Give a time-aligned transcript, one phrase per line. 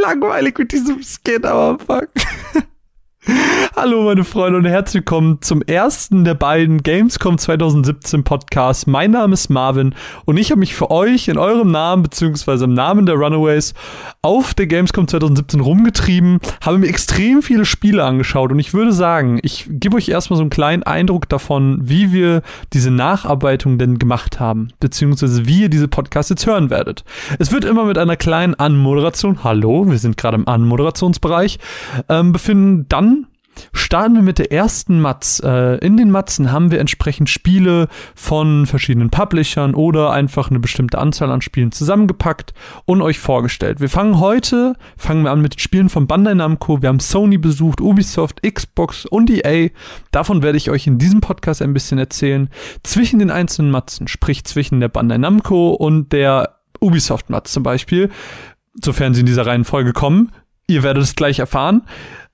[0.00, 2.06] langweilig mit diesem Skin am Anfang.
[3.80, 8.88] Hallo meine Freunde und herzlich willkommen zum ersten der beiden Gamescom 2017 Podcasts.
[8.88, 9.94] Mein Name ist Marvin
[10.24, 13.74] und ich habe mich für euch in eurem Namen beziehungsweise im Namen der Runaways
[14.20, 19.38] auf der Gamescom 2017 rumgetrieben, habe mir extrem viele Spiele angeschaut und ich würde sagen,
[19.44, 22.42] ich gebe euch erstmal so einen kleinen Eindruck davon, wie wir
[22.72, 27.04] diese Nacharbeitung denn gemacht haben, beziehungsweise wie ihr diese Podcasts jetzt hören werdet.
[27.38, 31.60] Es wird immer mit einer kleinen Anmoderation, hallo, wir sind gerade im Anmoderationsbereich,
[32.08, 33.28] ähm, befinden, dann
[33.72, 35.40] starten wir mit der ersten Matz.
[35.44, 40.98] Äh, in den Matzen haben wir entsprechend Spiele von verschiedenen Publishern oder einfach eine bestimmte
[40.98, 42.54] Anzahl an Spielen zusammengepackt
[42.84, 43.80] und euch vorgestellt.
[43.80, 46.82] Wir fangen heute, fangen wir an mit den Spielen von Bandai Namco.
[46.82, 49.70] Wir haben Sony besucht, Ubisoft, Xbox und EA.
[50.10, 52.50] Davon werde ich euch in diesem Podcast ein bisschen erzählen.
[52.82, 58.10] Zwischen den einzelnen Matzen, sprich zwischen der Bandai Namco und der Ubisoft-Matz zum Beispiel,
[58.82, 60.32] sofern sie in dieser Reihenfolge kommen.
[60.66, 61.82] Ihr werdet es gleich erfahren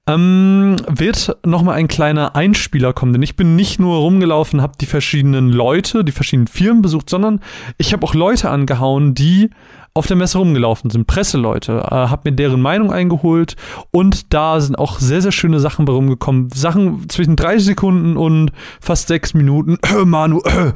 [0.07, 4.87] ähm, wird nochmal ein kleiner Einspieler kommen, denn ich bin nicht nur rumgelaufen, habe die
[4.87, 7.41] verschiedenen Leute, die verschiedenen Firmen besucht, sondern
[7.79, 9.51] ich habe auch Leute angehauen, die
[9.95, 13.57] auf der Messe rumgelaufen sind, Presseleute, äh, habe mir deren Meinung eingeholt
[13.93, 16.51] und da sind auch sehr, sehr schöne Sachen bei rumgekommen.
[16.51, 19.79] Sachen zwischen 30 Sekunden und fast sechs Minuten.
[19.83, 20.73] Äh, Manu, äh.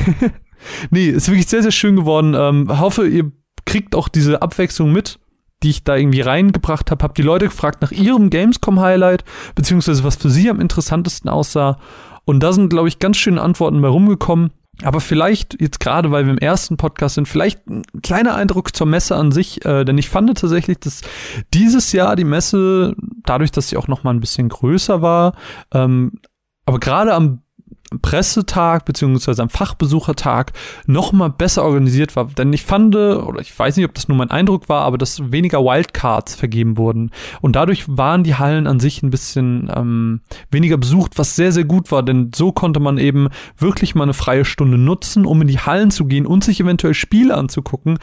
[0.90, 2.34] nee, ist wirklich sehr, sehr schön geworden.
[2.36, 3.30] Ähm, hoffe, ihr
[3.64, 5.20] kriegt auch diese Abwechslung mit
[5.62, 10.16] die ich da irgendwie reingebracht habe, habe die Leute gefragt nach ihrem Gamescom-Highlight, beziehungsweise was
[10.16, 11.78] für sie am interessantesten aussah.
[12.24, 14.50] Und da sind, glaube ich, ganz schöne Antworten bei rumgekommen.
[14.82, 18.86] Aber vielleicht jetzt gerade, weil wir im ersten Podcast sind, vielleicht ein kleiner Eindruck zur
[18.86, 21.00] Messe an sich, äh, denn ich fand tatsächlich, dass
[21.52, 25.34] dieses Jahr die Messe, dadurch, dass sie auch noch mal ein bisschen größer war,
[25.72, 26.20] ähm,
[26.64, 27.42] aber gerade am
[28.02, 30.52] Pressetag beziehungsweise am Fachbesuchertag
[30.86, 32.26] noch mal besser organisiert war.
[32.26, 35.32] Denn ich fand, oder ich weiß nicht, ob das nur mein Eindruck war, aber dass
[35.32, 37.10] weniger Wildcards vergeben wurden.
[37.40, 41.64] Und dadurch waren die Hallen an sich ein bisschen ähm, weniger besucht, was sehr, sehr
[41.64, 42.02] gut war.
[42.02, 45.90] Denn so konnte man eben wirklich mal eine freie Stunde nutzen, um in die Hallen
[45.90, 47.98] zu gehen und sich eventuell Spiele anzugucken,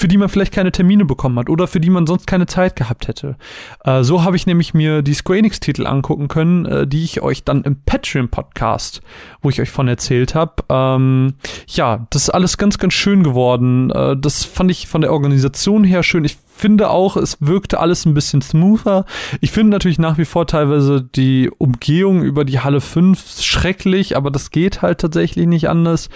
[0.00, 2.74] für die man vielleicht keine Termine bekommen hat oder für die man sonst keine Zeit
[2.74, 3.36] gehabt hätte.
[3.84, 7.44] Äh, so habe ich nämlich mir die Square Enix-Titel angucken können, äh, die ich euch
[7.44, 9.02] dann im Patreon-Podcast,
[9.42, 10.64] wo ich euch von erzählt habe.
[10.70, 11.34] Ähm,
[11.66, 13.90] ja, das ist alles ganz, ganz schön geworden.
[13.90, 16.24] Äh, das fand ich von der Organisation her schön.
[16.24, 19.04] Ich finde auch, es wirkte alles ein bisschen smoother.
[19.40, 24.30] Ich finde natürlich nach wie vor teilweise die Umgehung über die Halle 5 schrecklich, aber
[24.30, 26.08] das geht halt tatsächlich nicht anders.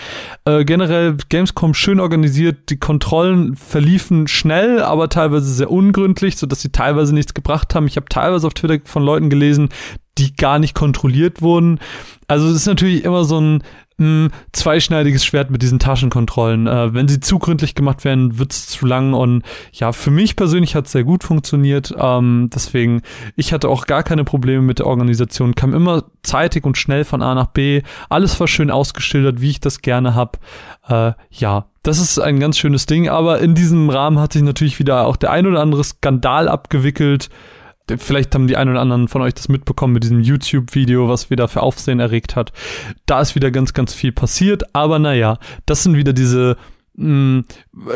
[0.44, 6.70] Äh, generell Gamescom schön organisiert, die Kontrollen verliefen schnell, aber teilweise sehr ungründlich, sodass sie
[6.70, 7.86] teilweise nichts gebracht haben.
[7.86, 9.70] Ich habe teilweise auf Twitter von Leuten gelesen,
[10.18, 11.80] die gar nicht kontrolliert wurden.
[12.28, 13.62] Also es ist natürlich immer so ein
[13.98, 16.66] mh, zweischneidiges Schwert mit diesen Taschenkontrollen.
[16.66, 20.74] Äh, wenn sie zu gründlich gemacht werden, wird's zu lang und ja, für mich persönlich
[20.74, 21.94] hat's sehr gut funktioniert.
[21.96, 23.02] Ähm, deswegen,
[23.36, 27.22] ich hatte auch gar keine Probleme mit der Organisation, kam immer zeitig und schnell von
[27.22, 27.82] A nach B.
[28.08, 30.38] Alles war schön ausgeschildert, wie ich das gerne hab.
[30.88, 34.78] Äh, ja, das ist ein ganz schönes Ding, aber in diesem Rahmen hat sich natürlich
[34.78, 37.28] wieder auch der ein oder andere Skandal abgewickelt
[37.98, 41.48] vielleicht haben die einen oder anderen von euch das mitbekommen mit diesem YouTube-Video, was wieder
[41.48, 42.52] für Aufsehen erregt hat.
[43.06, 46.56] Da ist wieder ganz, ganz viel passiert, aber naja, das sind wieder diese
[46.96, 47.40] mm,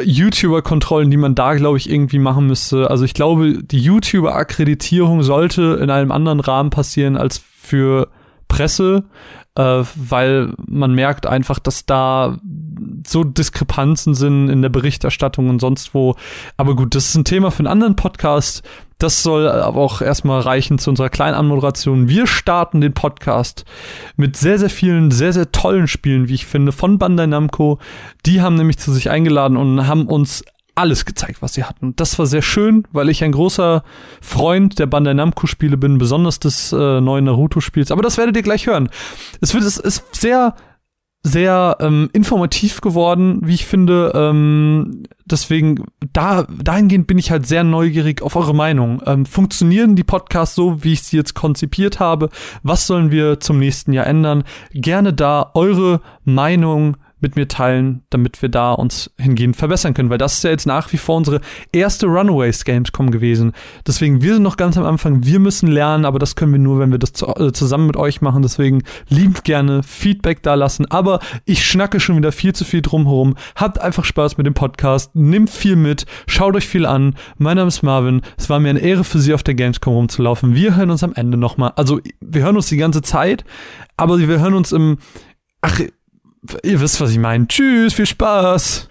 [0.05, 2.91] YouTuber-Kontrollen, die man da, glaube ich, irgendwie machen müsste.
[2.91, 8.09] Also ich glaube, die YouTuber-Akkreditierung sollte in einem anderen Rahmen passieren als für
[8.49, 9.05] Presse,
[9.55, 12.39] äh, weil man merkt einfach, dass da
[13.07, 16.15] so Diskrepanzen sind in der Berichterstattung und sonst wo.
[16.57, 18.63] Aber gut, das ist ein Thema für einen anderen Podcast.
[18.99, 22.09] Das soll aber auch erstmal reichen zu unserer kleinen Anmoderation.
[22.09, 23.65] Wir starten den Podcast
[24.17, 27.79] mit sehr, sehr vielen, sehr, sehr tollen Spielen, wie ich finde, von Bandai Namco.
[28.27, 30.45] Die haben nämlich zu sich eingeladen und haben uns
[30.75, 31.95] alles gezeigt, was sie hatten.
[31.97, 33.83] Das war sehr schön, weil ich ein großer
[34.21, 37.91] Freund der Bandai Namco-Spiele bin, besonders des äh, neuen Naruto-Spiels.
[37.93, 38.89] Aber das werdet ihr gleich hören.
[39.41, 40.55] Es wird, es ist sehr
[41.23, 44.13] sehr ähm, informativ geworden, wie ich finde.
[44.15, 49.03] Ähm, deswegen, da, dahingehend bin ich halt sehr neugierig auf eure Meinung.
[49.05, 52.31] Ähm, funktionieren die Podcasts so, wie ich sie jetzt konzipiert habe?
[52.63, 54.45] Was sollen wir zum nächsten Jahr ändern?
[54.73, 60.19] Gerne da eure Meinung mit mir teilen, damit wir da uns hingehend verbessern können, weil
[60.19, 61.41] das ist ja jetzt nach wie vor unsere
[61.73, 63.53] erste Runaways Gamescom gewesen.
[63.87, 66.79] Deswegen, wir sind noch ganz am Anfang, wir müssen lernen, aber das können wir nur,
[66.79, 68.43] wenn wir das äh, zusammen mit euch machen.
[68.43, 73.35] Deswegen liebt gerne Feedback da lassen, aber ich schnacke schon wieder viel zu viel drumherum.
[73.57, 77.15] Habt einfach Spaß mit dem Podcast, nimmt viel mit, schaut euch viel an.
[77.39, 78.23] Mein Name ist Marvin.
[78.37, 80.55] Es war mir eine Ehre für Sie auf der Gamescom rumzulaufen.
[80.55, 81.73] Wir hören uns am Ende nochmal.
[81.77, 83.45] Also, wir hören uns die ganze Zeit,
[83.97, 84.99] aber wir hören uns im
[85.61, 85.81] Ach,
[86.63, 87.47] Ihr wisst, was ich meine.
[87.49, 88.89] Tschüss, viel Spaß.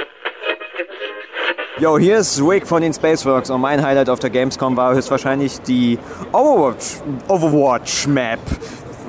[1.80, 5.62] Yo, hier ist Rick von den Spaceworks und mein Highlight auf der Gamescom war höchstwahrscheinlich
[5.62, 6.00] die
[6.32, 6.96] Overwatch,
[7.28, 8.40] Overwatch Map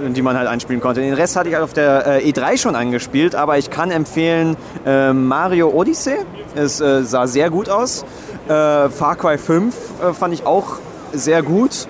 [0.00, 1.00] die man halt anspielen konnte.
[1.00, 4.56] Den Rest hatte ich halt auf der äh, E3 schon angespielt, aber ich kann empfehlen
[4.86, 6.18] äh, Mario Odyssey.
[6.54, 8.04] Es äh, sah sehr gut aus.
[8.46, 10.78] Äh, Far Cry 5 äh, fand ich auch
[11.12, 11.88] sehr gut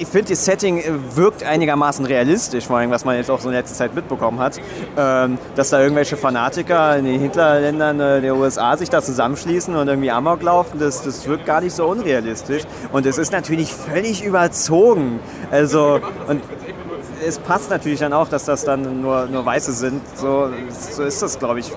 [0.00, 3.48] ich finde, das Setting äh, wirkt einigermaßen realistisch, vor allem, was man jetzt auch so
[3.48, 4.58] in letzter Zeit mitbekommen hat.
[4.96, 9.88] Ähm, dass da irgendwelche Fanatiker in den Hinterländern äh, der USA sich da zusammenschließen und
[9.88, 12.62] irgendwie Amok laufen, das, das wirkt gar nicht so unrealistisch.
[12.92, 15.20] Und es ist natürlich völlig überzogen.
[15.50, 16.42] Also, und
[17.26, 20.00] es passt natürlich dann auch, dass das dann nur, nur Weiße sind.
[20.16, 21.72] So, so ist das, glaube ich,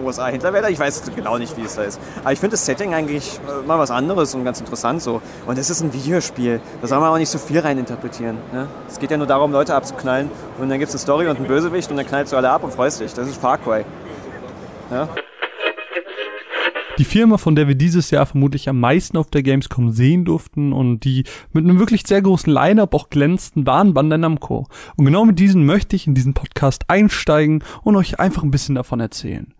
[0.00, 0.70] in den USA Hinterwälder.
[0.70, 2.00] Ich weiß genau nicht, wie es da ist.
[2.22, 5.20] Aber ich finde das Setting eigentlich äh, mal was anderes und ganz interessant so.
[5.46, 6.60] Und es ist ein Videospiel.
[6.80, 8.36] Da soll man auch nicht so viel reininterpretieren.
[8.52, 8.66] Ne?
[8.88, 10.30] Es geht ja nur darum, Leute abzuknallen.
[10.58, 12.64] Und dann gibt es eine Story und einen Bösewicht und dann knallst du alle ab
[12.64, 13.12] und freust dich.
[13.12, 13.84] Das ist Far Cry.
[14.90, 15.08] Ja?
[17.00, 20.74] Die Firma, von der wir dieses Jahr vermutlich am meisten auf der Gamescom sehen durften
[20.74, 24.66] und die mit einem wirklich sehr großen Line-Up auch glänzten, waren Bandai Namco.
[24.96, 28.74] Und genau mit diesen möchte ich in diesen Podcast einsteigen und euch einfach ein bisschen
[28.74, 29.54] davon erzählen.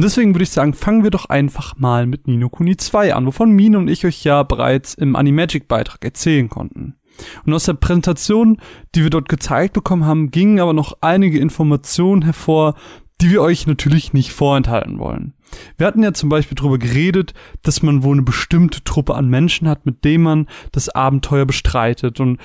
[0.00, 3.26] Und deswegen würde ich sagen, fangen wir doch einfach mal mit Nino Kuni 2 an,
[3.26, 6.96] wovon Mine und ich euch ja bereits im Animagic Beitrag erzählen konnten.
[7.44, 8.56] Und aus der Präsentation,
[8.94, 12.76] die wir dort gezeigt bekommen haben, gingen aber noch einige Informationen hervor,
[13.20, 15.34] die wir euch natürlich nicht vorenthalten wollen.
[15.76, 19.68] Wir hatten ja zum Beispiel darüber geredet, dass man wohl eine bestimmte Truppe an Menschen
[19.68, 22.20] hat, mit dem man das Abenteuer bestreitet.
[22.20, 22.38] Und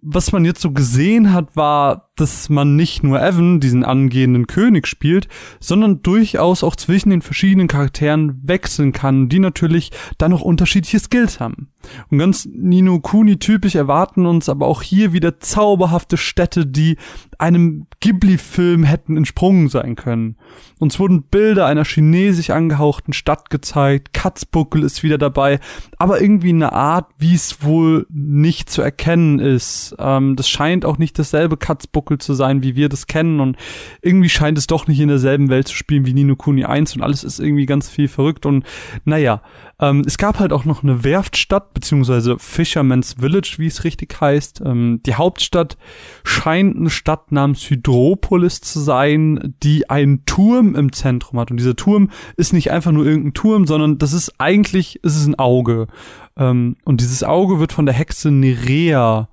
[0.00, 4.86] was man jetzt so gesehen hat, war, dass man nicht nur Evan, diesen angehenden König,
[4.86, 5.28] spielt,
[5.60, 11.40] sondern durchaus auch zwischen den verschiedenen Charakteren wechseln kann, die natürlich dann auch unterschiedliche Skills
[11.40, 11.70] haben.
[12.10, 16.96] Und ganz Nino Kuni typisch erwarten uns aber auch hier wieder zauberhafte Städte, die
[17.38, 20.36] einem Ghibli-Film hätten entsprungen sein können.
[20.78, 25.60] Uns wurden Bilder einer chinesisch angehauchten Stadt gezeigt, Katzbuckel ist wieder dabei,
[25.98, 29.94] aber irgendwie eine Art, wie es wohl nicht zu erkennen ist.
[29.98, 33.56] Ähm, das scheint auch nicht dasselbe Katzbuckel zu sein, wie wir das kennen und
[34.02, 37.02] irgendwie scheint es doch nicht in derselben Welt zu spielen wie Nino Kuni 1 und
[37.02, 38.64] alles ist irgendwie ganz viel verrückt und
[39.04, 39.42] naja,
[39.80, 44.62] ähm, es gab halt auch noch eine Werftstadt, beziehungsweise Fisherman's Village, wie es richtig heißt.
[44.64, 45.76] Ähm, die Hauptstadt
[46.24, 51.50] scheint eine Stadt namens Hydropolis zu sein, die einen Turm im Zentrum hat.
[51.50, 55.26] Und dieser Turm ist nicht einfach nur irgendein Turm, sondern das ist eigentlich, ist es
[55.26, 55.86] ein Auge.
[56.36, 59.28] Ähm, und dieses Auge wird von der Hexe Nerea,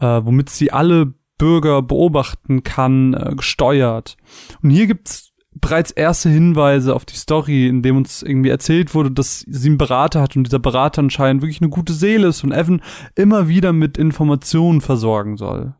[0.00, 4.16] äh, womit sie alle Bürger beobachten kann, äh, gesteuert.
[4.62, 9.10] Und hier gibt's bereits erste Hinweise auf die Story, in dem uns irgendwie erzählt wurde,
[9.10, 12.52] dass sie einen Berater hat und dieser Berater anscheinend wirklich eine gute Seele ist und
[12.52, 12.82] Evan
[13.14, 15.74] immer wieder mit Informationen versorgen soll.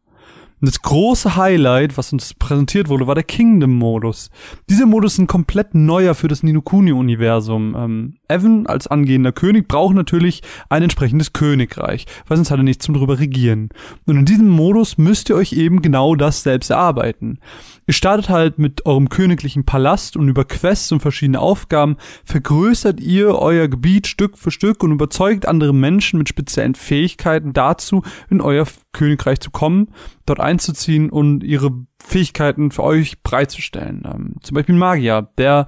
[0.60, 4.30] Und das große Highlight, was uns präsentiert wurde, war der Kingdom-Modus.
[4.70, 7.74] Dieser Modus ist ein komplett neuer für das Ninokuni-Universum.
[7.76, 12.84] Ähm, Evan als angehender König braucht natürlich ein entsprechendes Königreich, weil sonst hat er nichts
[12.86, 13.68] zum drüber regieren.
[14.06, 17.38] Und in diesem Modus müsst ihr euch eben genau das selbst erarbeiten.
[17.86, 23.36] Ihr startet halt mit eurem königlichen Palast und über Quests und verschiedene Aufgaben vergrößert ihr
[23.36, 28.66] euer Gebiet Stück für Stück und überzeugt andere Menschen mit speziellen Fähigkeiten dazu, in euer
[28.92, 29.88] Königreich zu kommen,
[30.24, 31.72] dort einzuziehen und ihre
[32.02, 34.02] Fähigkeiten für euch bereitzustellen.
[34.06, 35.66] Ähm, zum Beispiel Magier, der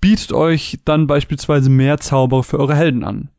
[0.00, 3.30] bietet euch dann beispielsweise mehr Zauber für eure Helden an.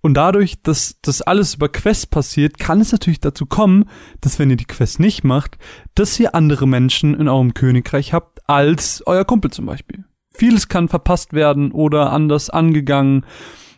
[0.00, 3.84] Und dadurch, dass das alles über Quests passiert, kann es natürlich dazu kommen,
[4.20, 5.58] dass wenn ihr die Quest nicht macht,
[5.94, 10.04] dass ihr andere Menschen in eurem Königreich habt als euer Kumpel zum Beispiel.
[10.32, 13.24] Vieles kann verpasst werden oder anders angegangen.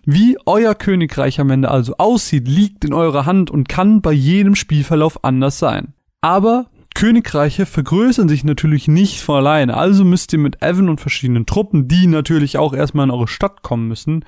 [0.05, 4.55] Wie euer Königreich am Ende also aussieht, liegt in eurer Hand und kann bei jedem
[4.55, 5.95] Spielverlauf anders sein.
[6.21, 11.47] Aber Königreiche vergrößern sich natürlich nicht von alleine, also müsst ihr mit Evan und verschiedenen
[11.47, 14.25] Truppen, die natürlich auch erstmal in eure Stadt kommen müssen,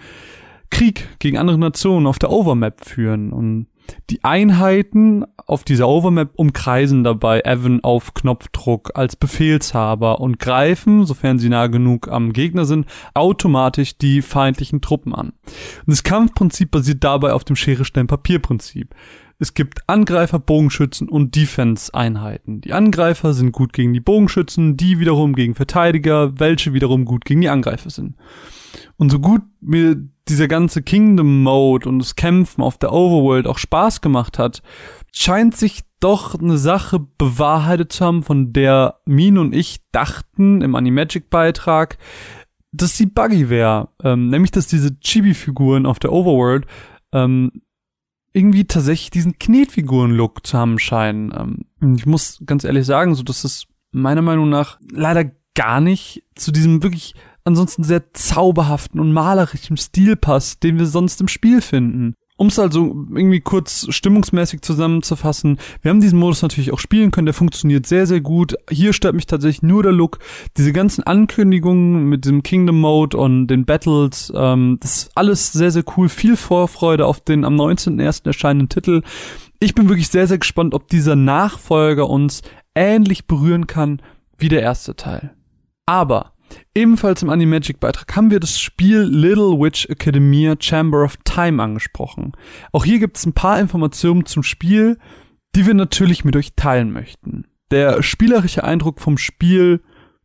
[0.74, 3.32] Krieg gegen andere Nationen auf der Overmap führen.
[3.32, 3.68] Und
[4.10, 11.38] die Einheiten auf dieser Overmap umkreisen dabei Evan auf Knopfdruck als Befehlshaber und greifen, sofern
[11.38, 15.28] sie nah genug am Gegner sind, automatisch die feindlichen Truppen an.
[15.28, 18.94] Und das Kampfprinzip basiert dabei auf dem Schere-Stein-Papier-Prinzip.
[19.38, 22.62] Es gibt Angreifer, Bogenschützen und Defense-Einheiten.
[22.62, 27.42] Die Angreifer sind gut gegen die Bogenschützen, die wiederum gegen Verteidiger, welche wiederum gut gegen
[27.42, 28.16] die Angreifer sind.
[28.96, 29.96] Und so gut mir
[30.28, 34.62] dieser ganze Kingdom Mode und das Kämpfen auf der Overworld auch Spaß gemacht hat,
[35.12, 40.74] scheint sich doch eine Sache bewahrheitet zu haben, von der Min und ich dachten im
[40.74, 41.98] Animagic Beitrag,
[42.72, 43.88] dass sie buggy wäre.
[44.02, 46.66] Ähm, nämlich, dass diese Chibi-Figuren auf der Overworld
[47.12, 47.52] ähm,
[48.32, 51.32] irgendwie tatsächlich diesen Knetfiguren-Look zu haben scheinen.
[51.80, 56.24] Ähm, ich muss ganz ehrlich sagen, so dass es meiner Meinung nach leider gar nicht
[56.34, 61.60] zu diesem wirklich ansonsten sehr zauberhaften und malerischen Stil passt, den wir sonst im Spiel
[61.60, 62.14] finden.
[62.36, 67.26] Um es also irgendwie kurz stimmungsmäßig zusammenzufassen, wir haben diesen Modus natürlich auch spielen können,
[67.26, 68.56] der funktioniert sehr, sehr gut.
[68.68, 70.18] Hier stört mich tatsächlich nur der Look.
[70.56, 75.70] Diese ganzen Ankündigungen mit dem Kingdom Mode und den Battles, ähm, das ist alles sehr,
[75.70, 76.08] sehr cool.
[76.08, 78.26] Viel Vorfreude auf den am 19.01.
[78.26, 79.02] erscheinenden Titel.
[79.60, 82.42] Ich bin wirklich sehr, sehr gespannt, ob dieser Nachfolger uns
[82.74, 84.02] ähnlich berühren kann
[84.38, 85.36] wie der erste Teil.
[85.86, 86.33] Aber
[86.74, 92.32] Ebenfalls im Animagic-Beitrag haben wir das Spiel Little Witch Academia Chamber of Time angesprochen.
[92.72, 94.98] Auch hier gibt es ein paar Informationen zum Spiel,
[95.54, 97.44] die wir natürlich mit euch teilen möchten.
[97.70, 99.82] Der spielerische Eindruck vom Spiel,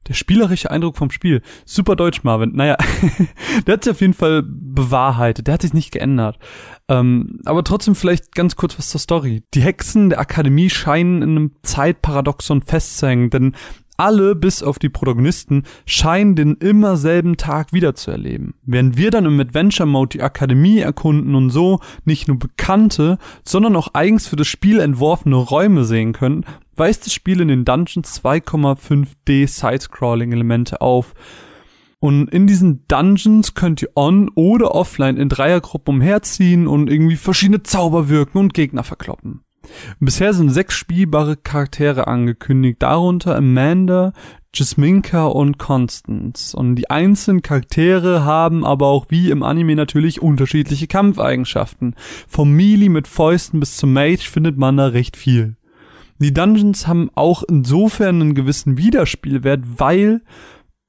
[0.07, 2.55] der spielerische Eindruck vom Spiel, super deutsch, Marvin.
[2.55, 2.77] Naja,
[3.67, 6.39] der hat sich auf jeden Fall bewahrheitet, der hat sich nicht geändert.
[6.87, 9.43] Ähm, aber trotzdem vielleicht ganz kurz was zur Story.
[9.53, 13.55] Die Hexen der Akademie scheinen in einem Zeitparadoxon festzuhängen, denn
[13.99, 18.53] alle, bis auf die Protagonisten, scheinen den immer selben Tag wiederzuerleben.
[18.63, 23.75] Während wir dann im Adventure Mode die Akademie erkunden und so nicht nur bekannte, sondern
[23.75, 28.21] auch eigens für das Spiel entworfene Räume sehen können, weist das Spiel in den Dungeons
[28.23, 31.13] 2,5D Sidescrolling-Elemente auf.
[31.99, 37.63] Und in diesen Dungeons könnt ihr on oder offline in Dreiergruppen umherziehen und irgendwie verschiedene
[37.63, 39.41] Zauber wirken und Gegner verkloppen.
[39.99, 44.13] Bisher sind sechs spielbare Charaktere angekündigt, darunter Amanda,
[44.53, 46.55] Jasminka und Constance.
[46.55, 51.95] Und die einzelnen Charaktere haben aber auch wie im Anime natürlich unterschiedliche Kampfeigenschaften.
[52.27, 55.55] Vom Melee mit Fäusten bis zum Mage findet man da recht viel.
[56.21, 60.21] Die Dungeons haben auch insofern einen gewissen Wiederspielwert, weil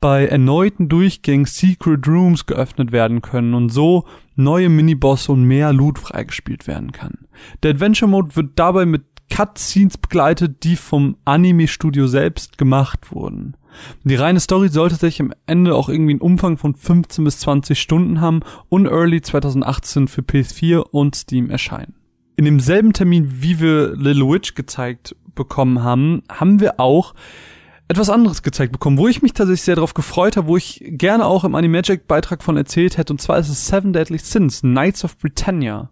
[0.01, 4.07] bei erneuten Durchgängen Secret Rooms geöffnet werden können und so
[4.43, 7.27] neue Minibosse und mehr Loot freigespielt werden kann.
[7.63, 13.57] Der Adventure Mode wird dabei mit Cutscenes begleitet, die vom Anime-Studio selbst gemacht wurden.
[14.03, 17.81] Die reine Story sollte sich am Ende auch irgendwie einen Umfang von 15 bis 20
[17.81, 21.95] Stunden haben und early 2018 für PS4 und Steam erscheinen.
[22.37, 27.15] In demselben Termin, wie wir Little Witch gezeigt bekommen haben, haben wir auch
[27.91, 31.27] etwas anderes gezeigt bekommen, wo ich mich tatsächlich sehr darauf gefreut habe, wo ich gerne
[31.27, 35.19] auch im Animagic-Beitrag von erzählt hätte, und zwar ist es Seven Deadly Sins, Knights of
[35.19, 35.91] Britannia.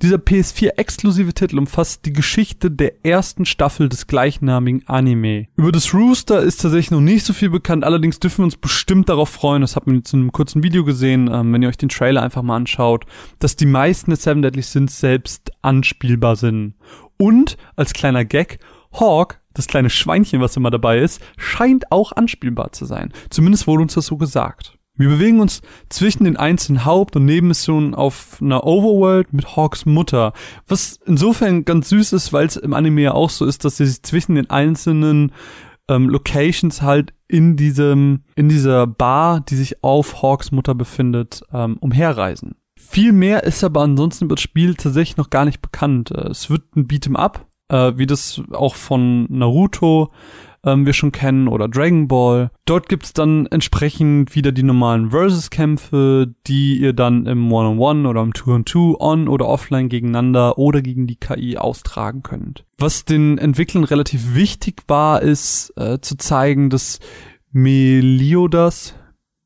[0.00, 5.48] Dieser PS4-exklusive Titel umfasst die Geschichte der ersten Staffel des gleichnamigen Anime.
[5.56, 9.10] Über das Rooster ist tatsächlich noch nicht so viel bekannt, allerdings dürfen wir uns bestimmt
[9.10, 11.76] darauf freuen, das habt ihr jetzt in einem kurzen Video gesehen, ähm, wenn ihr euch
[11.76, 13.04] den Trailer einfach mal anschaut,
[13.40, 16.76] dass die meisten der Seven Deadly Sins selbst anspielbar sind.
[17.18, 18.58] Und, als kleiner Gag,
[18.92, 23.12] Hawk das kleine Schweinchen, was immer dabei ist, scheint auch anspielbar zu sein.
[23.30, 24.76] Zumindest wurde uns das so gesagt.
[24.98, 25.60] Wir bewegen uns
[25.90, 30.32] zwischen den einzelnen Haupt- und Nebenmissionen auf einer Overworld mit Hawks Mutter,
[30.66, 33.86] was insofern ganz süß ist, weil es im Anime ja auch so ist, dass sie
[33.86, 35.32] sich zwischen den einzelnen
[35.88, 41.76] ähm, Locations halt in diesem in dieser Bar, die sich auf Hawks Mutter befindet, ähm,
[41.78, 42.54] umherreisen.
[42.78, 46.10] Viel mehr ist aber ansonsten über das Spiel tatsächlich noch gar nicht bekannt.
[46.10, 50.10] Äh, es wird ein Beat'em Up, äh, wie das auch von Naruto
[50.66, 52.50] ähm, wir schon kennen oder Dragon Ball.
[52.66, 58.34] Dort gibt's dann entsprechend wieder die normalen Versus-Kämpfe, die ihr dann im One-on-One oder im
[58.34, 62.64] Two-on-Two on oder offline gegeneinander oder gegen die KI austragen könnt.
[62.78, 66.98] Was den Entwicklern relativ wichtig war, ist äh, zu zeigen, dass
[67.52, 68.94] Meliodas,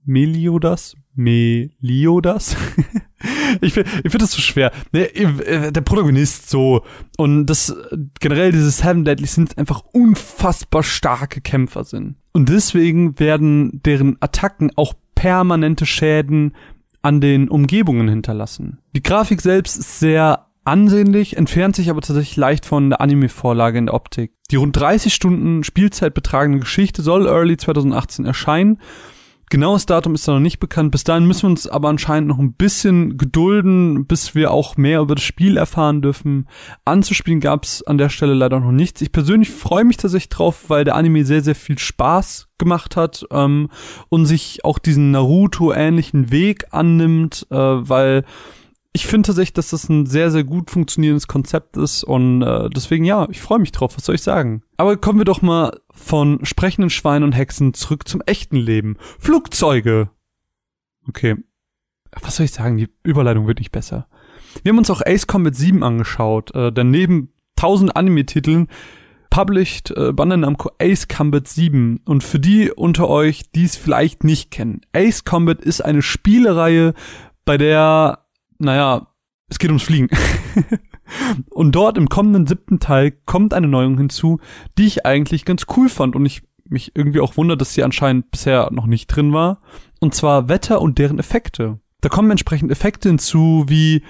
[0.04, 2.57] Meliodas, Meliodas.
[3.61, 4.73] ich finde ich find das so schwer.
[4.93, 6.85] Äh, der Protagonist so.
[7.17, 7.75] Und das
[8.21, 12.17] generell diese Seven Deadly sind einfach unfassbar starke Kämpfer sind.
[12.33, 16.55] Und deswegen werden deren Attacken auch permanente Schäden
[17.02, 18.79] an den Umgebungen hinterlassen.
[18.95, 23.87] Die Grafik selbst ist sehr ansehnlich, entfernt sich aber tatsächlich leicht von der Anime-Vorlage in
[23.87, 24.33] der Optik.
[24.50, 28.79] Die rund 30 Stunden Spielzeit betragende Geschichte soll early 2018 erscheinen
[29.50, 30.92] Genaues Datum ist da noch nicht bekannt.
[30.92, 35.00] Bis dahin müssen wir uns aber anscheinend noch ein bisschen gedulden, bis wir auch mehr
[35.00, 36.47] über das Spiel erfahren dürfen.
[36.85, 39.02] Anzuspielen gab es an der Stelle leider noch nichts.
[39.02, 43.26] Ich persönlich freue mich tatsächlich drauf, weil der Anime sehr, sehr viel Spaß gemacht hat
[43.33, 43.71] ähm,
[44.09, 48.25] und sich auch diesen Naruto-ähnlichen Weg annimmt, äh, weil
[48.92, 53.04] ich finde tatsächlich, dass das ein sehr, sehr gut funktionierendes Konzept ist und äh, deswegen
[53.04, 54.62] ja, ich freue mich drauf, was soll ich sagen.
[54.76, 58.97] Aber kommen wir doch mal von sprechenden Schweinen und Hexen zurück zum echten Leben.
[59.18, 60.11] Flugzeuge!
[61.09, 61.37] Okay.
[62.20, 62.76] Was soll ich sagen?
[62.76, 64.09] Die Überleitung wird nicht besser.
[64.62, 68.66] Wir haben uns auch Ace Combat 7 angeschaut, äh, denn neben tausend Anime-Titeln
[69.30, 74.25] published äh, Bandai Namco Ace Combat 7 und für die unter euch, die es vielleicht
[74.25, 74.80] nicht kennen.
[74.92, 76.94] Ace Combat ist eine Spielereihe,
[77.44, 78.26] bei der
[78.61, 79.09] naja,
[79.49, 80.09] es geht ums Fliegen.
[81.50, 84.40] und dort im kommenden siebten Teil kommt eine Neuerung hinzu,
[84.79, 88.31] die ich eigentlich ganz cool fand und ich mich irgendwie auch wundert, dass sie anscheinend
[88.31, 89.61] bisher noch nicht drin war.
[89.99, 91.81] Und zwar Wetter und deren Effekte.
[92.00, 94.02] Da kommen entsprechend Effekte hinzu, wie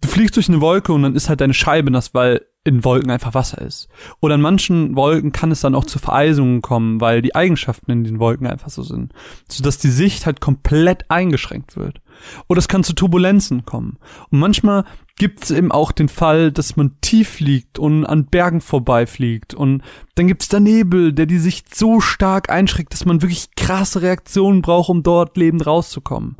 [0.00, 3.10] du fliegst durch eine Wolke und dann ist halt deine Scheibe nass, weil in Wolken
[3.10, 3.88] einfach Wasser ist.
[4.20, 8.04] Oder in manchen Wolken kann es dann auch zu Vereisungen kommen, weil die Eigenschaften in
[8.04, 9.12] den Wolken einfach so sind.
[9.48, 12.00] Sodass die Sicht halt komplett eingeschränkt wird.
[12.48, 13.98] Oder es kann zu Turbulenzen kommen.
[14.30, 14.84] Und manchmal
[15.16, 19.54] gibt es eben auch den Fall, dass man tief liegt und an Bergen vorbeifliegt.
[19.54, 19.82] Und
[20.14, 24.02] dann gibt es da Nebel, der die Sicht so stark einschränkt, dass man wirklich krasse
[24.02, 26.36] Reaktionen braucht, um dort lebend rauszukommen.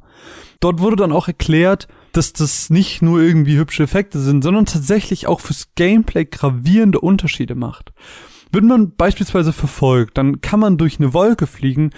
[0.61, 5.27] Dort wurde dann auch erklärt, dass das nicht nur irgendwie hübsche Effekte sind, sondern tatsächlich
[5.27, 7.93] auch fürs Gameplay gravierende Unterschiede macht.
[8.51, 11.91] Wenn man beispielsweise verfolgt, dann kann man durch eine Wolke fliegen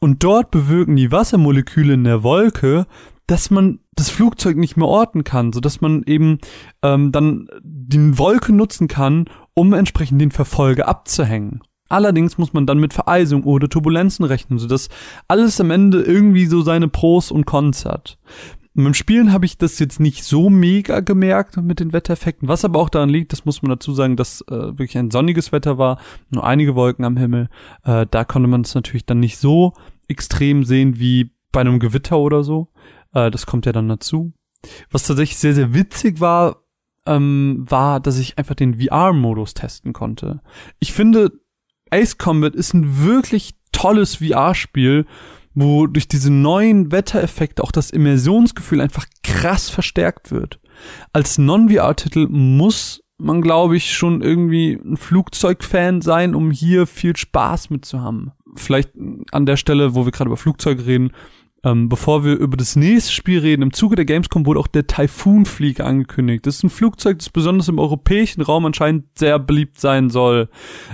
[0.00, 2.86] und dort bewirken die Wassermoleküle in der Wolke,
[3.26, 6.38] dass man das Flugzeug nicht mehr orten kann, so dass man eben
[6.82, 11.60] ähm, dann die Wolke nutzen kann, um entsprechend den Verfolger abzuhängen.
[11.88, 14.88] Allerdings muss man dann mit Vereisung oder Turbulenzen rechnen, sodass
[15.28, 18.18] alles am Ende irgendwie so seine Pros und Cons hat.
[18.74, 22.78] Beim Spielen habe ich das jetzt nicht so mega gemerkt mit den Wettereffekten, was aber
[22.78, 25.98] auch daran liegt, das muss man dazu sagen, dass äh, wirklich ein sonniges Wetter war,
[26.28, 27.48] nur einige Wolken am Himmel.
[27.84, 29.72] Äh, da konnte man es natürlich dann nicht so
[30.08, 32.68] extrem sehen wie bei einem Gewitter oder so.
[33.16, 34.32] Äh, das kommt ja dann dazu.
[34.90, 36.62] Was tatsächlich sehr, sehr witzig war,
[37.06, 40.42] ähm, war, dass ich einfach den VR-Modus testen konnte.
[40.80, 41.32] Ich finde,
[41.90, 45.06] Ace Combat ist ein wirklich tolles VR-Spiel,
[45.54, 50.60] wo durch diese neuen Wettereffekte auch das Immersionsgefühl einfach krass verstärkt wird.
[51.12, 57.70] Als Non-VR-Titel muss man, glaube ich, schon irgendwie ein Flugzeugfan sein, um hier viel Spaß
[57.70, 58.32] mit zu haben.
[58.56, 58.90] Vielleicht
[59.32, 61.12] an der Stelle, wo wir gerade über Flugzeuge reden,
[61.66, 64.86] ähm, bevor wir über das nächste Spiel reden, im Zuge der Gamescom wurde auch der
[64.86, 66.46] Typhoon Fleet angekündigt.
[66.46, 70.48] Das ist ein Flugzeug, das besonders im europäischen Raum anscheinend sehr beliebt sein soll.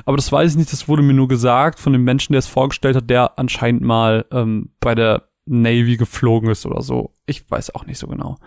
[0.06, 2.46] Aber das weiß ich nicht, das wurde mir nur gesagt von dem Menschen, der es
[2.46, 7.14] vorgestellt hat, der anscheinend mal ähm, bei der Navy geflogen ist oder so.
[7.26, 8.38] Ich weiß auch nicht so genau.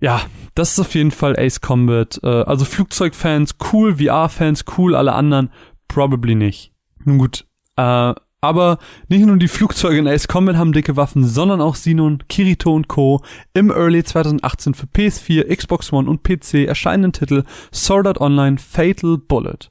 [0.00, 0.22] Ja,
[0.56, 2.18] das ist auf jeden Fall Ace Combat.
[2.24, 5.50] Äh, also Flugzeugfans cool, VR-Fans cool, alle anderen
[5.86, 6.72] probably nicht.
[7.04, 7.46] Nun gut,
[7.76, 12.22] äh, aber nicht nur die Flugzeuge in Ace Combat haben dicke Waffen, sondern auch Sinon,
[12.28, 13.20] Kirito und Co.
[13.52, 19.18] im Early 2018 für PS4, Xbox One und PC erscheinenden Titel Sword Art Online Fatal
[19.18, 19.70] Bullet.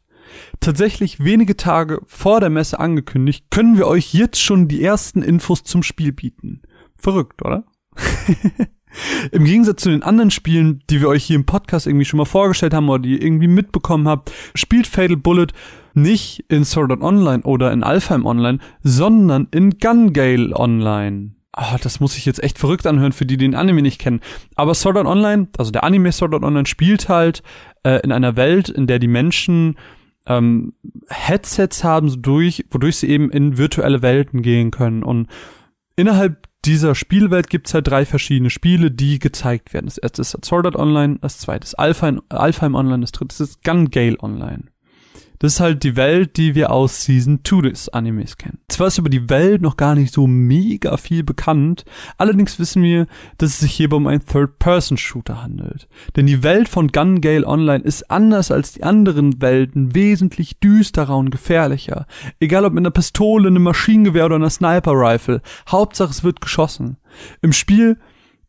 [0.60, 5.64] Tatsächlich wenige Tage vor der Messe angekündigt, können wir euch jetzt schon die ersten Infos
[5.64, 6.62] zum Spiel bieten.
[6.98, 7.64] Verrückt, oder?
[9.32, 12.26] Im Gegensatz zu den anderen Spielen, die wir euch hier im Podcast irgendwie schon mal
[12.26, 15.48] vorgestellt haben oder die ihr irgendwie mitbekommen habt, spielt Fatal Bullet
[15.98, 21.32] nicht in Sword Art Online oder in Alfheim Online, sondern in Gun Gale Online.
[21.52, 24.22] Ah, das muss ich jetzt echt verrückt anhören für die, die den Anime nicht kennen.
[24.56, 27.42] Aber Sword Art Online, also der Anime Sword Art Online spielt halt
[27.84, 29.76] äh, in einer Welt, in der die Menschen
[30.28, 30.74] ähm,
[31.10, 35.02] Headsets haben, so durch, wodurch sie eben in virtuelle Welten gehen können.
[35.02, 35.28] Und
[35.96, 39.86] innerhalb dieser Spielwelt gibt's halt drei verschiedene Spiele, die gezeigt werden.
[39.86, 43.64] Das erste ist Sword Art Online, das zweite ist Alpheim, Alpheim Online, das dritte ist
[43.64, 44.66] Gun Gale Online.
[45.40, 48.60] Das ist halt die Welt, die wir aus Season 2 des Animes kennen.
[48.70, 51.86] Zwar ist über die Welt noch gar nicht so mega viel bekannt,
[52.18, 55.88] allerdings wissen wir, dass es sich hierbei um einen Third-Person-Shooter handelt.
[56.16, 61.18] Denn die Welt von Gun Gale Online ist anders als die anderen Welten wesentlich düsterer
[61.18, 62.08] und gefährlicher.
[62.40, 66.98] Egal ob mit einer Pistole, einem Maschinengewehr oder einer Sniper-Rifle, Hauptsache es wird geschossen.
[67.42, 67.98] Im Spiel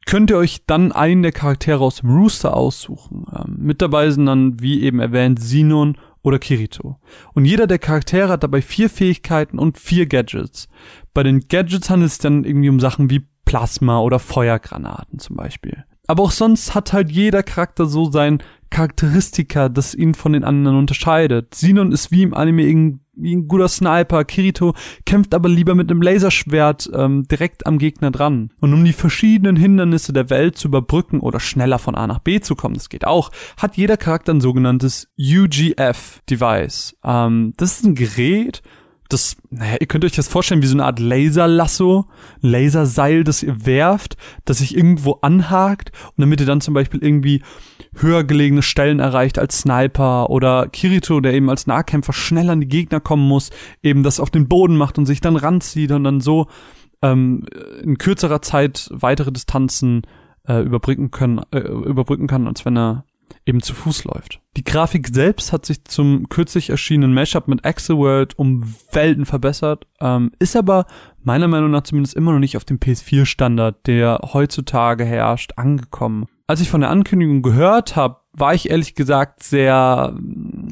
[0.09, 3.27] könnt ihr euch dann einen der Charaktere aus dem Rooster aussuchen.
[3.31, 6.99] Ähm, mit dabei sind dann, wie eben erwähnt, Sinon oder Kirito.
[7.35, 10.69] Und jeder der Charaktere hat dabei vier Fähigkeiten und vier Gadgets.
[11.13, 15.85] Bei den Gadgets handelt es dann irgendwie um Sachen wie Plasma oder Feuergranaten zum Beispiel.
[16.07, 20.77] Aber auch sonst hat halt jeder Charakter so sein Charakteristika, das ihn von den anderen
[20.77, 21.55] unterscheidet.
[21.55, 22.63] Sinon ist wie im Anime
[23.19, 24.25] wie ein guter Sniper.
[24.25, 24.75] Kirito
[25.07, 28.51] kämpft aber lieber mit einem Laserschwert ähm, direkt am Gegner dran.
[28.61, 32.41] Und um die verschiedenen Hindernisse der Welt zu überbrücken oder schneller von A nach B
[32.41, 36.97] zu kommen, das geht auch, hat jeder Charakter ein sogenanntes UGF-Device.
[37.05, 38.63] Ähm, das ist ein Gerät,
[39.09, 42.07] das, naja, ihr könnt euch das vorstellen wie so eine Art Laserlasso,
[42.41, 47.43] Laserseil, das ihr werft, das sich irgendwo anhakt und damit ihr dann zum Beispiel irgendwie
[47.95, 52.69] höher gelegene Stellen erreicht als Sniper oder Kirito, der eben als Nahkämpfer schnell an die
[52.69, 53.51] Gegner kommen muss,
[53.83, 56.47] eben das auf den Boden macht und sich dann ranzieht und dann so
[57.01, 57.47] ähm,
[57.83, 60.03] in kürzerer Zeit weitere Distanzen
[60.47, 63.05] äh, überbrücken können, äh, überbrücken kann, als wenn er
[63.47, 64.41] eben zu Fuß läuft.
[64.59, 70.33] Die Grafik selbst hat sich zum kürzlich erschienenen Mashup mit World um Welten verbessert, ähm,
[70.41, 70.87] ist aber
[71.23, 76.27] meiner Meinung nach zumindest immer noch nicht auf dem PS4-Standard, der heutzutage herrscht, angekommen.
[76.49, 80.17] Als ich von der Ankündigung gehört habe, war ich ehrlich gesagt sehr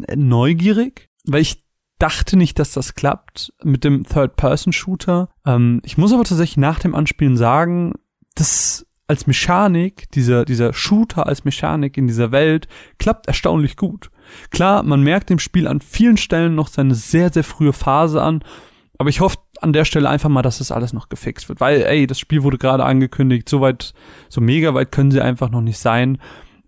[0.08, 1.64] äh, neugierig, weil ich
[2.00, 5.28] dachte nicht, dass das klappt mit dem Third-Person-Shooter.
[5.46, 7.92] Ähm, ich muss aber tatsächlich nach dem Anspielen sagen,
[8.34, 12.66] das als Mechanik, dieser, dieser Shooter als Mechanik in dieser Welt,
[12.98, 14.10] klappt erstaunlich gut.
[14.50, 18.42] Klar, man merkt dem Spiel an vielen Stellen noch seine sehr, sehr frühe Phase an,
[18.98, 21.82] aber ich hoffe an der Stelle einfach mal, dass das alles noch gefixt wird, weil,
[21.82, 23.94] ey, das Spiel wurde gerade angekündigt, so weit,
[24.28, 26.18] so mega weit können sie einfach noch nicht sein.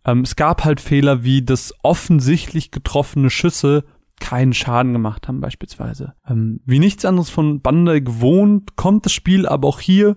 [0.05, 3.85] Ähm, es gab halt Fehler wie, dass offensichtlich getroffene Schüsse
[4.21, 6.15] keinen Schaden gemacht haben beispielsweise.
[6.29, 10.17] Ähm, wie nichts anderes von Bandai gewohnt, kommt das Spiel aber auch hier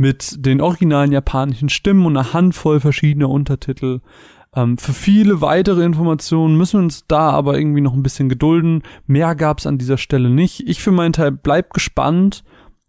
[0.00, 4.00] mit den originalen japanischen Stimmen und einer Handvoll verschiedener Untertitel.
[4.56, 8.82] Ähm, für viele weitere Informationen müssen wir uns da aber irgendwie noch ein bisschen gedulden.
[9.06, 10.66] Mehr gab's an dieser Stelle nicht.
[10.66, 12.44] Ich für meinen Teil bleib gespannt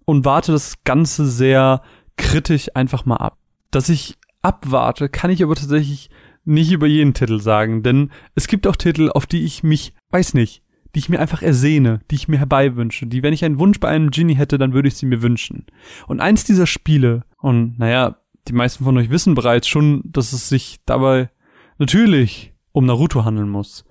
[0.05, 1.81] und warte das Ganze sehr
[2.15, 3.37] kritisch einfach mal ab.
[3.71, 6.09] Dass ich abwarte, kann ich aber tatsächlich
[6.45, 10.33] nicht über jeden Titel sagen, denn es gibt auch Titel, auf die ich mich, weiß
[10.33, 13.79] nicht, die ich mir einfach ersehne, die ich mir herbeiwünsche, die, wenn ich einen Wunsch
[13.79, 15.65] bei einem Genie hätte, dann würde ich sie mir wünschen.
[16.07, 20.49] Und eins dieser Spiele, und naja, die meisten von euch wissen bereits schon, dass es
[20.49, 21.29] sich dabei
[21.77, 23.83] natürlich um Naruto handeln muss.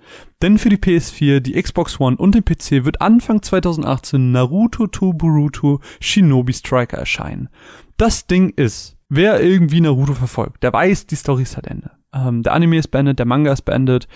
[0.43, 5.13] Denn für die PS4, die Xbox One und den PC wird Anfang 2018 Naruto to
[5.13, 7.49] Boruto Shinobi Striker erscheinen.
[7.97, 11.91] Das Ding ist, wer irgendwie Naruto verfolgt, der weiß, die Story ist halt Ende.
[12.13, 14.09] Ähm, der Anime ist beendet, der Manga ist beendet.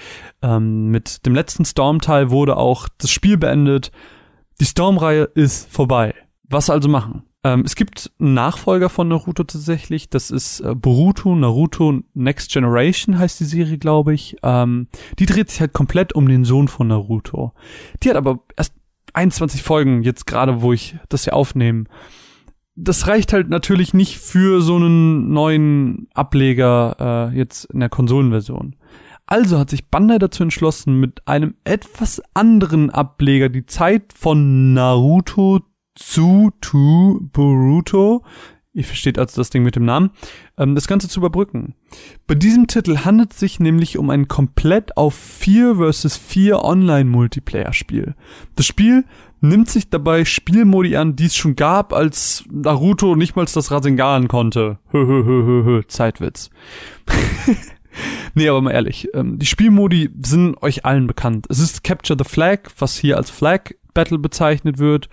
[0.43, 3.93] Ähm, mit dem letzten Storm-Teil wurde auch das Spiel beendet.
[4.61, 6.15] Die Storm-Reihe ist vorbei.
[6.45, 7.25] Was also machen?
[7.45, 10.09] Ähm, es gibt einen Nachfolger von Naruto tatsächlich.
[10.09, 14.37] Das ist äh, Boruto, Naruto Next Generation heißt die Serie, glaube ich.
[14.43, 17.53] Ähm, die dreht sich halt komplett um den Sohn von Naruto.
[18.03, 18.75] Die hat aber erst
[19.13, 21.85] 21 Folgen jetzt gerade, wo ich das hier aufnehme
[22.77, 28.77] das reicht halt natürlich nicht für so einen neuen Ableger äh, jetzt in der Konsolenversion.
[29.27, 35.61] Also hat sich Bandai dazu entschlossen, mit einem etwas anderen Ableger die Zeit von Naruto
[35.95, 38.25] zu to Boruto,
[38.75, 40.11] ihr versteht also das Ding mit dem Namen,
[40.59, 41.75] ähm, das Ganze zu überbrücken.
[42.27, 48.15] Bei diesem Titel handelt es sich nämlich um ein komplett auf 4 vs 4 Online-Multiplayer-Spiel.
[48.57, 49.05] Das Spiel
[49.41, 54.27] nimmt sich dabei Spielmodi an, die es schon gab, als Naruto nicht mal das Rasengan
[54.27, 54.79] konnte.
[55.87, 56.51] Zeitwitz.
[58.35, 61.47] nee, aber mal ehrlich, ähm, die Spielmodi sind euch allen bekannt.
[61.49, 65.09] Es ist Capture the Flag, was hier als Flag Battle bezeichnet wird.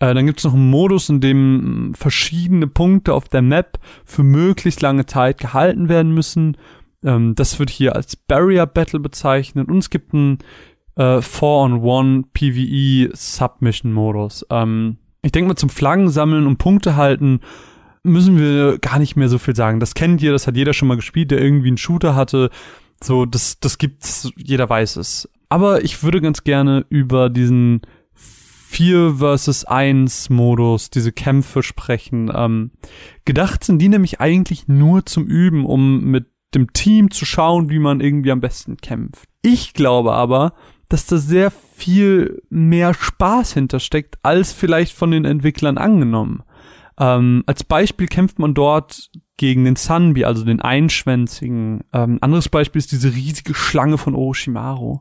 [0.00, 4.22] Äh, dann gibt es noch einen Modus, in dem verschiedene Punkte auf der Map für
[4.22, 6.56] möglichst lange Zeit gehalten werden müssen.
[7.04, 9.68] Ähm, das wird hier als Barrier Battle bezeichnet.
[9.68, 10.38] Und es gibt einen
[10.96, 14.44] äh, 4-on-1 PvE Submission Modus.
[14.50, 17.40] Ähm, ich denke mal zum Flaggen sammeln und Punkte halten
[18.02, 19.80] müssen wir gar nicht mehr so viel sagen.
[19.80, 22.48] Das kennt ihr, das hat jeder schon mal gespielt, der irgendwie einen Shooter hatte.
[23.02, 25.28] So, das, das gibt's, jeder weiß es.
[25.50, 27.82] Aber ich würde ganz gerne über diesen
[28.70, 32.30] 4 versus 1 Modus, diese Kämpfe sprechen.
[32.32, 32.70] Ähm,
[33.24, 37.80] gedacht sind die nämlich eigentlich nur zum Üben, um mit dem Team zu schauen, wie
[37.80, 39.28] man irgendwie am besten kämpft.
[39.42, 40.54] Ich glaube aber,
[40.88, 46.44] dass da sehr viel mehr Spaß hintersteckt, als vielleicht von den Entwicklern angenommen.
[46.96, 51.82] Ähm, als Beispiel kämpft man dort gegen den Sunbi, also den Einschwänzigen.
[51.92, 55.00] Ähm, anderes Beispiel ist diese riesige Schlange von Orochimaru.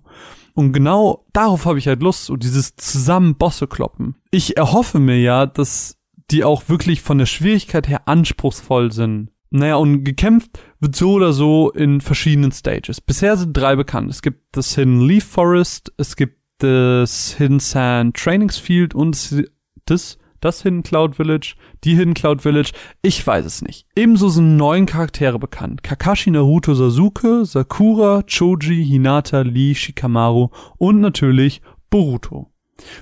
[0.60, 4.16] Und genau darauf habe ich halt Lust, so dieses zusammen Bosse kloppen.
[4.30, 5.96] Ich erhoffe mir ja, dass
[6.32, 9.30] die auch wirklich von der Schwierigkeit her anspruchsvoll sind.
[9.52, 13.00] Naja, und gekämpft wird so oder so in verschiedenen Stages.
[13.00, 14.10] Bisher sind drei bekannt.
[14.10, 19.46] Es gibt das Hidden Leaf Forest, es gibt das Hidden Sand Trainingsfield und
[19.86, 22.72] das, das Hidden Cloud Village, die Hidden Cloud Village.
[23.02, 23.86] Ich weiß es nicht.
[23.96, 25.84] Ebenso sind neun Charaktere bekannt.
[25.84, 32.52] Kakashi, Naruto, Sasuke, Sakura, Choji, Hinata, Lee, Shikamaru und natürlich Boruto.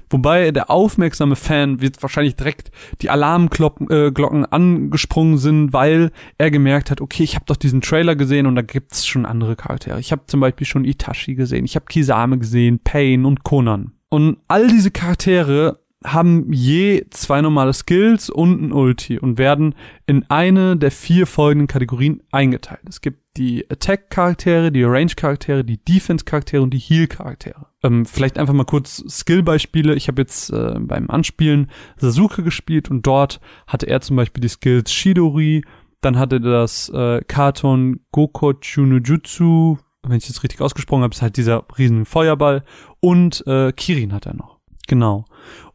[0.10, 2.71] Wobei der aufmerksame Fan wird wahrscheinlich direkt
[3.02, 7.82] die Alarmglocken äh, Glocken angesprungen sind, weil er gemerkt hat, okay, ich habe doch diesen
[7.82, 10.00] Trailer gesehen und da gibt's schon andere Charaktere.
[10.00, 13.91] Ich habe zum Beispiel schon Itachi gesehen, ich habe Kisame gesehen, Pain und Conan.
[14.10, 19.74] Und all diese Charaktere haben je zwei normale Skills und ein Ulti und werden
[20.06, 22.82] in eine der vier folgenden Kategorien eingeteilt.
[22.88, 27.68] Es gibt die Attack-Charaktere, die Range-Charaktere, die Defense-Charaktere und die Heal-Charaktere.
[27.84, 29.96] Ähm, vielleicht einfach mal kurz Skill-Beispiele.
[29.96, 34.50] Ich habe jetzt äh, beim Anspielen Sasuke gespielt und dort hatte er zum Beispiel die
[34.50, 35.64] Skills Shidori,
[36.02, 41.22] dann hatte das äh, Katon Gokochu no Jutsu, wenn ich das richtig ausgesprochen habe, ist
[41.22, 42.64] halt dieser riesen Feuerball
[43.00, 44.58] und äh, Kirin hat er noch.
[44.88, 45.26] Genau.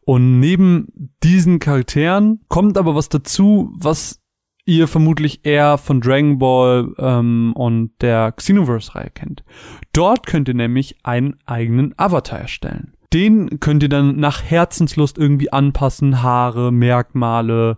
[0.05, 4.19] Und neben diesen Charakteren kommt aber was dazu, was
[4.65, 9.43] ihr vermutlich eher von Dragon Ball ähm, und der Xenoverse-Reihe kennt.
[9.91, 12.93] Dort könnt ihr nämlich einen eigenen Avatar erstellen.
[13.13, 16.23] den könnt ihr dann nach Herzenslust irgendwie anpassen.
[16.23, 17.77] Haare, Merkmale,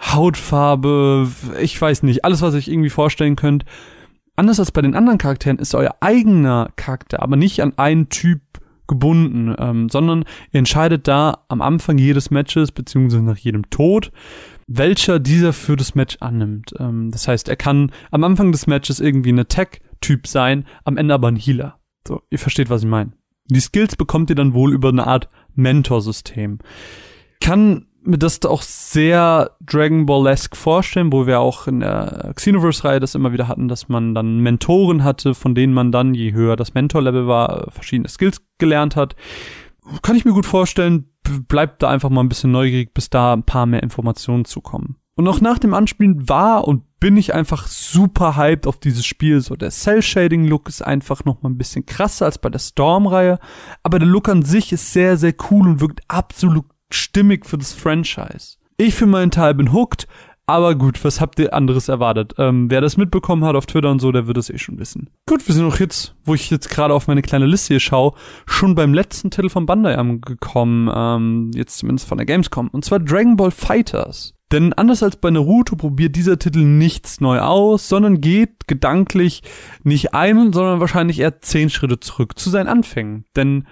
[0.00, 1.28] Hautfarbe,
[1.60, 3.64] ich weiß nicht, alles, was ihr euch irgendwie vorstellen könnt.
[4.34, 8.40] Anders als bei den anderen Charakteren ist euer eigener Charakter aber nicht an einen Typ
[8.86, 14.12] gebunden, ähm, sondern ihr entscheidet da am Anfang jedes Matches, beziehungsweise nach jedem Tod,
[14.66, 16.74] welcher dieser für das Match annimmt.
[16.78, 21.14] Ähm, das heißt, er kann am Anfang des Matches irgendwie ein Attack-Typ sein, am Ende
[21.14, 21.80] aber ein Healer.
[22.06, 23.12] So, ihr versteht, was ich meine.
[23.46, 26.58] Die Skills bekommt ihr dann wohl über eine Art Mentorsystem.
[27.40, 33.14] Kann mir das auch sehr Dragon Ball-esque vorstellen, wo wir auch in der Xenoverse-Reihe das
[33.14, 36.74] immer wieder hatten, dass man dann Mentoren hatte, von denen man dann, je höher das
[36.74, 39.16] Mentor-Level war, verschiedene Skills gelernt hat.
[40.02, 41.10] Kann ich mir gut vorstellen,
[41.48, 44.96] bleibt da einfach mal ein bisschen neugierig, bis da ein paar mehr Informationen zukommen.
[45.16, 49.40] Und auch nach dem Anspielen war und bin ich einfach super hyped auf dieses Spiel.
[49.40, 53.38] So der Cell-Shading-Look ist einfach noch mal ein bisschen krasser als bei der Storm-Reihe.
[53.82, 56.64] Aber der Look an sich ist sehr, sehr cool und wirkt absolut
[56.94, 58.56] stimmig für das Franchise.
[58.76, 60.06] Ich für meinen Teil bin hooked,
[60.46, 62.34] aber gut, was habt ihr anderes erwartet?
[62.38, 65.08] Ähm, wer das mitbekommen hat auf Twitter und so, der wird es eh schon wissen.
[65.26, 68.12] Gut, wir sind auch jetzt, wo ich jetzt gerade auf meine kleine Liste hier schaue,
[68.46, 72.98] schon beim letzten Titel von Bandai angekommen, ähm, jetzt zumindest von der Gamescom, und zwar
[72.98, 74.34] Dragon Ball Fighters.
[74.52, 79.42] Denn anders als bei Naruto probiert dieser Titel nichts neu aus, sondern geht gedanklich
[79.82, 83.24] nicht ein, sondern wahrscheinlich eher zehn Schritte zurück zu seinen Anfängen.
[83.34, 83.64] Denn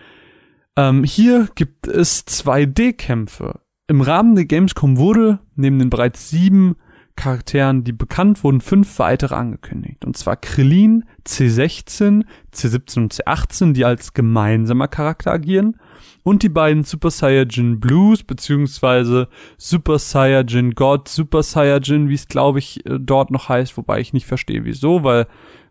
[0.76, 3.60] ähm, hier gibt es 2D-Kämpfe.
[3.88, 6.76] Im Rahmen der Gamescom wurde neben den bereits sieben
[7.14, 10.04] Charakteren, die bekannt wurden, fünf weitere angekündigt.
[10.04, 15.76] Und zwar Krillin, C16, C17 und C18, die als gemeinsamer Charakter agieren.
[16.24, 22.60] Und die beiden Super Saiyajin Blues, beziehungsweise Super Saiyajin God, Super Saiyajin, wie es glaube
[22.60, 25.26] ich äh, dort noch heißt, wobei ich nicht verstehe wieso, weil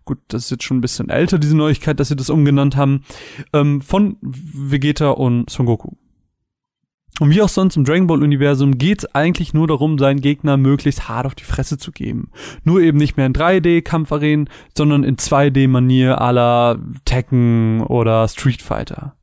[0.06, 3.04] gut, das ist jetzt schon ein bisschen älter, diese Neuigkeit, dass sie das umgenannt haben,
[3.54, 5.92] ähm, von Vegeta und Son Goku.
[7.20, 11.08] Und wie auch sonst im Dragon Ball Universum geht's eigentlich nur darum, seinen Gegner möglichst
[11.08, 12.32] hart auf die Fresse zu geben.
[12.64, 18.28] Nur eben nicht mehr in 3D Kampfarenen, sondern in 2D Manier à la Tekken oder
[18.28, 19.16] Street Fighter.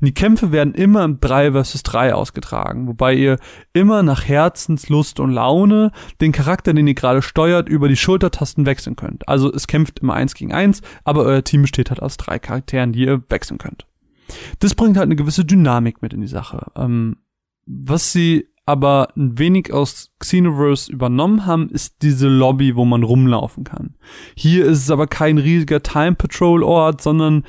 [0.00, 3.38] Und die Kämpfe werden immer im 3 vs 3 ausgetragen, wobei ihr
[3.72, 8.96] immer nach Herzenslust und Laune den Charakter, den ihr gerade steuert, über die Schultertasten wechseln
[8.96, 9.28] könnt.
[9.28, 12.92] Also es kämpft immer 1 gegen 1, aber euer Team besteht halt aus drei Charakteren,
[12.92, 13.86] die ihr wechseln könnt.
[14.58, 16.72] Das bringt halt eine gewisse Dynamik mit in die Sache.
[16.76, 17.16] Ähm,
[17.66, 23.62] was sie aber ein wenig aus Xenoverse übernommen haben, ist diese Lobby, wo man rumlaufen
[23.62, 23.94] kann.
[24.34, 27.44] Hier ist es aber kein riesiger Time Patrol Ort, sondern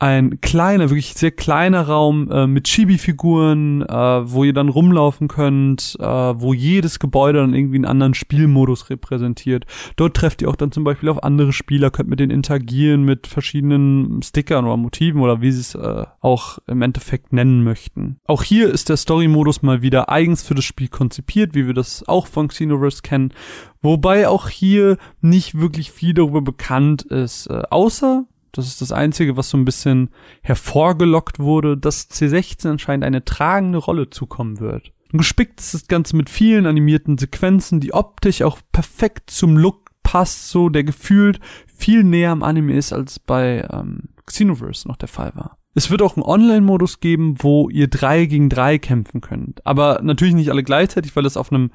[0.00, 5.96] ein kleiner, wirklich sehr kleiner Raum äh, mit Chibi-Figuren, äh, wo ihr dann rumlaufen könnt,
[6.00, 9.66] äh, wo jedes Gebäude dann irgendwie einen anderen Spielmodus repräsentiert.
[9.96, 13.28] Dort trefft ihr auch dann zum Beispiel auf andere Spieler, könnt mit denen interagieren mit
[13.28, 18.18] verschiedenen Stickern oder Motiven oder wie sie es äh, auch im Endeffekt nennen möchten.
[18.26, 22.06] Auch hier ist der Story-Modus mal wieder eigens für das Spiel konzipiert, wie wir das
[22.08, 23.32] auch von Xenoverse kennen.
[23.80, 28.24] Wobei auch hier nicht wirklich viel darüber bekannt ist, äh, außer
[28.56, 30.10] das ist das Einzige, was so ein bisschen
[30.42, 34.92] hervorgelockt wurde, dass C16 anscheinend eine tragende Rolle zukommen wird.
[35.12, 39.90] Und gespickt ist das Ganze mit vielen animierten Sequenzen, die optisch auch perfekt zum Look
[40.02, 45.08] passt, so der gefühlt viel näher am Anime ist, als bei ähm, Xenoverse noch der
[45.08, 45.58] Fall war.
[45.74, 49.66] Es wird auch einen Online-Modus geben, wo ihr drei gegen drei kämpfen könnt.
[49.66, 51.70] Aber natürlich nicht alle gleichzeitig, weil es auf einem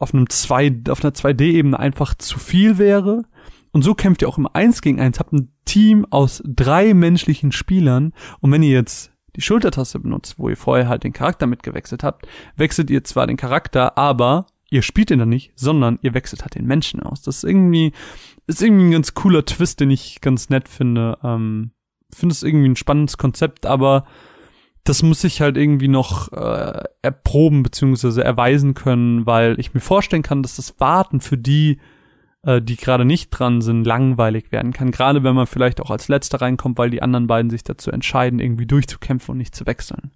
[0.00, 3.24] auf einem zwei, auf einer 2D-Ebene einfach zu viel wäre.
[3.70, 7.52] Und so kämpft ihr auch im 1 gegen 1, habt ein Team aus drei menschlichen
[7.52, 12.02] Spielern und wenn ihr jetzt die Schultertaste benutzt, wo ihr vorher halt den Charakter mitgewechselt
[12.02, 16.42] habt, wechselt ihr zwar den Charakter, aber ihr spielt ihn dann nicht, sondern ihr wechselt
[16.42, 17.22] halt den Menschen aus.
[17.22, 17.92] Das ist irgendwie,
[18.48, 21.18] ist irgendwie ein ganz cooler Twist, den ich ganz nett finde.
[21.22, 21.70] Ähm,
[22.12, 24.06] finde es irgendwie ein spannendes Konzept, aber
[24.82, 28.22] das muss ich halt irgendwie noch äh, erproben bzw.
[28.22, 31.78] erweisen können, weil ich mir vorstellen kann, dass das Warten für die
[32.42, 34.90] äh, die gerade nicht dran sind, langweilig werden kann.
[34.90, 38.40] Gerade wenn man vielleicht auch als Letzter reinkommt, weil die anderen beiden sich dazu entscheiden,
[38.40, 40.12] irgendwie durchzukämpfen und nicht zu wechseln.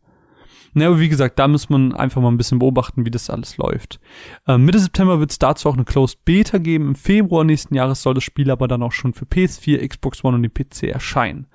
[0.77, 3.57] Na, aber wie gesagt, da muss man einfach mal ein bisschen beobachten, wie das alles
[3.57, 4.01] läuft.
[4.47, 6.89] Äh, Mitte September wird es dazu auch eine Closed Beta geben.
[6.89, 10.37] Im Februar nächsten Jahres soll das Spiel aber dann auch schon für PS4, Xbox One
[10.37, 11.47] und den PC erscheinen.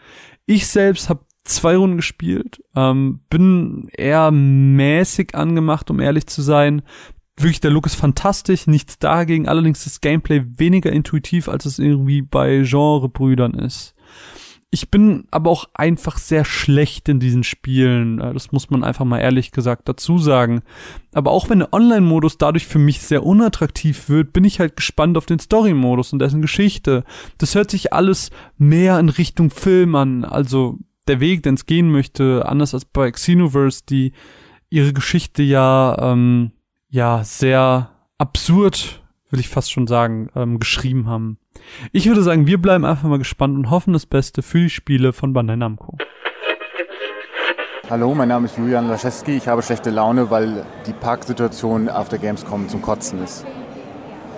[0.46, 6.82] Ich selbst habe zwei Runden gespielt, ähm, bin eher mäßig angemacht, um ehrlich zu sein
[7.42, 12.22] wirklich, der Look ist fantastisch, nichts dagegen, allerdings das Gameplay weniger intuitiv, als es irgendwie
[12.22, 13.96] bei Genrebrüdern ist.
[14.72, 18.22] Ich bin aber auch einfach sehr schlecht in diesen Spielen.
[18.22, 20.62] Äh, das muss man einfach mal ehrlich gesagt dazu sagen.
[21.12, 25.18] Aber auch wenn der Online-Modus dadurch für mich sehr unattraktiv wird, bin ich halt gespannt
[25.18, 27.04] auf den Story-Modus und dessen Geschichte.
[27.40, 30.24] Das hört sich alles mehr in Richtung Film an.
[30.24, 34.14] Also der Weg, den es gehen möchte, anders als bei Xenoverse, die
[34.70, 36.52] ihre Geschichte ja, ähm,
[36.90, 41.38] ja, sehr absurd, will ich fast schon sagen, ähm, geschrieben haben.
[41.92, 45.14] Ich würde sagen, wir bleiben einfach mal gespannt und hoffen das Beste für die Spiele
[45.14, 45.98] von Bandai Namco.
[47.90, 49.38] Hallo, mein Name ist Julian Laschewski.
[49.38, 53.46] Ich habe schlechte Laune, weil die Parksituation auf der Gamescom zum Kotzen ist.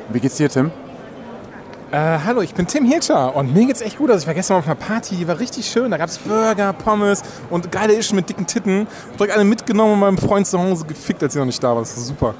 [0.09, 0.71] Wie geht's dir, Tim?
[1.91, 4.09] Äh, hallo, ich bin Tim Hilscher und mir geht's echt gut.
[4.09, 5.91] Also ich war gestern auf einer Party, die war richtig schön.
[5.91, 8.87] Da gab's Burger, Pommes und geile Ischen mit dicken Titten.
[9.11, 11.75] Ich direkt alle mitgenommen und meinem Freund zu Hause gefickt, als ich noch nicht da
[11.75, 11.81] war.
[11.81, 12.33] Das ist super.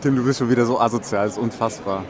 [0.00, 2.04] Tim, du bist schon wieder so asozial, das ist unfassbar.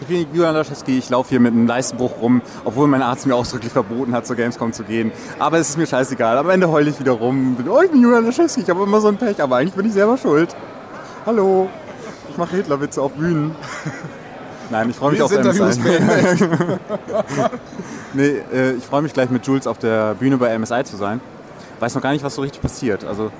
[0.00, 3.36] Ich bin Julian Laschewski, ich laufe hier mit einem Leistenbruch rum, obwohl mein Arzt mir
[3.36, 5.12] ausdrücklich verboten hat, zur Gamescom zu gehen.
[5.38, 6.38] Aber es ist mir scheißegal.
[6.38, 7.54] Am Ende heule ich wieder rum.
[7.54, 9.86] Bin, oh, ich bin Julian Laschewski, ich habe immer so ein Pech, aber eigentlich bin
[9.86, 10.56] ich selber schuld.
[11.24, 11.68] Hallo,
[12.30, 13.54] ich mache Hitlerwitze auf Bühnen.
[14.70, 15.80] Nein, ich freue mich Wir auf sind MSI.
[18.14, 21.20] Nee, äh, ich freue mich gleich mit Jules auf der Bühne bei MSI zu sein.
[21.78, 23.04] Weiß noch gar nicht, was so richtig passiert.
[23.04, 23.30] Also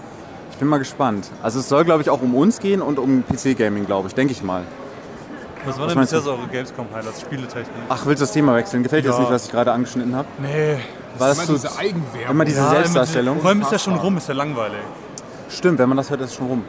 [0.51, 1.31] ich bin mal gespannt.
[1.43, 4.33] Also es soll, glaube ich, auch um uns gehen und um PC-Gaming, glaube ich, denke
[4.33, 4.63] ich mal.
[5.65, 7.67] Was waren denn bisher so eure Gamescom-Highlights, Spieletechnik?
[7.89, 8.83] Ach, willst du das Thema wechseln?
[8.83, 9.23] Gefällt dir das Ja.
[9.25, 10.29] nicht, was ich gerade angeschnitten habe?
[10.41, 10.79] Nee,
[11.19, 12.31] War das das ist immer diese Eigenwerbung.
[12.31, 13.41] Immer diese Selbstdarstellung?
[13.41, 14.79] Vor allem ist ja schon rum, ist ja langweilig.
[15.51, 16.65] Stimmt, wenn man das hört, ist es schon rum.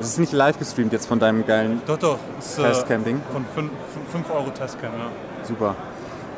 [0.00, 2.18] Es ist nicht live gestreamt jetzt von deinem geilen Doch, doch.
[2.38, 3.20] Ist, äh, Testcamping.
[3.32, 3.70] Von
[4.12, 5.44] 5 Euro Testcam, ja.
[5.46, 5.74] Super.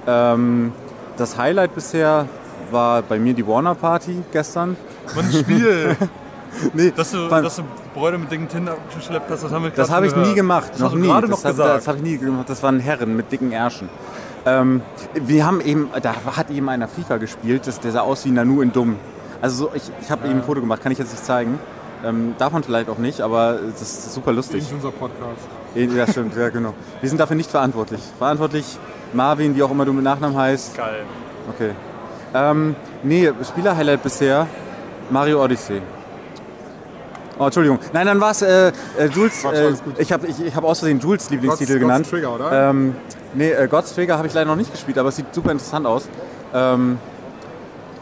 [0.06, 0.72] Ähm,
[1.16, 2.26] das Highlight bisher
[2.70, 4.76] war bei mir die Warner Party gestern.
[5.14, 5.96] Mann, ein Spiel!
[6.72, 7.44] Nee, dass, du, Mann.
[7.44, 10.28] dass du Bräute mit dicken Tinder geschleppt hast, das haben wir Das habe ich gehört.
[10.30, 11.06] nie gemacht, Das noch nie.
[11.06, 11.56] gerade das noch hab-.
[11.56, 12.48] Das habe ich nie gemacht.
[12.48, 13.90] Das waren Herren mit dicken Ärschen.
[14.46, 14.80] Ähm,
[15.14, 18.62] wir haben eben, da hat eben einer FIFA gespielt, das, der sah aus wie Nanu
[18.62, 18.96] in Dumm.
[19.42, 21.58] Also so, ich, ich habe eben ein Foto gemacht, kann ich jetzt nicht zeigen.
[22.04, 24.62] Ähm, darf man vielleicht auch nicht, aber das ist super lustig.
[24.62, 25.40] Nicht unser Podcast.
[25.74, 26.72] Ja, stimmt, ja genau.
[27.00, 28.00] Wir sind dafür nicht verantwortlich.
[28.18, 28.78] Verantwortlich
[29.12, 30.76] Marvin, wie auch immer du mit Nachnamen heißt.
[30.76, 31.04] Geil.
[31.54, 31.70] Okay.
[32.34, 34.46] Ähm, nee, Spieler-Highlight bisher
[35.10, 35.80] Mario Odyssey.
[37.38, 37.78] Oh, Entschuldigung.
[37.92, 39.42] Nein, dann war es äh, äh, Jules.
[39.42, 42.06] Quatsch, Äh, ich habe ich, ich hab aus Versehen Jules Lieblingstitel God's- genannt.
[42.10, 42.70] God's Trigger, oder?
[42.70, 42.94] Ähm,
[43.34, 45.86] nee, äh, God's Trigger habe ich leider noch nicht gespielt, aber es sieht super interessant
[45.86, 46.08] aus.
[46.54, 46.98] Ähm,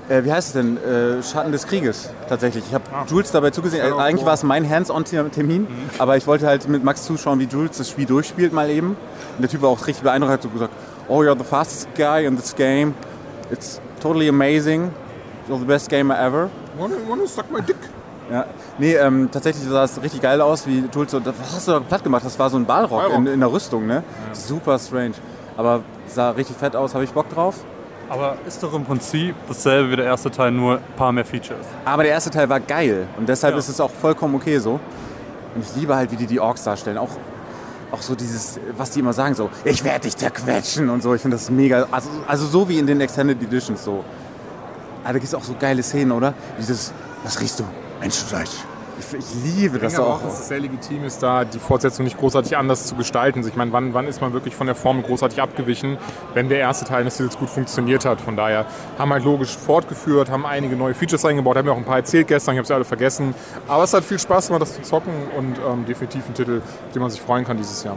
[0.08, 0.76] äh, wie heißt es denn?
[0.76, 2.64] Äh, Schatten des Krieges, tatsächlich.
[2.68, 3.04] Ich habe Ah.
[3.08, 3.86] Jules dabei zugesehen.
[3.86, 4.26] Ja, eigentlich oh.
[4.26, 5.68] war es mein Hands-on-Termin, Mhm.
[5.98, 8.90] aber ich wollte halt mit Max zuschauen, wie Jules das Spiel durchspielt mal eben.
[8.90, 10.72] Und der Typ war auch richtig beeindruckt, hat so gesagt,
[11.08, 12.94] oh, you're the fastest guy in this game.
[13.50, 14.90] It's totally amazing.
[15.48, 16.48] You're the best gamer ever.
[16.78, 17.76] Wanna, wanna suck my dick?
[18.30, 18.46] Ja,
[18.78, 21.80] nee, ähm, tatsächlich sah es richtig geil aus, wie Jules so, was hast du da
[21.80, 22.24] platt gemacht?
[22.24, 23.18] Das war so ein Ballrock, Ballrock.
[23.18, 24.02] In, in der Rüstung, ne?
[24.32, 25.12] Super strange.
[25.58, 27.56] Aber sah richtig fett aus, habe ich Bock drauf.
[28.08, 31.66] Aber ist doch im Prinzip dasselbe wie der erste Teil, nur ein paar mehr Features.
[31.84, 33.58] Aber der erste Teil war geil und deshalb Ja.
[33.58, 34.78] ist es auch vollkommen okay so.
[35.54, 36.98] Und ich liebe halt, wie die die Orks darstellen.
[36.98, 37.10] Auch,
[37.92, 41.14] auch so dieses, was die immer sagen, so, ich werde dich zerquetschen und so.
[41.14, 41.86] Ich finde das mega.
[41.90, 44.04] Also, also so wie in den Extended Editions so.
[45.04, 46.34] Aber da gibt es auch so geile Szenen, oder?
[46.58, 47.64] Dieses, was riechst du?
[48.00, 48.50] Menschenfleisch.
[48.98, 50.20] Ich, ich liebe Ich das denke aber auch.
[50.20, 53.38] auch, dass es sehr legitim ist, da die Fortsetzung nicht großartig anders zu gestalten.
[53.40, 55.98] Also Ich meine, wann, wann ist man wirklich von der Formel großartig abgewichen,
[56.34, 58.20] wenn der erste Teil des Titels gut funktioniert hat?
[58.20, 58.66] Von daher
[58.98, 62.28] haben halt logisch fortgeführt, haben einige neue Features eingebaut, haben ja auch ein paar erzählt
[62.28, 63.34] gestern, ich habe sie alle vergessen.
[63.68, 66.92] Aber es hat viel Spaß gemacht, das zu zocken und ähm, definitiv ein Titel, auf
[66.92, 67.96] den man sich freuen kann dieses Jahr.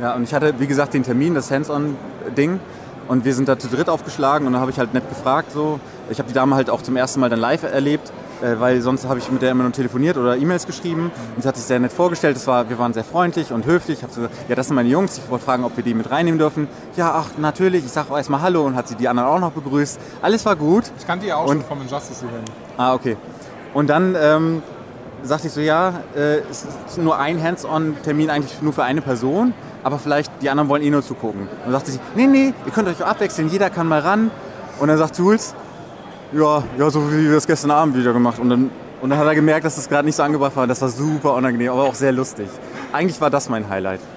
[0.00, 2.60] Ja, und ich hatte, wie gesagt, den Termin, das Hands-on-Ding.
[3.08, 5.52] Und wir sind da zu dritt aufgeschlagen und dann habe ich halt nett gefragt.
[5.52, 5.78] So.
[6.10, 9.18] Ich habe die Dame halt auch zum ersten Mal dann live erlebt, weil sonst habe
[9.18, 11.10] ich mit der immer nur telefoniert oder E-Mails geschrieben.
[11.34, 12.36] Und sie hat sich sehr nett vorgestellt.
[12.36, 13.98] Das war, wir waren sehr freundlich und höflich.
[13.98, 15.18] Ich habe so gesagt, ja, das sind meine Jungs.
[15.18, 16.68] Ich wollte fragen, ob wir die mit reinnehmen dürfen.
[16.96, 17.84] Ja, ach, natürlich.
[17.84, 19.98] Ich sage erstmal Hallo und hat sie die anderen auch noch begrüßt.
[20.22, 20.84] Alles war gut.
[20.98, 22.50] Ich kannte ja auch Und- schon vom Injustice Event.
[22.76, 23.16] Ah, okay.
[23.74, 24.62] Und dann ähm,
[25.22, 29.54] sagte ich so, ja, äh, es ist nur ein Hands-on-Termin eigentlich nur für eine Person,
[29.82, 31.42] aber vielleicht die anderen wollen eh nur zugucken.
[31.42, 34.30] Und dann sagte sie, nee, nee, ihr könnt euch abwechseln, jeder kann mal ran.
[34.78, 35.54] Und dann sagt Jules,
[36.32, 38.38] ja, ja, so wie wir das gestern Abend wieder gemacht.
[38.38, 40.66] Und dann, und dann hat er gemerkt, dass das gerade nicht so angebracht war.
[40.66, 42.48] Das war super unangenehm, aber auch sehr lustig.
[42.92, 44.00] Eigentlich war das mein Highlight.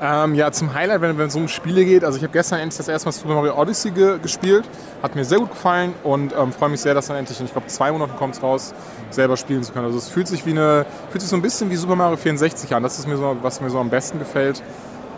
[0.00, 2.04] Ähm, ja, zum Highlight, wenn wenn es um Spiele geht.
[2.04, 4.64] Also ich habe gestern endlich das erste Mal Super Mario Odyssey ge gespielt.
[5.02, 7.52] Hat mir sehr gut gefallen und ähm, freue mich sehr, dass dann endlich, in, ich
[7.52, 8.74] glaube zwei Monaten kommt es raus,
[9.10, 9.86] selber spielen zu können.
[9.86, 12.74] Also es fühlt sich wie eine, fühlt sich so ein bisschen wie Super Mario 64
[12.74, 12.82] an.
[12.82, 14.62] Das ist mir so, was mir so am besten gefällt.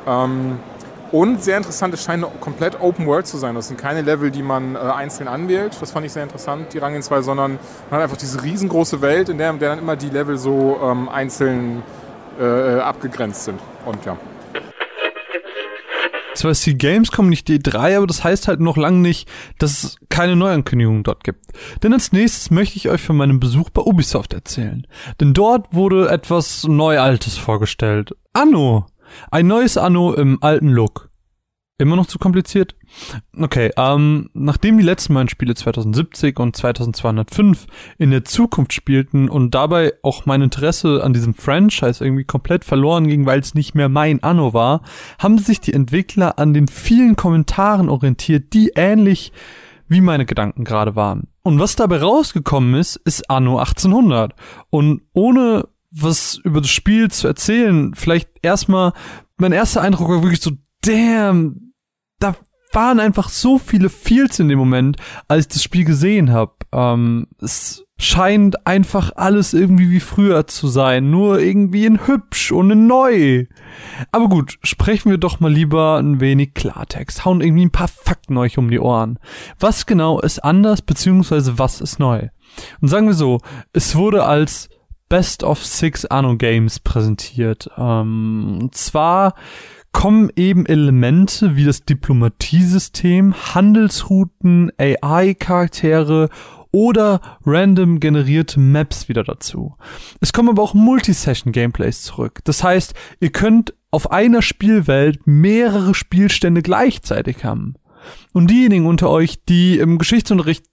[0.07, 0.61] Ähm,
[1.13, 3.55] und sehr interessant, es scheint komplett Open World zu sein.
[3.55, 5.77] Das sind keine Level, die man äh, einzeln anwählt.
[5.81, 7.59] Das fand ich sehr interessant, die Rangehensweise, sondern
[7.91, 10.79] man hat einfach diese riesengroße Welt, in der, in der dann immer die Level so
[10.83, 11.83] ähm, einzeln
[12.39, 13.61] äh, abgegrenzt sind.
[13.85, 14.17] Und ja.
[16.35, 19.29] Zwar ist die Gamescom nicht die E3, aber das heißt halt noch lange nicht,
[19.59, 21.45] dass es keine Neuankündigungen dort gibt.
[21.83, 24.87] Denn als nächstes möchte ich euch von meinem Besuch bei Ubisoft erzählen.
[25.21, 28.15] Denn dort wurde etwas Neualtes vorgestellt.
[28.35, 28.87] Anno.
[29.31, 31.09] Ein neues Anno im alten Look.
[31.81, 32.75] Immer noch zu kompliziert?
[33.39, 37.67] Okay, ähm, nachdem die letzten beiden Spiele 2070 und 2205
[37.99, 43.07] in der Zukunft spielten und dabei auch mein Interesse an diesem Franchise irgendwie komplett verloren
[43.07, 44.83] ging, weil es nicht mehr mein Anno war,
[45.21, 49.33] haben sich die Entwickler an den vielen Kommentaren orientiert, die ähnlich
[49.87, 51.29] wie meine Gedanken gerade waren.
[51.45, 54.35] Und was dabei rausgekommen ist, ist Anno 1800.
[54.71, 58.93] Und ohne was über das Spiel zu erzählen, vielleicht erstmal,
[59.37, 61.73] mein erster Eindruck war wirklich so, damn,
[62.19, 62.35] da
[62.73, 66.53] waren einfach so viele Feels in dem Moment, als ich das Spiel gesehen habe.
[66.73, 72.71] Ähm, es scheint einfach alles irgendwie wie früher zu sein, nur irgendwie in hübsch und
[72.71, 73.47] in neu.
[74.13, 78.37] Aber gut, sprechen wir doch mal lieber ein wenig Klartext, hauen irgendwie ein paar Fakten
[78.37, 79.19] euch um die Ohren.
[79.59, 82.29] Was genau ist anders, beziehungsweise was ist neu?
[82.81, 83.41] Und sagen wir so,
[83.73, 84.69] es wurde als
[85.09, 87.71] Best of Six Anno Games präsentiert.
[87.77, 89.35] Ähm, zwar
[89.93, 96.29] kommen eben Elemente wie das Diplomatiesystem, Handelsrouten, AI-Charaktere
[96.71, 99.77] oder random generierte Maps wieder dazu.
[100.21, 102.41] Es kommen aber auch Multisession-Gameplays zurück.
[102.45, 107.75] Das heißt, ihr könnt auf einer Spielwelt mehrere Spielstände gleichzeitig haben.
[108.33, 110.65] Und diejenigen unter euch, die im Geschichtsunterricht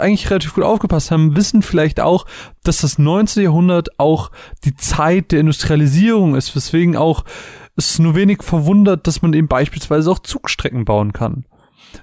[0.00, 2.26] eigentlich relativ gut aufgepasst haben, wissen vielleicht auch,
[2.62, 3.42] dass das 19.
[3.42, 4.30] Jahrhundert auch
[4.64, 7.24] die Zeit der Industrialisierung ist, weswegen auch
[7.76, 11.44] es nur wenig verwundert, dass man eben beispielsweise auch Zugstrecken bauen kann.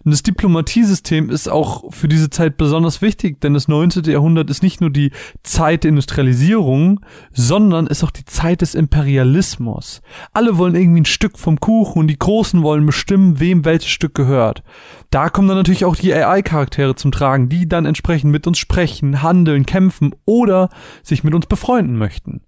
[0.03, 4.03] Und das Diplomatiesystem ist auch für diese Zeit besonders wichtig, denn das 19.
[4.05, 5.11] Jahrhundert ist nicht nur die
[5.43, 10.01] Zeit der Industrialisierung, sondern ist auch die Zeit des Imperialismus.
[10.33, 14.13] Alle wollen irgendwie ein Stück vom Kuchen und die Großen wollen bestimmen, wem welches Stück
[14.15, 14.63] gehört.
[15.09, 19.21] Da kommen dann natürlich auch die AI-Charaktere zum Tragen, die dann entsprechend mit uns sprechen,
[19.21, 20.69] handeln, kämpfen oder
[21.03, 22.41] sich mit uns befreunden möchten.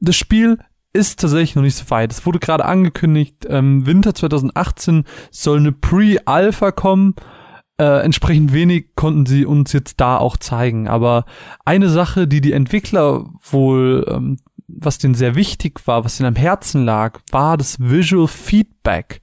[0.00, 0.58] Das Spiel
[0.96, 2.10] ist tatsächlich noch nicht so weit.
[2.10, 7.14] Es wurde gerade angekündigt, ähm, Winter 2018 soll eine Pre-Alpha kommen.
[7.78, 10.88] Äh, entsprechend wenig konnten sie uns jetzt da auch zeigen.
[10.88, 11.26] Aber
[11.64, 16.36] eine Sache, die die Entwickler wohl, ähm, was denen sehr wichtig war, was ihnen am
[16.36, 19.20] Herzen lag, war das Visual Feedback.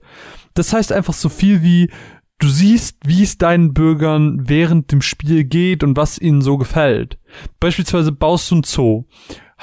[0.53, 1.89] Das heißt einfach so viel wie,
[2.38, 7.17] du siehst, wie es deinen Bürgern während dem Spiel geht und was ihnen so gefällt.
[7.59, 9.05] Beispielsweise baust du ein Zoo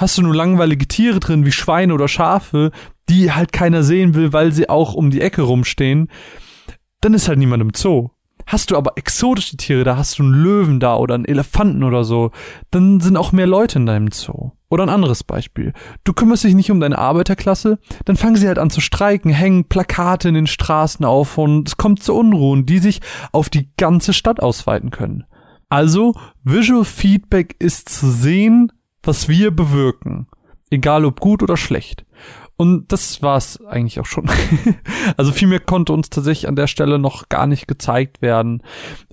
[0.01, 2.70] hast du nur langweilige Tiere drin, wie Schweine oder Schafe,
[3.11, 6.09] die halt keiner sehen will, weil sie auch um die Ecke rumstehen,
[7.03, 8.09] dann ist halt niemand im Zoo.
[8.46, 12.05] Hast du aber exotische Tiere, da hast du einen Löwen da oder einen Elefanten oder
[12.05, 12.30] so,
[12.70, 14.53] dann sind auch mehr Leute in deinem Zoo.
[14.70, 15.72] Oder ein anderes Beispiel.
[16.05, 19.64] Du kümmerst dich nicht um deine Arbeiterklasse, dann fangen sie halt an zu streiken, hängen
[19.68, 23.01] Plakate in den Straßen auf und es kommt zu Unruhen, die sich
[23.32, 25.24] auf die ganze Stadt ausweiten können.
[25.68, 28.72] Also, Visual Feedback ist zu sehen,
[29.03, 30.26] was wir bewirken.
[30.70, 32.05] Egal ob gut oder schlecht.
[32.61, 34.26] Und das war's eigentlich auch schon.
[35.16, 38.62] also viel mehr konnte uns tatsächlich an der Stelle noch gar nicht gezeigt werden.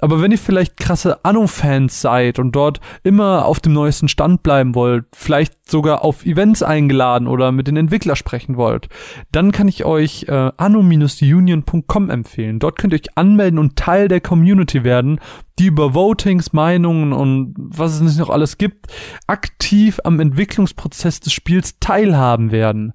[0.02, 4.76] Aber wenn ihr vielleicht krasse Anno-Fans seid und dort immer auf dem neuesten Stand bleiben
[4.76, 8.90] wollt, vielleicht sogar auf Events eingeladen oder mit den Entwicklern sprechen wollt,
[9.32, 12.60] dann kann ich euch äh, anno-union.com empfehlen.
[12.60, 15.22] Dort könnt ihr euch anmelden und Teil der Community werden
[15.60, 18.88] die über Votings, Meinungen und was es nicht noch alles gibt,
[19.26, 22.94] aktiv am Entwicklungsprozess des Spiels teilhaben werden.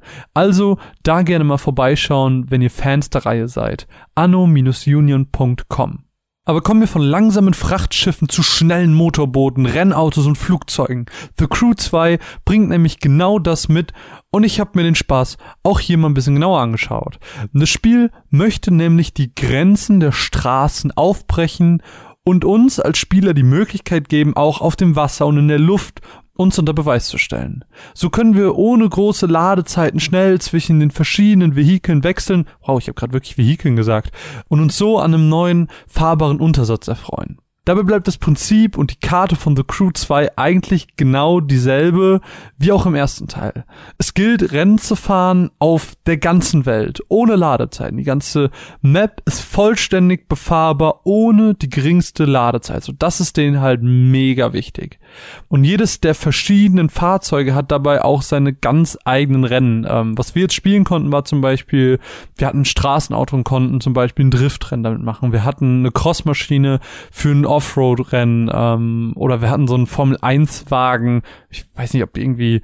[1.03, 3.87] Da gerne mal vorbeischauen, wenn ihr Fans der Reihe seid.
[4.15, 6.05] anno-union.com.
[6.45, 11.07] Aber kommen wir von langsamen Frachtschiffen zu schnellen Motorbooten, Rennautos und Flugzeugen.
[11.39, 13.93] The Crew 2 bringt nämlich genau das mit
[14.33, 17.21] und ich habe mir den Spaß auch hier mal ein bisschen genauer angeschaut.
[17.53, 21.81] Das Spiel möchte nämlich die Grenzen der Straßen aufbrechen
[22.25, 26.01] und uns als Spieler die Möglichkeit geben, auch auf dem Wasser und in der Luft
[26.35, 27.65] uns unter Beweis zu stellen.
[27.95, 32.47] So können wir ohne große Ladezeiten schnell zwischen den verschiedenen Vehikeln wechseln.
[32.67, 34.13] Wow, ich habe gerade wirklich Vehikeln gesagt.
[34.49, 37.42] Und uns so an einem neuen fahrbaren Untersatz erfreuen.
[37.65, 42.21] Dabei bleibt das Prinzip und die Karte von The Crew 2 eigentlich genau dieselbe
[42.59, 43.65] wie auch im ersten Teil.
[43.99, 47.99] Es gilt, Rennen zu fahren auf der ganzen Welt, ohne Ladezeiten.
[47.99, 48.51] Die ganze
[48.81, 52.83] Map ist vollständig befahrbar, ohne die geringste Ladezeit.
[52.83, 54.99] So, das ist denen halt mega wichtig.
[55.47, 59.87] Und jedes der verschiedenen Fahrzeuge hat dabei auch seine ganz eigenen Rennen.
[59.89, 62.01] Ähm, was wir jetzt spielen konnten, war zum Beispiel,
[62.37, 65.31] wir hatten ein Straßenauto und konnten zum Beispiel ein Driftrennen damit machen.
[65.31, 66.81] Wir hatten eine Crossmaschine
[67.13, 71.23] für ein Offroad-Rennen ähm, oder wir hatten so einen Formel-1-Wagen.
[71.51, 72.63] Ich weiß nicht, ob die irgendwie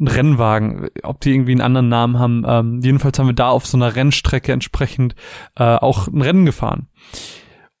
[0.00, 2.44] ein Rennwagen, ob die irgendwie einen anderen Namen haben.
[2.46, 5.14] Ähm, jedenfalls haben wir da auf so einer Rennstrecke entsprechend
[5.56, 6.88] äh, auch ein Rennen gefahren.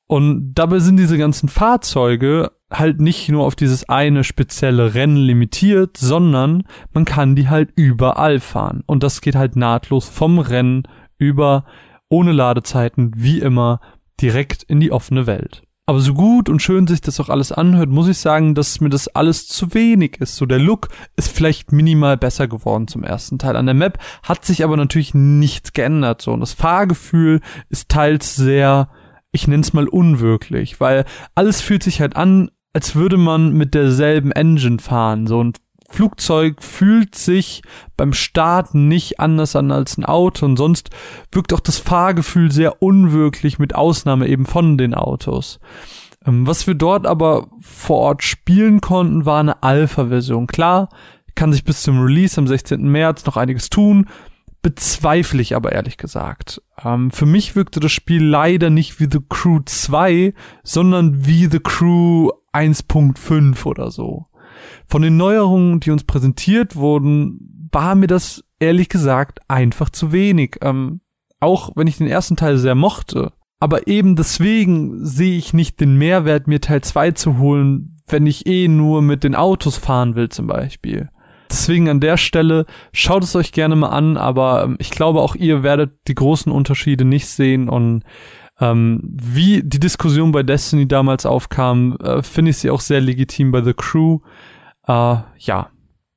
[0.06, 5.96] Und dabei sind diese ganzen Fahrzeuge halt nicht nur auf dieses eine spezielle Rennen limitiert,
[5.96, 8.82] sondern man kann die halt überall fahren.
[8.86, 10.82] Und das geht halt nahtlos vom Rennen
[11.18, 11.64] über
[12.08, 13.80] ohne Ladezeiten, wie immer,
[14.20, 15.62] direkt in die offene Welt.
[15.88, 18.90] Aber so gut und schön sich das auch alles anhört, muss ich sagen, dass mir
[18.90, 20.36] das alles zu wenig ist.
[20.36, 23.56] So der Look ist vielleicht minimal besser geworden zum ersten Teil.
[23.56, 26.20] An der Map hat sich aber natürlich nichts geändert.
[26.20, 28.90] So und das Fahrgefühl ist teils sehr,
[29.32, 34.30] ich nenn's mal unwirklich, weil alles fühlt sich halt an, als würde man mit derselben
[34.30, 35.26] Engine fahren.
[35.26, 35.56] So und
[35.90, 37.62] Flugzeug fühlt sich
[37.96, 40.90] beim Starten nicht anders an als ein Auto und sonst
[41.32, 45.58] wirkt auch das Fahrgefühl sehr unwirklich mit Ausnahme eben von den Autos.
[46.26, 50.46] Ähm, was wir dort aber vor Ort spielen konnten, war eine Alpha-Version.
[50.46, 50.90] Klar,
[51.34, 52.82] kann sich bis zum Release am 16.
[52.82, 54.06] März noch einiges tun,
[54.60, 56.60] bezweifle ich aber ehrlich gesagt.
[56.84, 60.34] Ähm, für mich wirkte das Spiel leider nicht wie The Crew 2,
[60.64, 64.26] sondern wie The Crew 1.5 oder so.
[64.86, 70.56] Von den Neuerungen, die uns präsentiert wurden, war mir das ehrlich gesagt einfach zu wenig.
[70.62, 71.00] Ähm,
[71.40, 73.32] auch wenn ich den ersten Teil sehr mochte.
[73.60, 78.46] Aber eben deswegen sehe ich nicht den Mehrwert, mir Teil 2 zu holen, wenn ich
[78.46, 81.08] eh nur mit den Autos fahren will zum Beispiel.
[81.50, 85.34] Deswegen an der Stelle schaut es euch gerne mal an, aber ähm, ich glaube auch
[85.34, 88.02] ihr werdet die großen Unterschiede nicht sehen und
[88.60, 93.50] ähm, wie die Diskussion bei Destiny damals aufkam, äh, finde ich sie auch sehr legitim
[93.50, 94.20] bei The Crew.
[94.86, 95.70] Äh, ja,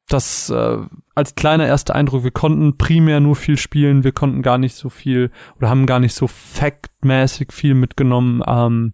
[0.08, 0.78] das äh,
[1.16, 4.90] als kleiner erster Eindruck, wir konnten primär nur viel spielen, wir konnten gar nicht so
[4.90, 8.42] viel oder haben gar nicht so factmäßig viel mitgenommen.
[8.48, 8.94] Ähm,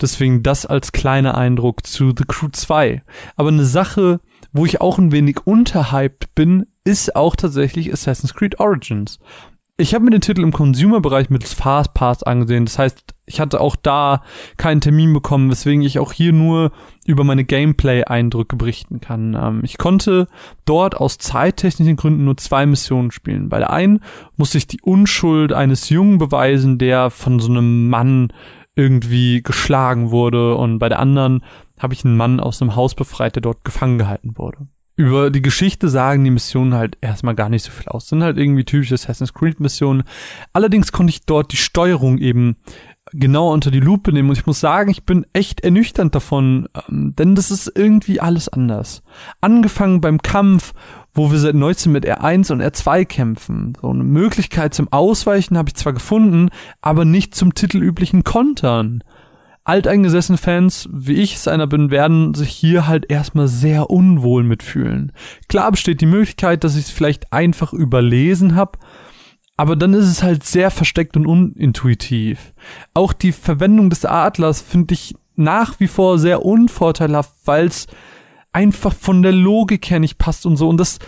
[0.00, 3.02] deswegen das als kleiner Eindruck zu The Crew 2.
[3.36, 4.20] Aber eine Sache,
[4.52, 9.18] wo ich auch ein wenig unterhyped bin, ist auch tatsächlich Assassin's Creed Origins.
[9.78, 12.66] Ich habe mir den Titel im Consumer-Bereich mittels Fastpass angesehen.
[12.66, 14.22] Das heißt, ich hatte auch da
[14.58, 16.72] keinen Termin bekommen, weswegen ich auch hier nur
[17.06, 19.34] über meine Gameplay-Eindrücke berichten kann.
[19.34, 20.28] Ähm, ich konnte
[20.66, 23.48] dort aus zeittechnischen Gründen nur zwei Missionen spielen.
[23.48, 24.00] Bei der einen
[24.36, 28.32] musste ich die Unschuld eines Jungen beweisen, der von so einem Mann
[28.76, 31.42] irgendwie geschlagen wurde und bei der anderen
[31.78, 34.68] habe ich einen Mann aus einem Haus befreit, der dort gefangen gehalten wurde
[35.02, 38.08] über die Geschichte sagen die Missionen halt erstmal gar nicht so viel aus.
[38.08, 40.04] Sind halt irgendwie typische Assassin's Creed Missionen.
[40.52, 42.56] Allerdings konnte ich dort die Steuerung eben
[43.10, 47.14] genau unter die Lupe nehmen und ich muss sagen, ich bin echt ernüchternd davon, ähm,
[47.16, 49.02] denn das ist irgendwie alles anders.
[49.40, 50.72] Angefangen beim Kampf,
[51.12, 53.76] wo wir seit 19 mit R1 und R2 kämpfen.
[53.80, 56.50] So eine Möglichkeit zum Ausweichen habe ich zwar gefunden,
[56.80, 59.02] aber nicht zum titelüblichen Kontern
[59.64, 65.12] alteingesessene Fans, wie ich es einer bin, werden sich hier halt erstmal sehr unwohl mitfühlen.
[65.48, 68.78] Klar besteht die Möglichkeit, dass ich es vielleicht einfach überlesen habe,
[69.56, 72.52] aber dann ist es halt sehr versteckt und unintuitiv.
[72.94, 77.86] Auch die Verwendung des Adlers finde ich nach wie vor sehr unvorteilhaft, weil es
[78.52, 80.68] einfach von der Logik her nicht passt und so.
[80.68, 80.98] Und das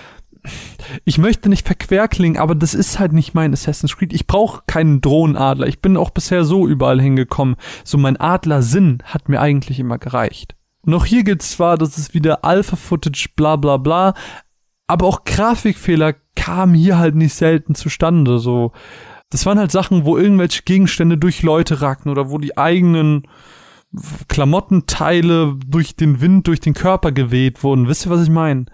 [1.05, 4.13] ich möchte nicht verquer klingen, aber das ist halt nicht mein Assassin's Creed.
[4.13, 5.67] Ich brauche keinen Drohnenadler.
[5.67, 7.57] Ich bin auch bisher so überall hingekommen.
[7.85, 10.55] So mein Adlersinn hat mir eigentlich immer gereicht.
[10.83, 14.15] Und auch hier gilt zwar, dass es wieder Alpha-Footage, bla bla bla,
[14.87, 18.39] aber auch Grafikfehler kamen hier halt nicht selten zustande.
[18.39, 18.73] So,
[19.31, 23.27] das waren halt Sachen, wo irgendwelche Gegenstände durch Leute ragten oder wo die eigenen
[24.29, 27.89] Klamottenteile durch den Wind, durch den Körper geweht wurden.
[27.89, 28.67] Wisst ihr, was ich meine?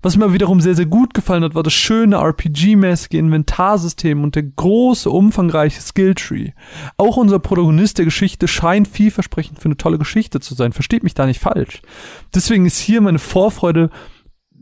[0.00, 4.44] Was mir wiederum sehr, sehr gut gefallen hat, war das schöne RPG-mäßige Inventarsystem und der
[4.44, 6.52] große, umfangreiche Skilltree.
[6.96, 10.72] Auch unser Protagonist der Geschichte scheint vielversprechend für eine tolle Geschichte zu sein.
[10.72, 11.82] Versteht mich da nicht falsch.
[12.32, 13.90] Deswegen ist hier meine Vorfreude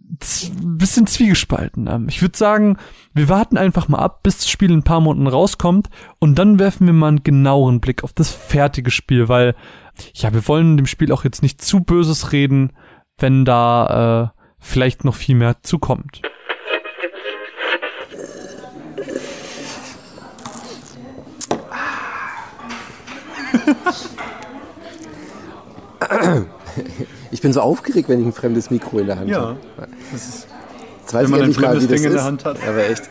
[0.08, 1.86] ein bisschen zwiegespalten.
[1.88, 2.78] Ähm, ich würde sagen,
[3.12, 6.58] wir warten einfach mal ab, bis das Spiel in ein paar Monaten rauskommt und dann
[6.58, 9.54] werfen wir mal einen genaueren Blick auf das fertige Spiel, weil
[10.14, 12.72] ja, wir wollen dem Spiel auch jetzt nicht zu Böses reden,
[13.18, 16.22] wenn da äh, vielleicht noch viel mehr zukommt.
[27.30, 29.40] Ich bin so aufgeregt, wenn ich ein fremdes Mikro in der Hand Ja.
[29.40, 29.56] habe.
[30.12, 30.46] Das ist,
[31.02, 32.26] Jetzt weiß wenn man ich ein mal, fremdes das Ding in der ist.
[32.26, 32.56] Hand hat.
[32.66, 33.08] Aber echt.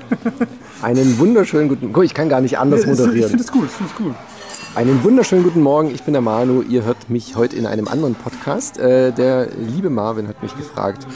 [0.82, 3.30] Einen wunderschönen guten Guck, ich kann gar nicht anders ich moderieren.
[3.30, 4.16] finde es gut, ich finde es gut.
[4.76, 6.62] Einen wunderschönen guten Morgen, ich bin der Manu.
[6.62, 8.78] Ihr hört mich heute in einem anderen Podcast.
[8.78, 11.08] Äh, der liebe Marvin hat mich gefragt,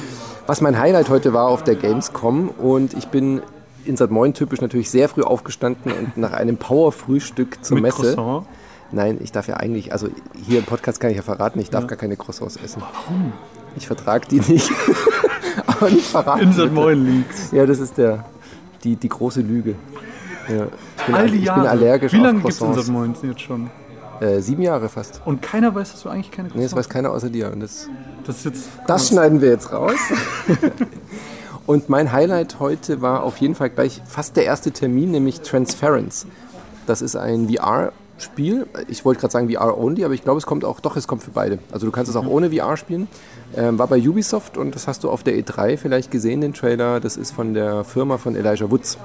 [0.48, 2.52] was mein Highlight heute war auf der Gamescom.
[2.52, 3.42] Und ich bin
[3.84, 4.12] in St.
[4.12, 8.16] Moin typisch natürlich sehr früh aufgestanden und nach einem Power-Frühstück zur Mit Messe.
[8.16, 8.46] Croissant.
[8.94, 10.08] Nein, ich darf ja eigentlich, also
[10.48, 12.82] hier im Podcast kann ich ja verraten, ich darf gar keine Croissants essen.
[12.82, 13.34] Warum?
[13.76, 14.72] Ich vertrage die nicht.
[15.68, 16.44] Aber nicht verraten.
[16.44, 16.72] In St.
[16.72, 17.52] Moin liegt's.
[17.52, 18.24] Ja, das ist der,
[18.86, 19.76] die, die große Lüge.
[20.50, 20.68] Ja.
[20.98, 21.62] Ich, bin, All die ich Jahre.
[21.62, 22.86] bin allergisch Wie lange gibt's in Croissants.
[22.88, 22.92] St.
[22.92, 23.70] Moin jetzt schon?
[24.20, 25.22] Äh, sieben Jahre fast.
[25.26, 27.52] Und keiner weiß, dass du eigentlich keine Nee, das Croissants weiß keiner außer dir.
[27.54, 27.88] Und das,
[28.26, 28.68] Das jetzt.
[28.88, 29.94] das schneiden wir jetzt raus.
[31.66, 36.26] Und mein Highlight heute war auf jeden Fall gleich fast der erste Termin, nämlich Transference.
[36.88, 38.66] Das ist ein VR-Spiel.
[38.88, 41.30] Ich wollte gerade sagen VR-only, aber ich glaube, es kommt auch, doch, es kommt für
[41.32, 41.60] beide.
[41.72, 43.08] Also du kannst es auch ohne VR spielen.
[43.56, 47.00] Ähm, war bei Ubisoft und das hast du auf der E3 vielleicht gesehen, den Trailer.
[47.00, 48.98] Das ist von der Firma von Elijah Woods.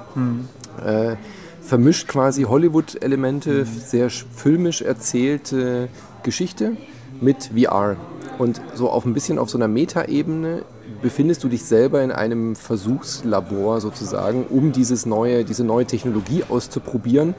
[0.85, 1.15] Äh,
[1.61, 5.87] vermischt quasi Hollywood-Elemente, sehr sch- filmisch erzählte
[6.21, 6.73] Geschichte
[7.21, 7.95] mit VR.
[8.37, 10.61] Und so auf ein bisschen auf so einer Metaebene
[11.01, 17.33] befindest du dich selber in einem Versuchslabor sozusagen, um dieses neue, diese neue Technologie auszuprobieren,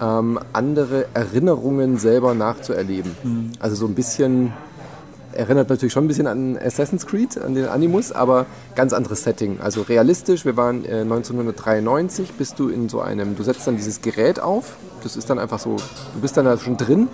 [0.00, 3.52] ähm, andere Erinnerungen selber nachzuerleben.
[3.60, 4.52] Also so ein bisschen
[5.36, 9.60] erinnert natürlich schon ein bisschen an Assassin's Creed, an den Animus, aber ganz anderes Setting.
[9.60, 14.00] Also realistisch, wir waren äh, 1993, bist du in so einem, du setzt dann dieses
[14.00, 17.08] Gerät auf, das ist dann einfach so, du bist dann da schon drin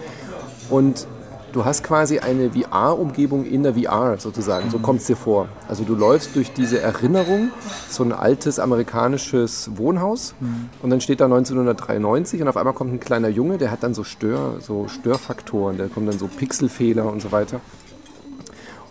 [0.71, 1.07] und
[1.53, 5.49] du hast quasi eine VR-Umgebung in der VR sozusagen, so kommt es dir vor.
[5.68, 7.51] Also du läufst durch diese Erinnerung,
[7.89, 10.35] so ein altes amerikanisches Wohnhaus
[10.83, 13.95] und dann steht da 1993 und auf einmal kommt ein kleiner Junge, der hat dann
[13.95, 17.61] so Stör, so Störfaktoren, der kommt dann so Pixelfehler und so weiter.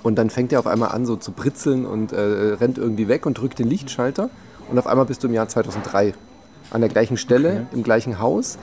[0.01, 3.25] Und dann fängt er auf einmal an, so zu britzeln und äh, rennt irgendwie weg
[3.25, 4.29] und drückt den Lichtschalter.
[4.69, 6.13] Und auf einmal bist du im Jahr 2003
[6.71, 8.57] an der gleichen Stelle, im gleichen Haus.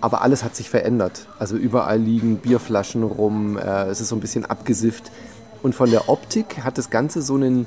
[0.00, 1.26] Aber alles hat sich verändert.
[1.38, 5.10] Also überall liegen Bierflaschen rum, äh, es ist so ein bisschen abgesifft.
[5.62, 7.66] Und von der Optik hat das Ganze so einen,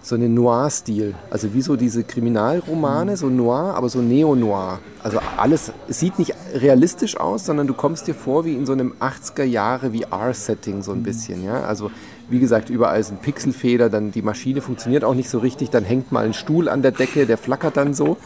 [0.00, 1.16] so einen Noir-Stil.
[1.30, 4.78] Also wie so diese Kriminalromane, so Noir, aber so Neo-Noir.
[5.02, 8.72] Also alles, es sieht nicht realistisch aus, sondern du kommst dir vor wie in so
[8.72, 11.44] einem 80er Jahre VR-Setting so ein bisschen.
[11.44, 11.62] Ja?
[11.62, 11.90] Also
[12.30, 16.12] wie gesagt, überall sind Pixelfeder, dann die Maschine funktioniert auch nicht so richtig, dann hängt
[16.12, 18.16] mal ein Stuhl an der Decke, der flackert dann so.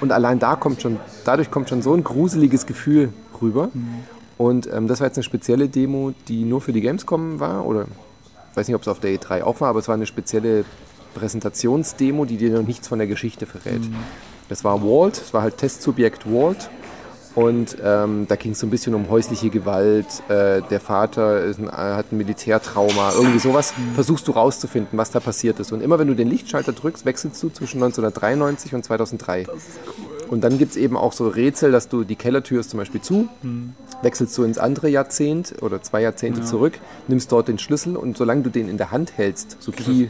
[0.00, 3.70] Und allein da kommt schon, dadurch kommt schon so ein gruseliges Gefühl rüber.
[4.36, 7.86] Und ähm, das war jetzt eine spezielle Demo, die nur für die Gamescom war, oder
[8.50, 10.64] ich weiß nicht, ob es auf der E3 auch war, aber es war eine spezielle
[11.14, 13.82] Präsentationsdemo, die dir noch nichts von der Geschichte verrät.
[14.48, 16.70] Das war Walt, es war halt Testsubjekt Walt.
[17.34, 20.06] Und ähm, da ging es so ein bisschen um häusliche Gewalt.
[20.28, 23.72] Äh, der Vater ein, äh, hat ein Militärtrauma, irgendwie sowas.
[23.94, 25.72] Versuchst du rauszufinden, was da passiert ist.
[25.72, 29.46] Und immer wenn du den Lichtschalter drückst, wechselst du zwischen 1993 und 2003.
[30.28, 33.00] Und dann gibt es eben auch so Rätsel, dass du die Kellertür ist zum Beispiel
[33.00, 33.28] zu,
[34.02, 36.78] wechselst du ins andere Jahrzehnt oder zwei Jahrzehnte zurück,
[37.08, 40.06] nimmst dort den Schlüssel und solange du den in der Hand hältst, so Key,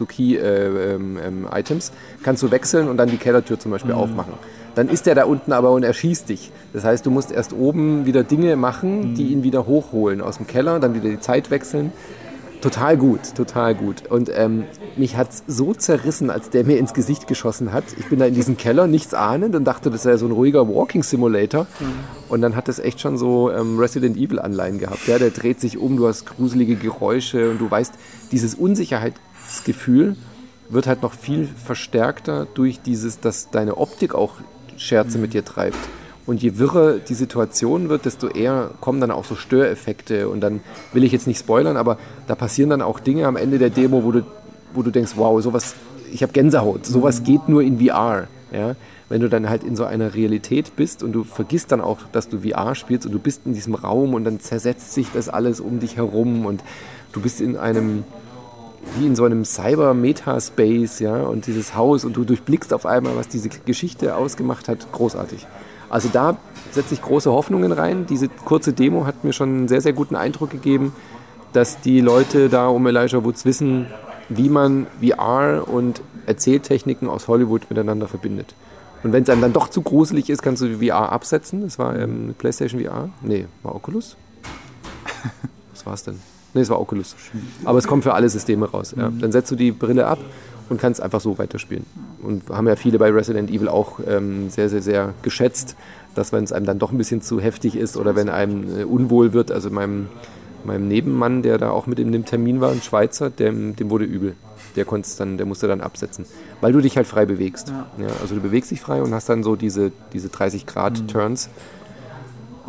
[0.00, 1.92] so Key äh, ähm, ähm, Items,
[2.22, 4.32] kannst du wechseln und dann die Kellertür zum Beispiel aufmachen.
[4.74, 6.50] Dann ist der da unten aber und erschießt dich.
[6.72, 10.46] Das heißt, du musst erst oben wieder Dinge machen, die ihn wieder hochholen aus dem
[10.46, 11.92] Keller, dann wieder die Zeit wechseln.
[12.60, 14.06] Total gut, total gut.
[14.10, 14.64] Und ähm,
[14.96, 17.84] mich hat es so zerrissen, als der mir ins Gesicht geschossen hat.
[17.98, 20.68] Ich bin da in diesem Keller, nichts ahnend und dachte, das wäre so ein ruhiger
[20.68, 21.66] Walking Simulator.
[22.28, 25.06] Und dann hat es echt schon so ähm, Resident Evil Anleihen gehabt.
[25.06, 27.94] Ja, der dreht sich um, du hast gruselige Geräusche und du weißt,
[28.30, 28.54] dieses
[29.50, 30.16] Unsicherheitsgefühl
[30.68, 34.34] wird halt noch viel verstärkter durch dieses, dass deine Optik auch
[34.76, 35.76] Scherze mit dir treibt.
[36.26, 40.28] Und je wirrer die Situation wird, desto eher kommen dann auch so Störeffekte.
[40.28, 40.60] Und dann
[40.92, 41.98] will ich jetzt nicht spoilern, aber
[42.28, 44.22] da passieren dann auch Dinge am Ende der Demo, wo du,
[44.72, 45.74] wo du denkst, wow, sowas,
[46.12, 48.28] ich habe Gänsehaut, sowas geht nur in VR.
[48.52, 48.76] Ja?
[49.08, 52.28] Wenn du dann halt in so einer Realität bist und du vergisst dann auch, dass
[52.28, 55.58] du VR spielst und du bist in diesem Raum und dann zersetzt sich das alles
[55.58, 56.62] um dich herum und
[57.12, 58.04] du bist in einem,
[58.96, 63.28] wie in so einem Cyber-Meta-Space, ja, und dieses Haus und du durchblickst auf einmal, was
[63.28, 65.46] diese Geschichte ausgemacht hat, großartig.
[65.88, 66.36] Also da
[66.70, 68.06] setze ich große Hoffnungen rein.
[68.06, 70.94] Diese kurze Demo hat mir schon einen sehr, sehr guten Eindruck gegeben,
[71.52, 73.86] dass die Leute da um Elijah Woods wissen,
[74.28, 78.54] wie man VR und Erzähltechniken aus Hollywood miteinander verbindet.
[79.02, 81.62] Und wenn es einem dann doch zu gruselig ist, kannst du die VR absetzen.
[81.62, 83.08] Das war ähm, PlayStation VR.
[83.22, 84.16] Nee, war Oculus?
[85.72, 86.20] Was war es denn?
[86.54, 87.16] Nee, es war Oculus.
[87.64, 88.94] Aber es kommt für alle Systeme raus.
[88.96, 89.10] Ja.
[89.10, 90.18] Dann setzt du die Brille ab
[90.70, 91.84] und kannst einfach so weiterspielen.
[92.22, 95.76] Und haben ja viele bei Resident Evil auch ähm, sehr, sehr, sehr geschätzt,
[96.14, 98.84] dass wenn es einem dann doch ein bisschen zu heftig ist oder wenn einem äh,
[98.84, 100.08] unwohl wird, also meinem,
[100.64, 104.04] meinem Nebenmann, der da auch mit in dem Termin war, ein Schweizer, dem, dem wurde
[104.04, 104.34] übel.
[104.76, 104.86] Der,
[105.18, 106.26] dann, der musste dann absetzen.
[106.60, 107.72] Weil du dich halt frei bewegst.
[107.98, 108.06] Ja.
[108.22, 111.50] also du bewegst dich frei und hast dann so diese, diese 30 Grad Turns.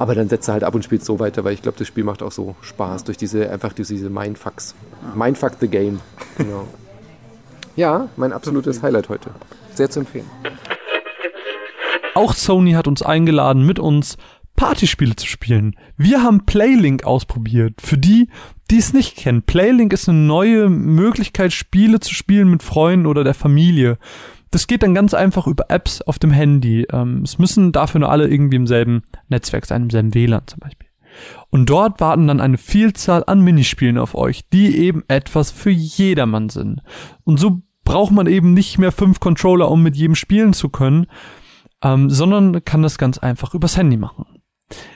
[0.02, 2.04] Aber dann setzt du halt ab und spielst so weiter, weil ich glaube, das Spiel
[2.04, 4.74] macht auch so Spaß durch diese, einfach durch diese Mindfucks.
[5.14, 5.99] Mindfuck the Game.
[6.39, 6.68] Genau.
[7.76, 9.30] Ja, mein absolutes Highlight heute.
[9.76, 10.26] Sehr zu empfehlen.
[12.16, 14.18] Auch Sony hat uns eingeladen, mit uns
[14.56, 15.76] Partyspiele zu spielen.
[15.97, 17.76] Wir haben Playlink ausprobiert.
[17.80, 18.28] Für die,
[18.72, 23.24] die es nicht kennen, Playlink ist eine neue Möglichkeit, Spiele zu spielen mit Freunden oder
[23.24, 23.99] der Familie.
[24.52, 26.86] Das geht dann ganz einfach über Apps auf dem Handy.
[26.91, 30.60] Ähm, es müssen dafür nur alle irgendwie im selben Netzwerk sein, im selben WLAN zum
[30.60, 30.88] Beispiel.
[31.49, 36.49] Und dort warten dann eine Vielzahl an Minispielen auf euch, die eben etwas für jedermann
[36.49, 36.82] sind.
[37.24, 41.08] Und so braucht man eben nicht mehr fünf Controller, um mit jedem spielen zu können.
[41.84, 44.26] ähm, sondern kann das ganz einfach übers Handy machen.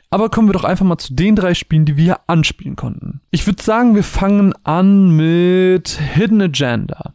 [0.09, 3.21] Aber kommen wir doch einfach mal zu den drei Spielen, die wir anspielen konnten.
[3.31, 7.13] Ich würde sagen, wir fangen an mit Hidden Agenda.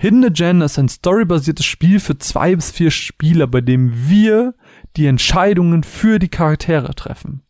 [0.00, 4.54] Hidden Agenda ist ein storybasiertes Spiel für zwei bis vier Spieler, bei dem wir
[4.96, 7.42] die Entscheidungen für die Charaktere treffen.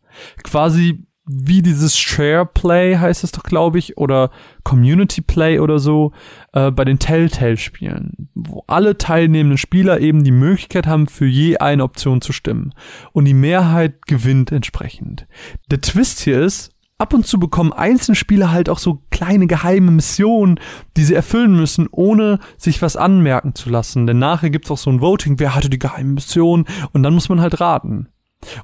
[0.43, 4.31] Quasi wie dieses Share Play heißt es doch, glaube ich, oder
[4.65, 6.11] Community Play oder so,
[6.51, 11.85] äh, bei den Telltale-Spielen, wo alle teilnehmenden Spieler eben die Möglichkeit haben, für je eine
[11.85, 12.73] Option zu stimmen.
[13.13, 15.25] Und die Mehrheit gewinnt entsprechend.
[15.69, 16.71] Der Twist hier ist,
[17.01, 20.59] ab und zu bekommen einzelne Spieler halt auch so kleine geheime Missionen,
[20.95, 24.05] die sie erfüllen müssen, ohne sich was anmerken zu lassen.
[24.05, 27.27] Denn nachher gibt's auch so ein Voting, wer hatte die geheime Mission, und dann muss
[27.27, 28.07] man halt raten.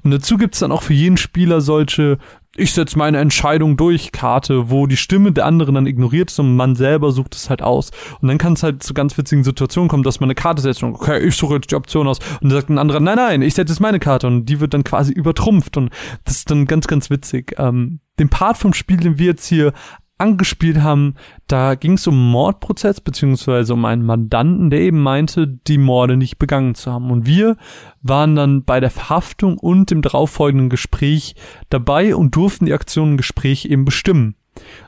[0.04, 2.20] Und dazu gibt's dann auch für jeden Spieler solche
[2.58, 6.56] ich setze meine Entscheidung durch Karte, wo die Stimme der anderen dann ignoriert ist und
[6.56, 7.92] man selber sucht es halt aus.
[8.20, 10.84] Und dann kann es halt zu ganz witzigen Situationen kommen, dass man eine Karte setzt
[10.84, 13.42] und okay, ich suche jetzt die Option aus und dann sagt ein anderer, nein, nein,
[13.44, 15.92] ich setze jetzt meine Karte und die wird dann quasi übertrumpft und
[16.26, 17.56] das ist dann ganz, ganz witzig.
[17.58, 19.74] Ähm, den Part vom Spiel, den wir jetzt hier
[20.18, 21.16] angespielt haben,
[21.48, 26.40] da ging es um Mordprozess beziehungsweise um einen Mandanten, der eben meinte, die Morde nicht
[26.40, 27.12] begangen zu haben.
[27.12, 27.58] Und wir
[28.02, 31.36] waren dann bei der Verhaftung und dem darauffolgenden Gespräch
[31.70, 34.36] dabei und durften die Aktion im Gespräch eben bestimmen.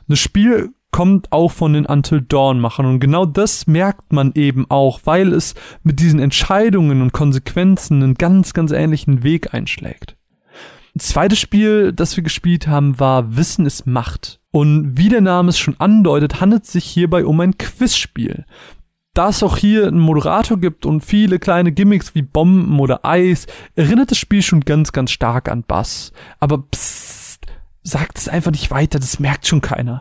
[0.08, 4.68] Das Spiel kommt auch von den Until Dawn Machern und genau das merkt man eben
[4.68, 5.54] auch, weil es
[5.84, 10.16] mit diesen Entscheidungen und Konsequenzen einen ganz, ganz ähnlichen Weg einschlägt.
[10.94, 14.40] Ein zweites Spiel, das wir gespielt haben, war Wissen ist Macht.
[14.50, 18.44] Und wie der Name es schon andeutet, handelt es sich hierbei um ein Quizspiel.
[19.14, 23.46] Da es auch hier einen Moderator gibt und viele kleine Gimmicks wie Bomben oder Eis,
[23.74, 26.12] erinnert das Spiel schon ganz, ganz stark an Bass.
[26.40, 27.46] Aber psst,
[27.82, 30.00] sagt es einfach nicht weiter, das merkt schon keiner.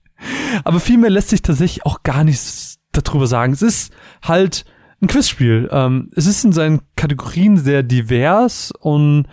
[0.64, 3.52] Aber vielmehr lässt sich tatsächlich auch gar nichts darüber sagen.
[3.52, 4.64] Es ist halt
[5.02, 5.68] ein Quizspiel.
[5.70, 9.26] Ähm, es ist in seinen Kategorien sehr divers und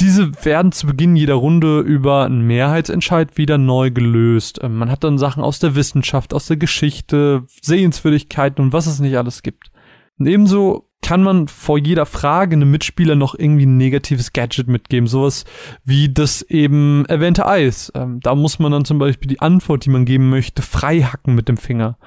[0.00, 4.60] diese werden zu Beginn jeder Runde über einen Mehrheitsentscheid wieder neu gelöst.
[4.62, 9.00] Ähm, man hat dann Sachen aus der Wissenschaft, aus der Geschichte, Sehenswürdigkeiten und was es
[9.00, 9.70] nicht alles gibt.
[10.18, 15.06] Und ebenso kann man vor jeder Frage einem Mitspieler noch irgendwie ein negatives Gadget mitgeben.
[15.06, 15.44] Sowas
[15.84, 17.92] wie das eben erwähnte Eis.
[17.94, 21.34] Ähm, da muss man dann zum Beispiel die Antwort, die man geben möchte, frei hacken
[21.34, 21.98] mit dem Finger.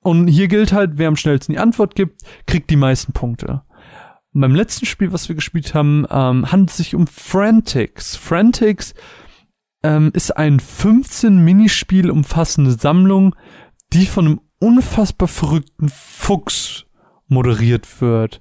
[0.00, 3.62] Und hier gilt halt, wer am schnellsten die Antwort gibt, kriegt die meisten Punkte.
[4.38, 8.14] Und beim letzten Spiel, was wir gespielt haben, ähm, handelt es sich um Frantics.
[8.14, 8.94] Frantics
[9.82, 13.34] ähm, ist ein 15 Minispiel umfassende Sammlung,
[13.92, 16.84] die von einem unfassbar verrückten Fuchs
[17.26, 18.40] moderiert wird.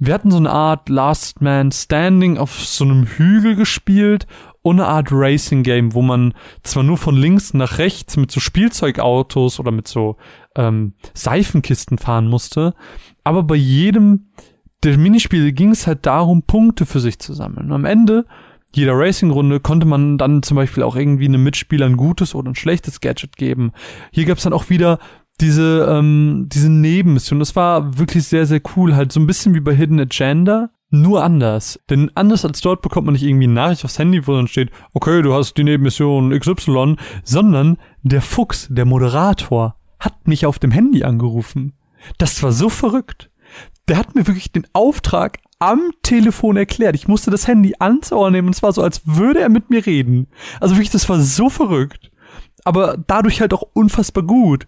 [0.00, 4.26] Wir hatten so eine Art Last Man Standing auf so einem Hügel gespielt
[4.62, 6.34] und eine Art Racing Game, wo man
[6.64, 10.16] zwar nur von links nach rechts mit so Spielzeugautos oder mit so
[10.56, 12.74] ähm, Seifenkisten fahren musste,
[13.22, 14.26] aber bei jedem
[14.82, 17.72] der Minispiele ging es halt darum, Punkte für sich zu sammeln.
[17.72, 18.26] Am Ende
[18.74, 22.54] jeder Racing-Runde konnte man dann zum Beispiel auch irgendwie einem Mitspieler ein gutes oder ein
[22.54, 23.72] schlechtes Gadget geben.
[24.12, 24.98] Hier gab es dann auch wieder
[25.40, 27.38] diese, ähm, diese Nebenmission.
[27.38, 28.94] Das war wirklich sehr, sehr cool.
[28.94, 31.80] Halt so ein bisschen wie bei Hidden Agenda, nur anders.
[31.88, 34.70] Denn anders als dort bekommt man nicht irgendwie eine Nachricht aufs Handy, wo dann steht,
[34.92, 40.70] okay, du hast die Nebenmission XY, sondern der Fuchs, der Moderator, hat mich auf dem
[40.70, 41.72] Handy angerufen.
[42.18, 43.30] Das war so verrückt
[43.88, 46.94] der hat mir wirklich den Auftrag am Telefon erklärt.
[46.94, 49.70] Ich musste das Handy ans Ohr nehmen und es war so, als würde er mit
[49.70, 50.28] mir reden.
[50.60, 52.10] Also wirklich, das war so verrückt.
[52.64, 54.66] Aber dadurch halt auch unfassbar gut.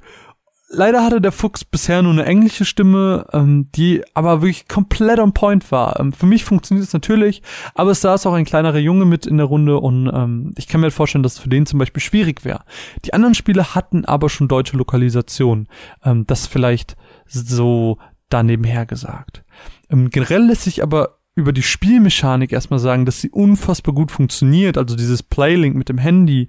[0.71, 5.33] Leider hatte der Fuchs bisher nur eine englische Stimme, ähm, die aber wirklich komplett on
[5.33, 5.99] point war.
[5.99, 7.43] Ähm, für mich funktioniert es natürlich,
[7.75, 10.81] aber es saß auch ein kleinerer Junge mit in der Runde und ähm, ich kann
[10.81, 12.65] mir halt vorstellen, dass es für den zum Beispiel schwierig wäre.
[13.07, 15.69] Die anderen Spiele hatten aber schon deutsche Lokalisation.
[16.05, 17.97] Ähm, das vielleicht so
[18.29, 19.45] da nebenher gesagt.
[19.91, 24.77] Ähm, generell lässt sich aber über die Spielmechanik erstmal sagen, dass sie unfassbar gut funktioniert,
[24.77, 26.49] also dieses Playlink mit dem Handy,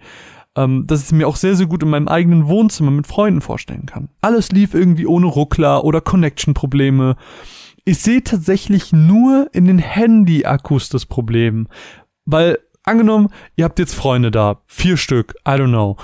[0.55, 3.86] ähm, dass ich mir auch sehr, sehr gut in meinem eigenen Wohnzimmer mit Freunden vorstellen
[3.86, 4.09] kann.
[4.21, 7.15] Alles lief irgendwie ohne Ruckler oder Connection-Probleme.
[7.86, 11.67] Ich sehe tatsächlich nur in den Handy-Akkus das Problem,
[12.25, 15.97] weil angenommen, ihr habt jetzt Freunde da, vier Stück, I don't know.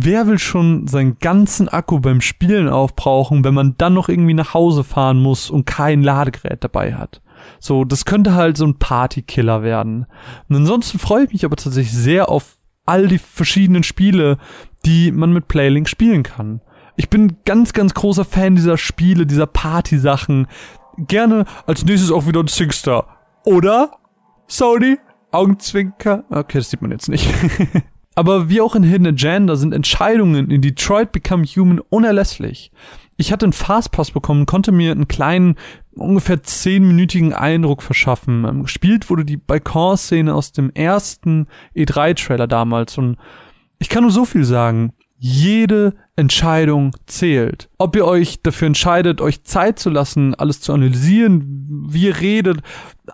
[0.00, 4.54] Wer will schon seinen ganzen Akku beim Spielen aufbrauchen, wenn man dann noch irgendwie nach
[4.54, 7.20] Hause fahren muss und kein Ladegerät dabei hat?
[7.58, 10.06] So, das könnte halt so ein Partykiller werden.
[10.48, 14.38] Und ansonsten freue ich mich aber tatsächlich sehr auf all die verschiedenen Spiele,
[14.84, 16.60] die man mit Playlink spielen kann.
[16.94, 20.46] Ich bin ganz, ganz großer Fan dieser Spiele, dieser Party-Sachen.
[20.96, 23.16] Gerne als nächstes auch wieder ein Singstar.
[23.44, 23.98] Oder?
[24.46, 24.98] Sony?
[25.32, 26.22] Augenzwinker?
[26.30, 27.28] Okay, das sieht man jetzt nicht.
[28.18, 32.72] Aber wie auch in Hidden Agenda sind Entscheidungen in Detroit Become Human unerlässlich.
[33.16, 35.54] Ich hatte einen Fastpass bekommen, konnte mir einen kleinen
[35.94, 38.44] ungefähr zehnminütigen Eindruck verschaffen.
[38.44, 41.46] Ähm, gespielt wurde die Balkon-Szene aus dem ersten
[41.76, 43.18] E3-Trailer damals und
[43.78, 44.94] ich kann nur so viel sagen.
[45.20, 47.68] Jede Entscheidung zählt.
[47.76, 52.60] Ob ihr euch dafür entscheidet, euch Zeit zu lassen, alles zu analysieren, wie ihr redet,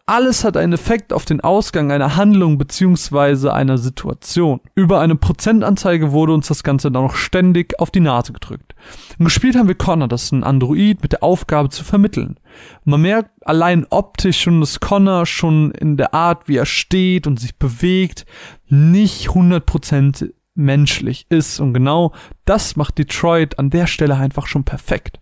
[0.04, 4.60] alles hat einen Effekt auf den Ausgang einer Handlung beziehungsweise einer Situation.
[4.74, 8.74] Über eine Prozentanzeige wurde uns das Ganze dann noch ständig auf die Nase gedrückt.
[9.18, 12.38] Und gespielt haben wir Connor, das ist ein Android mit der Aufgabe zu vermitteln.
[12.84, 17.40] man merkt allein optisch schon, dass Connor schon in der Art, wie er steht und
[17.40, 18.26] sich bewegt,
[18.68, 21.60] nicht 100% menschlich ist.
[21.60, 22.12] Und genau
[22.44, 25.20] das macht Detroit an der Stelle einfach schon perfekt.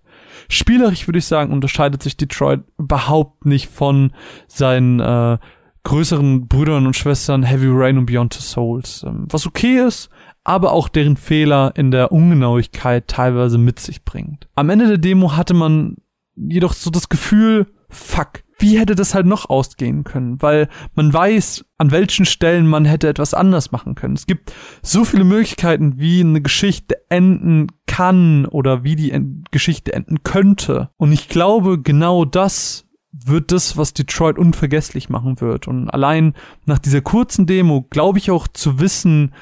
[0.49, 4.12] Spielerisch würde ich sagen, unterscheidet sich Detroit überhaupt nicht von
[4.49, 5.39] seinen äh,
[5.85, 9.05] größeren Brüdern und Schwestern Heavy Rain und Beyond the Souls.
[9.07, 10.11] Ähm, was okay ist,
[10.45, 14.49] aber auch deren Fehler in der Ungenauigkeit teilweise mit sich bringt.
[14.55, 15.97] Am Ende der Demo hatte man
[16.35, 20.40] jedoch so das Gefühl, fuck, wie hätte das halt noch ausgehen können?
[20.40, 24.14] Weil man weiß, an welchen Stellen man hätte etwas anders machen können.
[24.14, 29.12] Es gibt so viele Möglichkeiten, wie eine Geschichte enden kann oder wie die
[29.51, 30.90] Geschichte enden könnte.
[30.97, 35.68] Und ich glaube, genau das wird das, was Detroit unvergesslich machen wird.
[35.68, 36.34] Und allein
[36.64, 39.34] nach dieser kurzen Demo glaube ich auch zu wissen,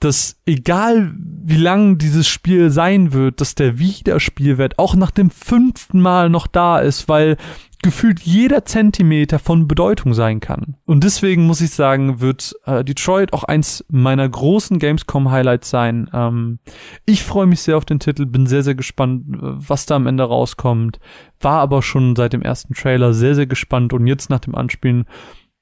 [0.00, 6.00] dass egal wie lang dieses Spiel sein wird, dass der Wiederspielwert auch nach dem fünften
[6.00, 7.36] Mal noch da ist, weil
[7.82, 10.76] gefühlt jeder Zentimeter von Bedeutung sein kann.
[10.86, 16.10] Und deswegen muss ich sagen, wird äh, Detroit auch eins meiner großen Gamescom-Highlights sein.
[16.12, 16.58] Ähm,
[17.04, 20.24] ich freue mich sehr auf den Titel, bin sehr, sehr gespannt, was da am Ende
[20.24, 20.98] rauskommt.
[21.40, 25.04] War aber schon seit dem ersten Trailer sehr, sehr gespannt und jetzt nach dem Anspielen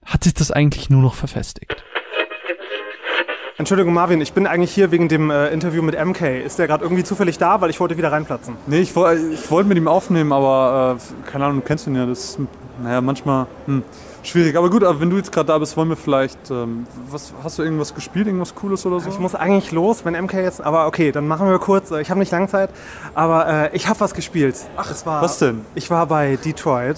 [0.05, 1.85] hat sich das eigentlich nur noch verfestigt.
[3.57, 6.45] Entschuldigung, Marvin, ich bin eigentlich hier wegen dem äh, Interview mit MK.
[6.45, 7.61] Ist der gerade irgendwie zufällig da?
[7.61, 8.57] Weil ich wollte wieder reinplatzen.
[8.67, 12.05] Nee, ich, ich wollte mit ihm aufnehmen, aber äh, keine Ahnung, du kennst ihn ja.
[12.05, 12.39] Das ist,
[12.83, 13.85] naja, manchmal hm,
[14.25, 14.57] schwierig.
[14.57, 16.51] Aber gut, aber wenn du jetzt gerade da bist, wollen wir vielleicht.
[16.51, 19.09] Ähm, was, hast du irgendwas gespielt, irgendwas Cooles oder so?
[19.09, 20.61] Ich muss eigentlich los, wenn MK jetzt.
[20.61, 21.93] Aber okay, dann machen wir kurz.
[21.93, 22.71] Ich habe nicht lang Zeit,
[23.15, 24.57] aber äh, ich habe was gespielt.
[24.77, 25.65] Ach, es war, was denn?
[25.77, 26.97] Ich war bei Detroit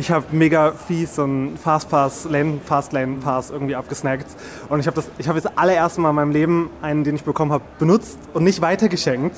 [0.00, 4.26] ich habe mega fies so einen Fastpass, Lane, Fast Lane Pass irgendwie abgesnackt.
[4.70, 7.24] Und ich habe das, ich habe das allererste Mal in meinem Leben einen, den ich
[7.24, 9.36] bekommen habe, benutzt und nicht weitergeschenkt.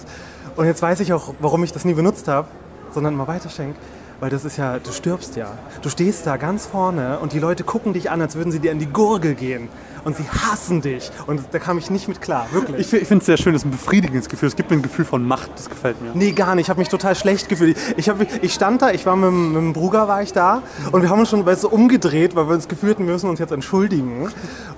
[0.54, 2.46] Und jetzt weiß ich auch, warum ich das nie benutzt habe,
[2.92, 3.76] sondern immer weiterschenkt.
[4.22, 5.48] Weil das ist ja, du stirbst ja.
[5.82, 8.70] Du stehst da ganz vorne und die Leute gucken dich an, als würden sie dir
[8.70, 9.68] an die Gurgel gehen
[10.04, 11.10] und sie hassen dich.
[11.26, 12.86] Und da kam ich nicht mit klar, wirklich.
[12.86, 14.46] Ich, ich finde es sehr schön, das ist ein befriedigendes Gefühl.
[14.46, 16.12] Es gibt mir ein Gefühl von Macht, das gefällt mir.
[16.14, 16.66] Nee, gar nicht.
[16.66, 17.76] Ich habe mich total schlecht gefühlt.
[17.96, 20.62] Ich, hab, ich stand da, ich war mit, mit dem Bruder war ich da
[20.92, 23.50] und wir haben uns schon so umgedreht, weil wir uns gefühlt wir müssen uns jetzt
[23.50, 24.28] entschuldigen.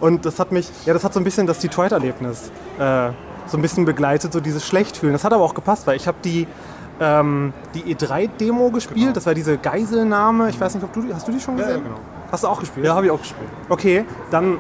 [0.01, 3.11] Und das hat mich, ja, das hat so ein bisschen das Detroit-Erlebnis äh,
[3.47, 5.12] so ein bisschen begleitet, so dieses Schlechtfühlen.
[5.12, 6.47] Das hat aber auch gepasst, weil ich habe die
[7.01, 9.01] ähm, die E3-Demo gespielt.
[9.01, 9.12] Genau.
[9.12, 10.51] Das war diese Geiselnahme.
[10.51, 11.76] Ich weiß nicht, ob du hast du die schon gesehen?
[11.76, 12.01] Ja, genau.
[12.30, 12.86] Hast du auch gespielt?
[12.86, 13.49] Ja, habe ich auch gespielt.
[13.68, 14.59] Okay, dann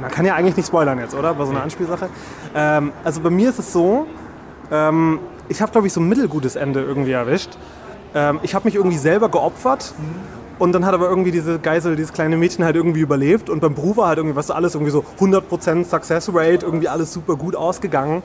[0.00, 1.34] man kann ja eigentlich nicht spoilern jetzt, oder?
[1.34, 2.08] Bei so einer Anspielsache.
[2.54, 4.06] Ähm, also bei mir ist es so,
[4.70, 5.18] ähm,
[5.48, 7.50] ich habe, glaube ich, so ein mittelgutes Ende irgendwie erwischt.
[8.14, 9.94] Ähm, ich habe mich irgendwie selber geopfert.
[10.58, 13.50] Und dann hat aber irgendwie diese Geisel, dieses kleine Mädchen halt irgendwie überlebt.
[13.50, 16.88] Und beim Bruder halt irgendwie, was weißt du, alles irgendwie so 100% Success Rate, irgendwie
[16.88, 18.22] alles super gut ausgegangen.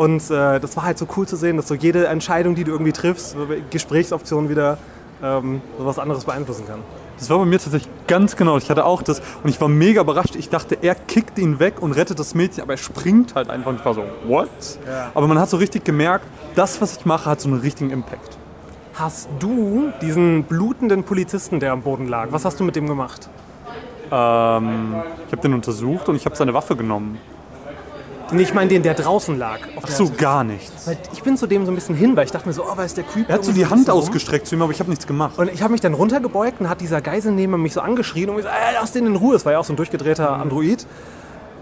[0.00, 2.72] Und äh, das war halt so cool zu sehen, dass so jede Entscheidung, die du
[2.72, 3.36] irgendwie triffst,
[3.68, 4.78] Gesprächsoptionen wieder
[5.22, 6.78] ähm, so was anderes beeinflussen kann.
[7.18, 8.56] Das war bei mir tatsächlich ganz genau.
[8.56, 10.36] Ich hatte auch das und ich war mega überrascht.
[10.36, 13.68] Ich dachte, er kickt ihn weg und rettet das Mädchen, aber er springt halt einfach
[13.68, 14.48] und ich war so, what?
[14.86, 15.10] Ja.
[15.12, 16.24] Aber man hat so richtig gemerkt,
[16.54, 18.38] das, was ich mache, hat so einen richtigen Impact.
[18.94, 23.28] Hast du diesen blutenden Polizisten, der am Boden lag, was hast du mit dem gemacht?
[24.10, 24.94] Ähm,
[25.26, 27.18] ich habe den untersucht und ich habe seine Waffe genommen.
[28.32, 29.58] Nee, ich meine den, der draußen lag.
[29.82, 30.86] Ach so, gar nichts.
[30.86, 32.80] Weil ich bin zu dem so ein bisschen hin, weil ich dachte mir so, oh,
[32.80, 33.28] ist der Creep.
[33.28, 35.38] Er hat so die Hand ausgestreckt zu ihm, aber ich habe nichts gemacht.
[35.38, 38.54] Und ich habe mich dann runtergebeugt und hat dieser Geiselnehmer mich so angeschrien und gesagt,
[38.54, 39.32] ey, lass den in Ruhe.
[39.32, 40.42] Das war ja auch so ein durchgedrehter mhm.
[40.42, 40.86] Android.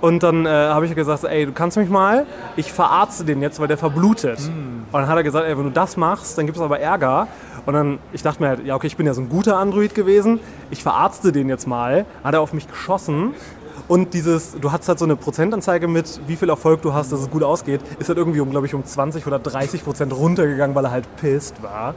[0.01, 2.25] Und dann äh, habe ich gesagt, ey, du kannst mich mal,
[2.57, 4.39] ich verarzte den jetzt, weil der verblutet.
[4.41, 4.85] Mhm.
[4.93, 7.27] Und dann hat er gesagt, ey, wenn du das machst, dann gibt es aber Ärger.
[7.67, 9.95] Und dann, ich dachte mir halt, ja, okay, ich bin ja so ein guter Android
[9.95, 10.41] gewesen,
[10.71, 12.07] ich verarzte den jetzt mal.
[12.23, 13.35] Hat er auf mich geschossen
[13.89, 17.21] und dieses, du hast halt so eine Prozentanzeige mit, wie viel Erfolg du hast, dass
[17.21, 20.77] es gut ausgeht, ist halt irgendwie um, glaube ich, um 20 oder 30 Prozent runtergegangen,
[20.77, 21.95] weil er halt pisst war.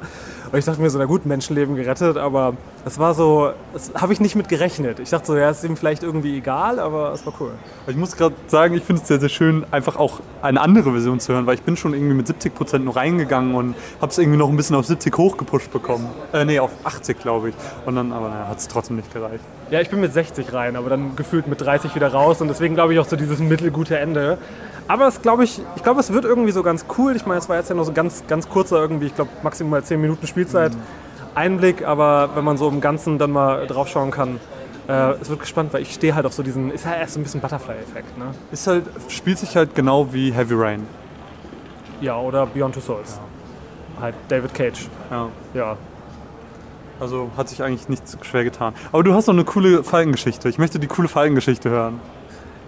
[0.52, 4.12] Und ich dachte mir so, na gut, Menschenleben gerettet, aber es war so, das habe
[4.12, 4.99] ich nicht mit gerechnet.
[4.99, 7.52] Ich dachte so, ja, ist ihm vielleicht irgendwie egal, aber es war cool.
[7.88, 11.22] Ich muss gerade sagen, ich finde es sehr, sehr schön, einfach auch eine andere Version
[11.22, 14.18] zu hören, weil ich bin schon irgendwie mit 70 Prozent nur reingegangen und habe es
[14.18, 16.10] irgendwie noch ein bisschen auf 70 hochgepusht bekommen.
[16.34, 17.56] Äh, nee, auf 80, glaube ich.
[17.86, 19.43] Und dann, aber naja, hat es trotzdem nicht gereicht.
[19.70, 22.76] Ja, ich bin mit 60 rein, aber dann gefühlt mit 30 wieder raus und deswegen
[22.76, 24.38] glaube ich auch so dieses mittelgute Ende.
[24.92, 27.16] Aber es glaube ich, ich glaube, es wird irgendwie so ganz cool.
[27.16, 29.82] Ich meine, es war jetzt ja nur so ganz, ganz kurzer irgendwie, ich glaube maximal
[29.82, 30.74] 10 Minuten Spielzeit.
[30.74, 30.82] Mhm.
[31.34, 34.38] Einblick, aber wenn man so im Ganzen dann mal draufschauen kann,
[34.89, 37.22] äh, es wird gespannt, weil ich stehe halt auf so diesen, ist ja erst so
[37.22, 38.26] ein bisschen Butterfly-Effekt, ne?
[38.52, 40.86] Ist halt, spielt sich halt genau wie Heavy Rain.
[42.02, 43.18] Ja, oder Beyond Two Souls.
[44.02, 44.89] Halt David Cage.
[45.10, 45.30] Ja.
[45.54, 45.78] Ja.
[47.00, 48.74] Also hat sich eigentlich nichts schwer getan.
[48.92, 50.50] Aber du hast noch eine coole Falkengeschichte.
[50.50, 52.02] Ich möchte die coole Falkengeschichte hören.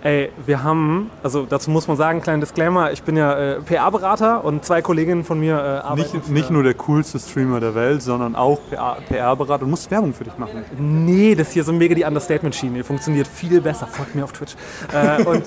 [0.04, 4.44] Ey, wir haben, also dazu muss man sagen, kleinen Disclaimer, ich bin ja äh, PR-Berater
[4.44, 6.18] und zwei Kolleginnen von mir äh, arbeiten.
[6.18, 8.60] Nicht, nicht nur der coolste Streamer der Welt, sondern auch
[9.08, 9.60] PR-Berater.
[9.60, 10.66] Du musst Werbung für dich machen.
[10.78, 12.80] Nee, das hier ist so mega die Understatement-Schiene.
[12.80, 13.88] Die funktioniert viel besser.
[13.88, 14.56] Folgt mir auf Twitch.
[14.92, 15.46] Äh, und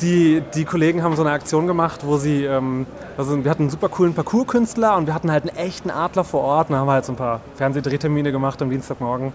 [0.00, 2.86] die, die Kollegen haben so eine Aktion gemacht, wo sie, ähm,
[3.16, 6.42] also wir hatten einen super coolen Parcours-Künstler und wir hatten halt einen echten Adler vor
[6.42, 6.70] Ort.
[6.70, 9.32] Und haben halt so ein paar Fernsehdrehtermine gemacht am Dienstagmorgen.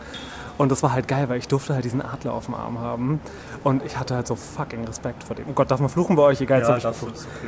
[0.58, 3.20] Und das war halt geil, weil ich durfte halt diesen Adler auf dem Arm haben.
[3.64, 5.46] Und ich hatte halt so fucking Respekt vor dem.
[5.50, 6.42] Oh Gott, darf man fluchen bei euch?
[6.42, 7.06] Egal, Ja, ich okay.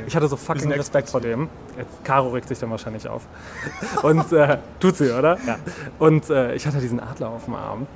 [0.07, 1.49] Ich hatte so fucking Respekt vor dem.
[1.77, 3.23] Jetzt, Caro regt sich dann wahrscheinlich auf.
[4.01, 5.37] Und äh, tut sie, oder?
[5.45, 5.57] Ja.
[5.99, 7.87] Und äh, ich hatte diesen Adler auf dem Arm.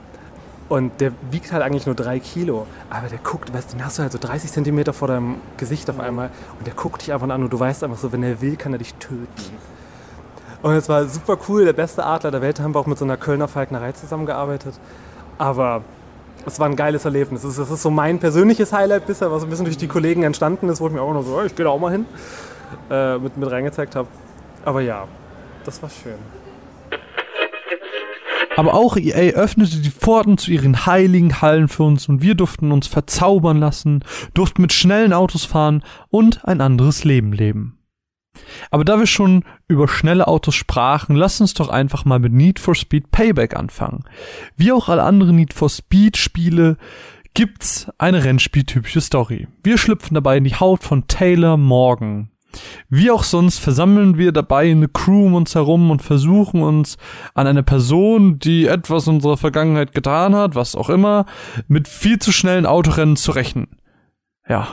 [0.69, 2.67] Und der wiegt halt eigentlich nur drei Kilo.
[2.91, 5.89] Aber der guckt, weißt du, den hast du halt so 30 Zentimeter vor deinem Gesicht
[5.89, 6.29] auf einmal.
[6.59, 8.73] Und der guckt dich einfach an und du weißt einfach so, wenn er will, kann
[8.73, 9.25] er dich töten.
[10.61, 12.59] Und es war super cool, der beste Adler der Welt.
[12.59, 14.73] Da haben wir auch mit so einer Kölner Falknerei zusammengearbeitet.
[15.37, 15.83] Aber
[16.45, 17.43] es war ein geiles Erlebnis.
[17.43, 20.23] Das ist, das ist so mein persönliches Highlight bisher, was ein bisschen durch die Kollegen
[20.23, 22.05] entstanden ist, wo ich mir auch noch so, oh, ich gehe da auch mal hin,
[22.89, 24.07] äh, mit, mit reingezeigt habe.
[24.65, 25.07] Aber ja,
[25.63, 26.17] das war schön.
[28.57, 32.73] Aber auch EA öffnete die Pforten zu ihren heiligen Hallen für uns und wir durften
[32.73, 34.03] uns verzaubern lassen,
[34.33, 37.78] durften mit schnellen Autos fahren und ein anderes Leben leben.
[38.71, 42.59] Aber da wir schon über schnelle Autos sprachen, lasst uns doch einfach mal mit Need
[42.59, 44.03] for Speed Payback anfangen.
[44.55, 46.77] Wie auch alle anderen Need for Speed Spiele
[47.33, 49.47] gibt's eine Rennspieltypische Story.
[49.63, 52.31] Wir schlüpfen dabei in die Haut von Taylor Morgan.
[52.89, 56.97] Wie auch sonst versammeln wir dabei eine Crew um uns herum und versuchen uns
[57.35, 61.25] an eine Person, die etwas in unserer Vergangenheit getan hat, was auch immer,
[61.67, 63.67] mit viel zu schnellen Autorennen zu rächen.
[64.47, 64.69] Ja.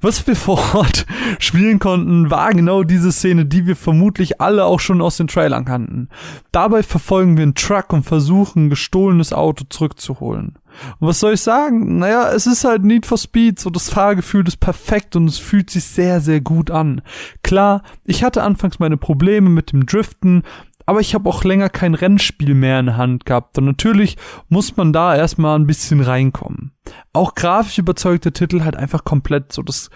[0.00, 1.06] Was wir vor Ort
[1.38, 5.66] spielen konnten, war genau diese Szene, die wir vermutlich alle auch schon aus den Trailern
[5.66, 6.08] kannten.
[6.52, 10.58] Dabei verfolgen wir einen Truck und versuchen, ein gestohlenes Auto zurückzuholen.
[10.98, 11.98] Und was soll ich sagen?
[11.98, 15.70] Naja, es ist halt Need for Speed, so das Fahrgefühl ist perfekt und es fühlt
[15.70, 17.02] sich sehr, sehr gut an.
[17.42, 20.44] Klar, ich hatte anfangs meine Probleme mit dem Driften,
[20.86, 24.16] aber ich habe auch länger kein Rennspiel mehr in der Hand gehabt und natürlich
[24.48, 26.72] muss man da erstmal ein bisschen reinkommen.
[27.12, 29.90] Auch grafisch überzeugt der Titel halt einfach komplett so das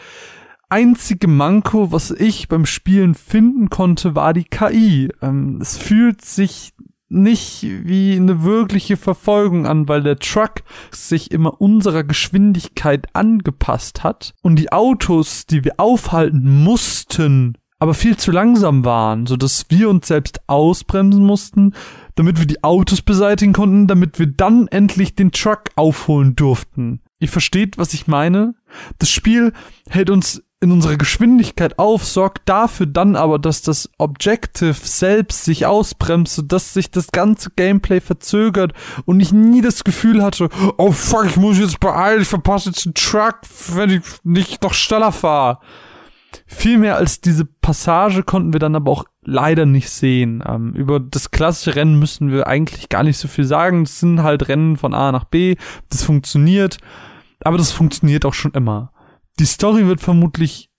[0.68, 5.10] einzige Manko, was ich beim Spielen finden konnte, war die KI.
[5.20, 6.72] Ähm, es fühlt sich
[7.12, 14.32] nicht wie eine wirkliche Verfolgung an, weil der Truck sich immer unserer Geschwindigkeit angepasst hat
[14.42, 19.90] und die Autos, die wir aufhalten mussten, aber viel zu langsam waren, so dass wir
[19.90, 21.74] uns selbst ausbremsen mussten,
[22.14, 27.00] damit wir die Autos beseitigen konnten, damit wir dann endlich den Truck aufholen durften.
[27.18, 28.54] Ihr versteht, was ich meine?
[29.00, 29.52] Das Spiel
[29.90, 35.66] hält uns in unserer Geschwindigkeit auf, sorgt dafür dann aber, dass das Objective selbst sich
[35.66, 38.74] ausbremst, sodass sich das ganze Gameplay verzögert
[39.06, 42.84] und ich nie das Gefühl hatte, oh fuck, ich muss jetzt beeilen, ich verpasse jetzt
[42.84, 43.40] den Truck,
[43.74, 45.58] wenn ich nicht noch schneller fahre.
[46.46, 50.42] Viel mehr als diese Passage konnten wir dann aber auch leider nicht sehen.
[50.46, 53.84] Ähm, über das klassische Rennen müssen wir eigentlich gar nicht so viel sagen.
[53.84, 55.56] Das sind halt Rennen von A nach B.
[55.88, 56.78] Das funktioniert.
[57.44, 58.92] Aber das funktioniert auch schon immer.
[59.38, 60.70] Die Story wird vermutlich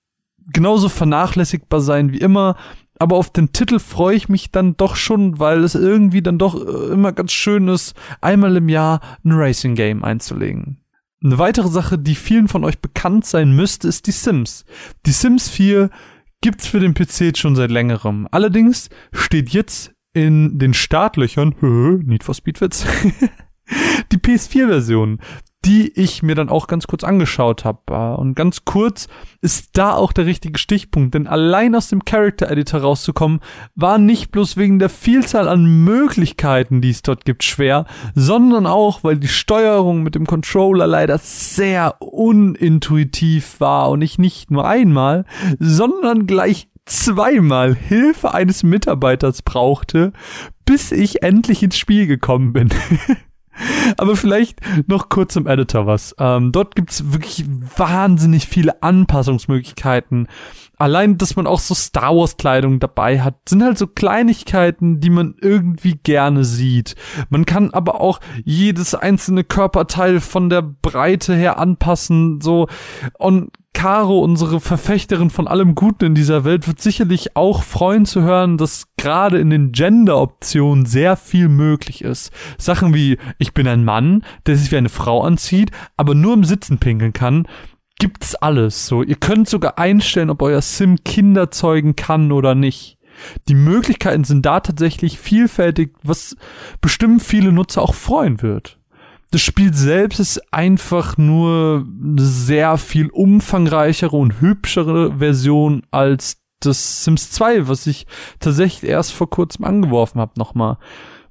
[0.51, 2.55] genauso vernachlässigbar sein wie immer.
[2.99, 6.55] Aber auf den Titel freue ich mich dann doch schon, weil es irgendwie dann doch
[6.55, 10.82] äh, immer ganz schön ist, einmal im Jahr ein Racing Game einzulegen.
[11.23, 14.65] Eine weitere Sache, die vielen von euch bekannt sein müsste, ist die Sims.
[15.05, 15.89] Die Sims 4
[16.41, 18.27] gibt's für den PC schon seit längerem.
[18.31, 21.55] Allerdings steht jetzt in den Startlöchern,
[22.05, 22.85] Need for Speed Witz,
[24.11, 25.19] die PS4-Version,
[25.65, 28.17] die ich mir dann auch ganz kurz angeschaut habe.
[28.17, 29.07] Und ganz kurz
[29.41, 33.39] ist da auch der richtige Stichpunkt, denn allein aus dem Character Editor rauszukommen,
[33.75, 39.03] war nicht bloß wegen der Vielzahl an Möglichkeiten, die es dort gibt, schwer, sondern auch,
[39.03, 45.25] weil die Steuerung mit dem Controller leider sehr unintuitiv war und ich nicht nur einmal,
[45.59, 50.11] sondern gleich zweimal Hilfe eines Mitarbeiters brauchte,
[50.65, 52.69] bis ich endlich ins Spiel gekommen bin.
[53.97, 56.15] Aber vielleicht noch kurz zum Editor was.
[56.19, 57.45] Ähm, dort gibt's wirklich
[57.77, 60.27] wahnsinnig viele Anpassungsmöglichkeiten.
[60.77, 65.11] Allein, dass man auch so Star Wars Kleidung dabei hat, sind halt so Kleinigkeiten, die
[65.11, 66.95] man irgendwie gerne sieht.
[67.29, 72.67] Man kann aber auch jedes einzelne Körperteil von der Breite her anpassen, so.
[73.17, 78.21] Und Caro, unsere Verfechterin von allem Guten in dieser Welt, wird sicherlich auch freuen zu
[78.21, 82.31] hören, dass gerade in den Gender-Optionen sehr viel möglich ist.
[82.57, 86.43] Sachen wie, ich bin ein Mann, der sich wie eine Frau anzieht, aber nur im
[86.43, 87.47] Sitzen pinkeln kann,
[87.99, 88.87] gibt's alles.
[88.87, 92.97] So, ihr könnt sogar einstellen, ob euer Sim Kinder zeugen kann oder nicht.
[93.47, 96.37] Die Möglichkeiten sind da tatsächlich vielfältig, was
[96.79, 98.77] bestimmt viele Nutzer auch freuen wird
[99.33, 107.03] das Spiel selbst ist einfach nur eine sehr viel umfangreichere und hübschere Version als das
[107.03, 108.05] Sims 2, was ich
[108.39, 110.77] tatsächlich erst vor kurzem angeworfen habe nochmal.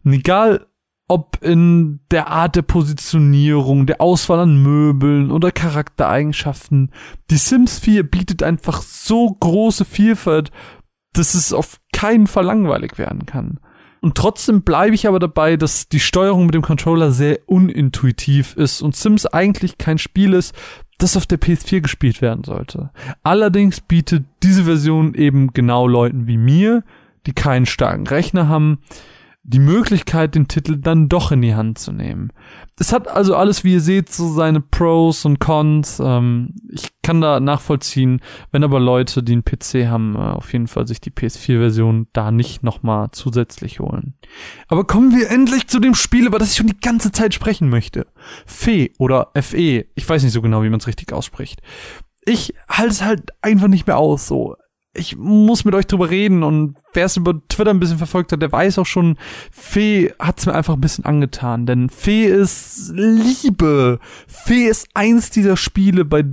[0.03, 0.66] Und egal,
[1.07, 6.90] ob in der Art der Positionierung, der Auswahl an Möbeln oder Charaktereigenschaften,
[7.30, 10.50] die Sims 4 bietet einfach so große Vielfalt,
[11.12, 13.61] dass es auf keinen Fall langweilig werden kann.
[14.03, 18.82] Und trotzdem bleibe ich aber dabei, dass die Steuerung mit dem Controller sehr unintuitiv ist
[18.82, 20.57] und Sims eigentlich kein Spiel ist,
[20.98, 22.90] das auf der PS4 gespielt werden sollte.
[23.22, 26.82] Allerdings bietet diese Version eben genau Leuten wie mir,
[27.26, 28.80] die keinen starken Rechner haben,
[29.45, 32.32] die Möglichkeit, den Titel dann doch in die Hand zu nehmen.
[32.78, 36.01] Es hat also alles, wie ihr seht, so seine Pros und Cons.
[36.03, 38.20] Ähm, ich kann da nachvollziehen,
[38.53, 42.30] wenn aber Leute, die einen PC haben, äh, auf jeden Fall sich die PS4-Version da
[42.30, 44.14] nicht nochmal zusätzlich holen.
[44.68, 47.68] Aber kommen wir endlich zu dem Spiel, über das ich schon die ganze Zeit sprechen
[47.68, 48.07] möchte.
[48.47, 49.86] Fe oder FE.
[49.97, 51.62] Ich weiß nicht so genau, wie man es richtig ausspricht.
[52.24, 54.55] Ich halte es halt einfach nicht mehr aus, so
[54.95, 58.43] ich muss mit euch drüber reden und wer es über Twitter ein bisschen verfolgt hat,
[58.43, 59.16] der weiß auch schon,
[59.51, 63.99] Fee hat's mir einfach ein bisschen angetan, denn Fee ist Liebe.
[64.26, 66.24] Fee ist eins dieser Spiele, bei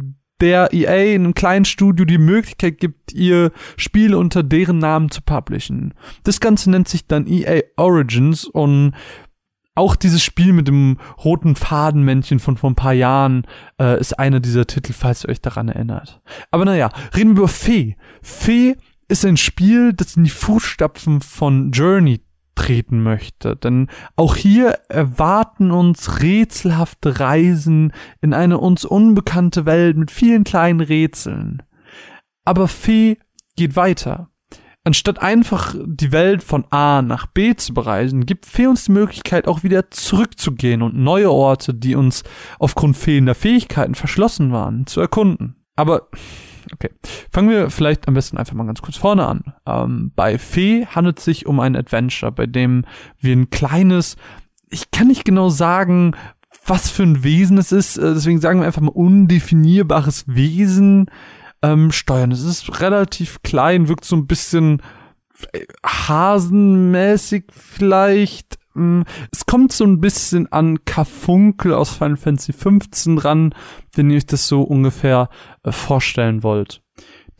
[0.41, 5.21] der EA in einem kleinen Studio die Möglichkeit gibt, ihr Spiele unter deren Namen zu
[5.21, 5.93] publishen.
[6.23, 8.93] Das Ganze nennt sich dann EA Origins und
[9.79, 13.47] auch dieses Spiel mit dem roten Fadenmännchen von vor ein paar Jahren
[13.79, 16.21] äh, ist einer dieser Titel, falls ihr euch daran erinnert.
[16.51, 17.95] Aber naja, reden wir über Fee.
[18.21, 18.75] Fee
[19.07, 22.21] ist ein Spiel, das in die Fußstapfen von Journey
[22.55, 23.55] treten möchte.
[23.55, 30.81] Denn auch hier erwarten uns rätselhafte Reisen in eine uns unbekannte Welt mit vielen kleinen
[30.81, 31.63] Rätseln.
[32.43, 33.17] Aber Fee
[33.55, 34.28] geht weiter.
[34.89, 39.47] Anstatt einfach die Welt von A nach B zu bereisen, gibt Fee uns die Möglichkeit,
[39.47, 42.23] auch wieder zurückzugehen und neue Orte, die uns
[42.57, 45.57] aufgrund fehlender Fähigkeiten verschlossen waren, zu erkunden.
[45.75, 46.07] Aber
[46.73, 46.89] okay,
[47.31, 49.53] fangen wir vielleicht am besten einfach mal ganz kurz vorne an.
[49.67, 52.83] Ähm, bei Fee handelt es sich um ein Adventure, bei dem
[53.19, 54.15] wir ein kleines,
[54.71, 56.15] ich kann nicht genau sagen,
[56.65, 61.11] was für ein Wesen es ist, äh, deswegen sagen wir einfach mal undefinierbares Wesen
[61.61, 62.31] ähm, steuern.
[62.31, 64.81] Es ist relativ klein, wirkt so ein bisschen
[65.51, 68.59] äh, hasenmäßig vielleicht.
[68.73, 69.01] Mm,
[69.31, 73.53] es kommt so ein bisschen an Karfunkel aus Final Fantasy 15 ran,
[73.93, 75.29] wenn ihr euch das so ungefähr
[75.63, 76.81] äh, vorstellen wollt.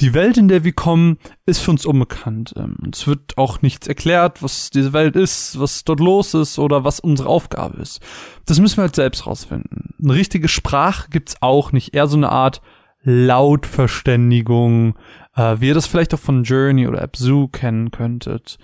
[0.01, 2.53] Die Welt, in der wir kommen, ist für uns unbekannt.
[2.55, 6.85] Ähm, es wird auch nichts erklärt, was diese Welt ist, was dort los ist oder
[6.85, 7.99] was unsere Aufgabe ist.
[8.45, 9.93] Das müssen wir halt selbst rausfinden.
[10.01, 12.61] Eine richtige Sprache gibt's auch nicht, eher so eine Art
[13.03, 14.95] Lautverständigung,
[15.35, 18.57] äh, wie ihr das vielleicht auch von Journey oder Abzu kennen könntet.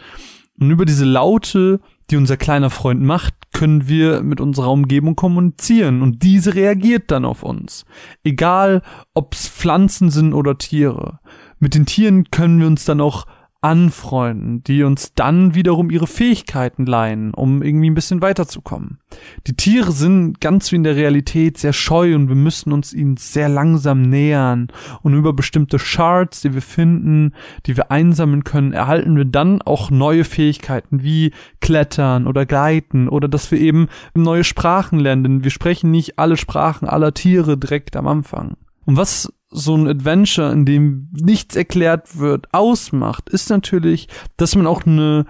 [0.59, 1.79] Und über diese Laute,
[2.09, 7.25] die unser kleiner Freund macht, können wir mit unserer Umgebung kommunizieren und diese reagiert dann
[7.25, 7.85] auf uns.
[8.23, 8.81] Egal,
[9.13, 11.19] ob's Pflanzen sind oder Tiere.
[11.59, 13.25] Mit den Tieren können wir uns dann auch
[13.65, 18.99] anfreunden, die uns dann wiederum ihre Fähigkeiten leihen, um irgendwie ein bisschen weiterzukommen.
[19.47, 23.17] Die Tiere sind ganz wie in der Realität sehr scheu und wir müssen uns ihnen
[23.17, 24.67] sehr langsam nähern
[25.01, 27.33] und über bestimmte Shards, die wir finden,
[27.65, 33.27] die wir einsammeln können, erhalten wir dann auch neue Fähigkeiten wie Klettern oder Gleiten oder
[33.27, 37.95] dass wir eben neue Sprachen lernen, denn wir sprechen nicht alle Sprachen aller Tiere direkt
[37.95, 38.57] am Anfang.
[38.85, 44.07] Und was so ein Adventure, in dem nichts erklärt wird, ausmacht, ist natürlich,
[44.37, 45.25] dass man auch eine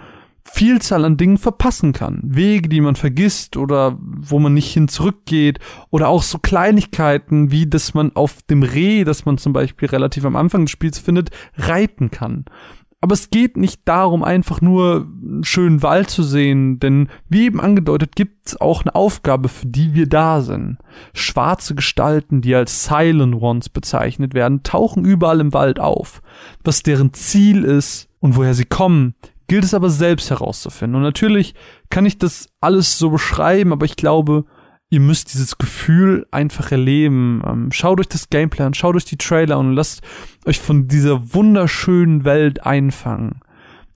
[0.47, 2.21] Vielzahl an Dingen verpassen kann.
[2.23, 7.67] Wege, die man vergisst oder wo man nicht hin zurückgeht oder auch so Kleinigkeiten wie,
[7.67, 11.31] dass man auf dem Reh, das man zum Beispiel relativ am Anfang des Spiels findet,
[11.57, 12.45] reiten kann.
[13.05, 17.61] Aber es geht nicht darum, einfach nur einen schönen Wald zu sehen, denn wie eben
[17.61, 20.79] angedeutet, gibt es auch eine Aufgabe, für die wir da sind.
[21.13, 26.23] Schwarze Gestalten, die als Silent Ones bezeichnet werden, tauchen überall im Wald auf.
[26.63, 29.13] Was deren Ziel ist und woher sie kommen,
[29.45, 30.95] gilt es aber selbst herauszufinden.
[30.95, 31.53] Und natürlich
[31.91, 34.45] kann ich das alles so beschreiben, aber ich glaube,
[34.89, 37.41] ihr müsst dieses Gefühl einfach erleben.
[37.45, 40.01] Ähm, schaut euch das Gameplay an, schaut euch die Trailer und lasst
[40.45, 43.41] euch von dieser wunderschönen Welt einfangen.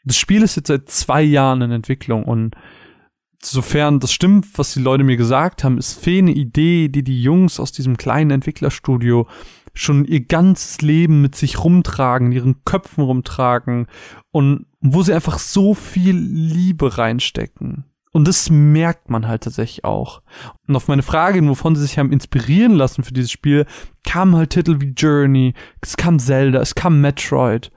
[0.03, 2.55] Das Spiel ist jetzt seit zwei Jahren in Entwicklung und
[3.41, 7.21] sofern das stimmt, was die Leute mir gesagt haben, ist Fee eine Idee, die die
[7.21, 9.27] Jungs aus diesem kleinen Entwicklerstudio
[9.73, 13.87] schon ihr ganzes Leben mit sich rumtragen, ihren Köpfen rumtragen
[14.31, 17.85] und wo sie einfach so viel Liebe reinstecken.
[18.11, 20.21] Und das merkt man halt tatsächlich auch.
[20.67, 23.65] Und auf meine Frage, wovon sie sich haben inspirieren lassen für dieses Spiel,
[24.03, 27.71] kamen halt Titel wie Journey, es kam Zelda, es kam Metroid.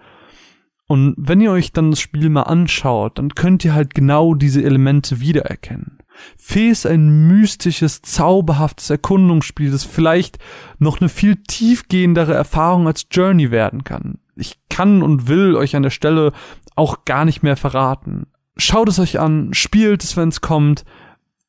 [0.89, 4.63] Und wenn ihr euch dann das Spiel mal anschaut, dann könnt ihr halt genau diese
[4.63, 5.99] Elemente wiedererkennen.
[6.37, 10.39] Fee ist ein mystisches, zauberhaftes Erkundungsspiel, das vielleicht
[10.79, 14.19] noch eine viel tiefgehendere Erfahrung als Journey werden kann.
[14.37, 16.33] Ich kann und will euch an der Stelle
[16.75, 18.27] auch gar nicht mehr verraten.
[18.57, 20.85] Schaut es euch an, spielt es, wenn es kommt.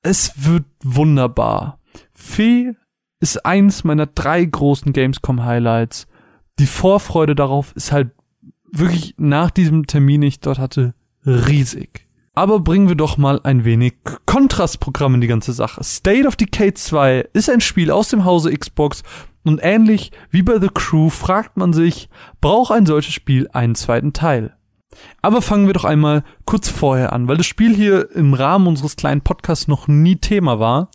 [0.02, 1.80] Es wird wunderbar.
[2.12, 2.74] Fee
[3.20, 6.08] ist eins meiner drei großen Gamescom-Highlights.
[6.60, 8.12] Die Vorfreude darauf ist halt
[8.72, 10.94] wirklich nach diesem Termin, den ich dort hatte,
[11.26, 12.08] riesig.
[12.36, 13.94] Aber bringen wir doch mal ein wenig
[14.26, 15.84] Kontrastprogramm in die ganze Sache.
[15.84, 19.04] State of Decay 2 ist ein Spiel aus dem Hause Xbox
[19.44, 22.10] und ähnlich wie bei The Crew fragt man sich,
[22.42, 24.56] braucht ein solches Spiel einen zweiten Teil?
[25.22, 28.95] Aber fangen wir doch einmal kurz vorher an, weil das Spiel hier im Rahmen unseres
[28.95, 30.90] kleinen Podcasts noch nie Thema war.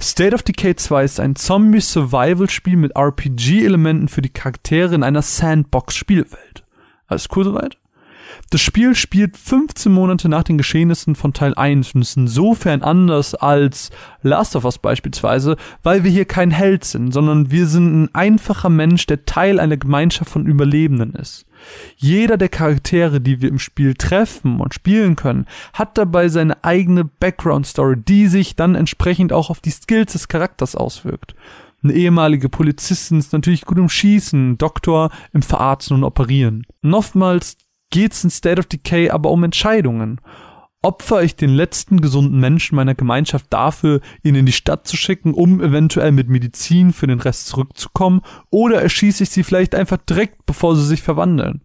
[0.00, 6.64] State of Decay 2 ist ein Zombie-Survival-Spiel mit RPG-Elementen für die Charaktere in einer Sandbox-Spielwelt.
[7.06, 7.78] Alles cool soweit?
[8.50, 13.34] Das Spiel spielt 15 Monate nach den Geschehnissen von Teil 1 und ist insofern anders
[13.34, 13.90] als
[14.22, 18.68] Last of Us beispielsweise, weil wir hier kein Held sind, sondern wir sind ein einfacher
[18.68, 21.46] Mensch, der Teil einer Gemeinschaft von Überlebenden ist.
[21.96, 27.04] Jeder der Charaktere, die wir im Spiel treffen und spielen können, hat dabei seine eigene
[27.04, 31.34] Background-Story, die sich dann entsprechend auch auf die Skills des Charakters auswirkt.
[31.82, 36.66] Eine ehemalige Polizistin ist natürlich gut im Schießen, Doktor im Verarzten und Operieren.
[36.82, 37.58] Und oftmals
[37.90, 40.20] geht's in State of Decay aber um Entscheidungen.
[40.84, 45.32] Opfer ich den letzten gesunden Menschen meiner Gemeinschaft dafür, ihn in die Stadt zu schicken,
[45.32, 48.20] um eventuell mit Medizin für den Rest zurückzukommen,
[48.50, 51.62] oder erschieße ich sie vielleicht einfach direkt, bevor sie sich verwandeln?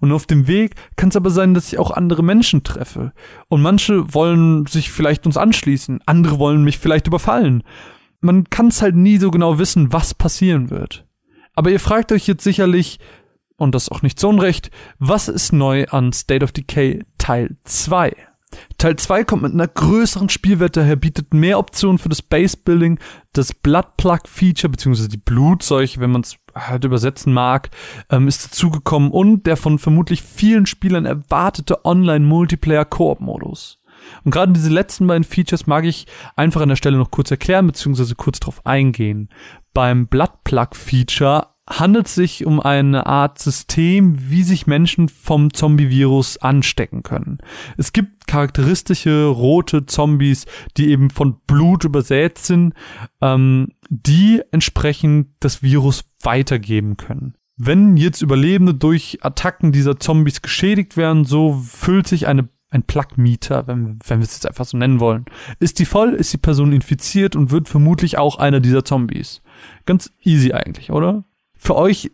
[0.00, 3.12] Und auf dem Weg kann es aber sein, dass ich auch andere Menschen treffe.
[3.48, 7.62] Und manche wollen sich vielleicht uns anschließen, andere wollen mich vielleicht überfallen.
[8.20, 11.06] Man kann es halt nie so genau wissen, was passieren wird.
[11.54, 13.00] Aber ihr fragt euch jetzt sicherlich,
[13.56, 18.31] und das auch nicht so unrecht, was ist neu an State of Decay Teil 2?
[18.78, 22.98] Teil 2 kommt mit einer größeren Spielwelt daher, bietet mehr Optionen für das Base-Building,
[23.32, 27.70] das Blood-Plug-Feature, beziehungsweise die Blutseuche, wenn man es halt übersetzen mag,
[28.10, 33.78] ähm, ist dazugekommen und der von vermutlich vielen Spielern erwartete Online-Multiplayer-Koop-Modus.
[34.24, 36.06] Und gerade diese letzten beiden Features mag ich
[36.36, 39.28] einfach an der Stelle noch kurz erklären, beziehungsweise kurz drauf eingehen.
[39.74, 47.02] Beim Bloodplug-Feature handelt es sich um eine Art System, wie sich Menschen vom Zombie-Virus anstecken
[47.02, 47.38] können.
[47.76, 50.46] Es gibt charakteristische rote Zombies,
[50.76, 52.74] die eben von Blut übersät sind,
[53.20, 57.34] ähm, die entsprechend das Virus weitergeben können.
[57.56, 63.66] Wenn jetzt Überlebende durch Attacken dieser Zombies geschädigt werden, so füllt sich eine ein Plug-Meter,
[63.66, 65.26] wenn, wenn wir es jetzt einfach so nennen wollen.
[65.60, 69.42] Ist die voll, ist die Person infiziert und wird vermutlich auch einer dieser Zombies.
[69.84, 71.24] Ganz easy eigentlich, oder?
[71.64, 72.10] Für euch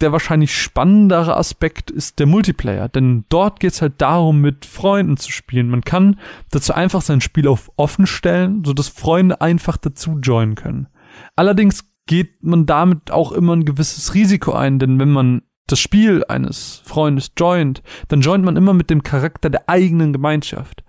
[0.00, 5.16] der wahrscheinlich spannendere Aspekt ist der Multiplayer, denn dort geht es halt darum, mit Freunden
[5.16, 5.70] zu spielen.
[5.70, 6.20] Man kann
[6.52, 10.86] dazu einfach sein Spiel auf offen stellen, sodass Freunde einfach dazu joinen können.
[11.34, 16.24] Allerdings geht man damit auch immer ein gewisses Risiko ein, denn wenn man das Spiel
[16.28, 20.84] eines Freundes joint, dann joint man immer mit dem Charakter der eigenen Gemeinschaft.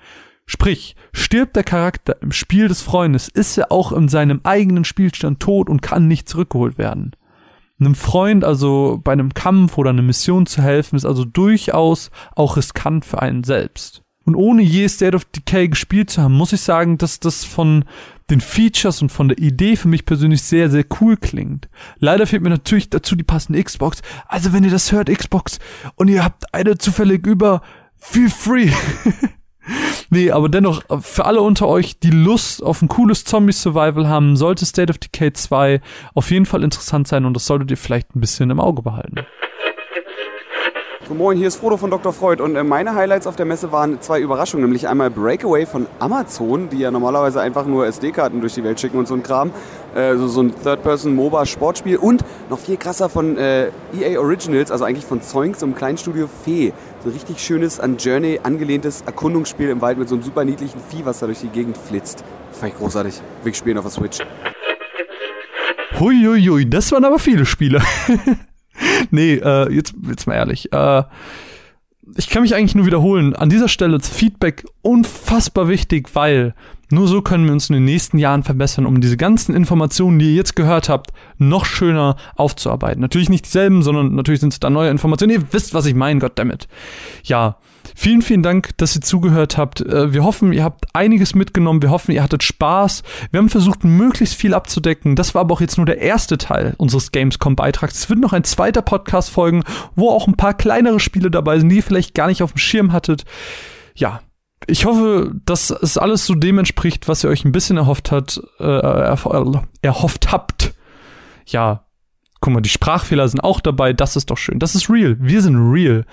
[0.45, 5.39] Sprich, stirbt der Charakter im Spiel des Freundes, ist er auch in seinem eigenen Spielstand
[5.39, 7.15] tot und kann nicht zurückgeholt werden
[7.79, 12.57] einem Freund, also bei einem Kampf oder einer Mission zu helfen, ist also durchaus auch
[12.57, 14.03] riskant für einen selbst.
[14.25, 17.83] Und ohne je State of Decay gespielt zu haben, muss ich sagen, dass das von
[18.29, 21.67] den Features und von der Idee für mich persönlich sehr, sehr cool klingt.
[21.97, 24.01] Leider fehlt mir natürlich dazu die passende Xbox.
[24.27, 25.59] Also wenn ihr das hört, Xbox,
[25.95, 27.61] und ihr habt eine zufällig über,
[27.97, 28.69] feel free.
[30.13, 34.63] Nee, aber dennoch, für alle unter euch, die Lust auf ein cooles Zombie-Survival haben, sollte
[34.63, 35.81] State of Decay 2
[36.13, 39.25] auf jeden Fall interessant sein und das solltet ihr vielleicht ein bisschen im Auge behalten.
[41.09, 42.13] Moin, hier ist Frodo von Dr.
[42.13, 45.85] Freud und äh, meine Highlights auf der Messe waren zwei Überraschungen, nämlich einmal Breakaway von
[45.99, 49.51] Amazon, die ja normalerweise einfach nur SD-Karten durch die Welt schicken und so ein Kram,
[49.95, 55.21] äh, so, ein Third-Person-MOBA-Sportspiel und noch viel krasser von äh, EA Originals, also eigentlich von
[55.21, 56.71] Zoinks im Kleinstudio Fee.
[57.03, 60.79] So ein richtig schönes, an Journey angelehntes Erkundungsspiel im Wald mit so einem super niedlichen
[60.79, 62.23] Vieh, was da durch die Gegend flitzt.
[62.53, 63.15] Fand ich großartig.
[63.43, 64.19] Weg spielen auf der Switch.
[65.99, 67.81] Huiuiui, das waren aber viele Spiele.
[69.11, 70.71] nee, äh, jetzt, jetzt mal ehrlich.
[70.71, 71.03] Äh,
[72.15, 73.35] ich kann mich eigentlich nur wiederholen.
[73.35, 76.55] An dieser Stelle ist Feedback unfassbar wichtig, weil
[76.93, 80.27] Nur so können wir uns in den nächsten Jahren verbessern, um diese ganzen Informationen, die
[80.27, 83.01] ihr jetzt gehört habt, noch schöner aufzuarbeiten.
[83.01, 85.33] Natürlich nicht dieselben, sondern natürlich sind es da neue Informationen.
[85.33, 86.67] Ihr wisst, was ich meine, goddammit.
[87.23, 87.57] Ja,
[87.95, 89.81] vielen, vielen Dank, dass ihr zugehört habt.
[89.81, 91.81] Äh, Wir hoffen, ihr habt einiges mitgenommen.
[91.81, 93.01] Wir hoffen, ihr hattet Spaß.
[93.31, 95.15] Wir haben versucht, möglichst viel abzudecken.
[95.15, 97.95] Das war aber auch jetzt nur der erste Teil unseres Gamescom-Beitrags.
[97.95, 99.63] Es wird noch ein zweiter Podcast folgen,
[99.95, 102.59] wo auch ein paar kleinere Spiele dabei sind, die ihr vielleicht gar nicht auf dem
[102.59, 103.25] Schirm hattet.
[103.95, 104.21] Ja,
[104.67, 108.41] ich hoffe, dass es alles so dem entspricht, was ihr euch ein bisschen erhofft hat,
[108.59, 108.63] äh,
[109.81, 110.73] erhofft habt.
[111.45, 111.85] Ja,
[112.43, 113.93] guck mal, die Sprachfehler sind auch dabei.
[113.93, 114.59] Das ist doch schön.
[114.59, 115.15] Das ist real.
[115.17, 116.03] Wir sind real.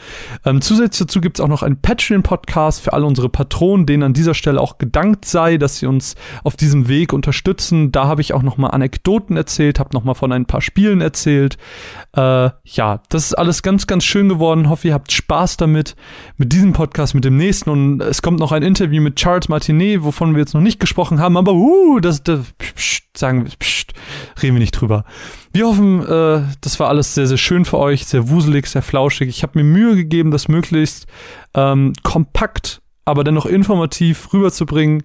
[0.45, 4.13] Ähm, zusätzlich dazu gibt es auch noch einen Patreon-Podcast für alle unsere Patronen, denen an
[4.13, 7.91] dieser Stelle auch gedankt sei, dass sie uns auf diesem Weg unterstützen.
[7.91, 11.01] Da habe ich auch noch mal Anekdoten erzählt, habe noch mal von ein paar Spielen
[11.01, 11.59] erzählt.
[12.17, 14.69] Äh, ja, das ist alles ganz, ganz schön geworden.
[14.69, 15.97] Hoffe, ihr habt Spaß damit,
[16.37, 17.71] mit diesem Podcast, mit dem nächsten.
[17.71, 21.19] Und es kommt noch ein Interview mit Charles Martinet, wovon wir jetzt noch nicht gesprochen
[21.19, 22.41] haben, aber uh, das, das
[22.77, 23.95] pst, sagen wir, pst,
[24.41, 25.05] reden wir nicht drüber.
[25.53, 29.29] Wir hoffen, äh, das war alles sehr, sehr schön für euch, sehr wuselig, sehr flauschig.
[29.29, 31.07] Ich habe mir Mühe gegeben, das möglichst
[31.55, 35.03] ähm, kompakt, aber dennoch informativ rüberzubringen.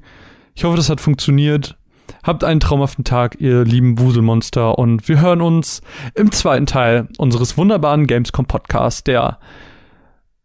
[0.53, 1.77] Ich hoffe, das hat funktioniert.
[2.23, 5.81] Habt einen traumhaften Tag, ihr lieben Wuselmonster, und wir hören uns
[6.13, 9.39] im zweiten Teil unseres wunderbaren Gamescom Podcasts, der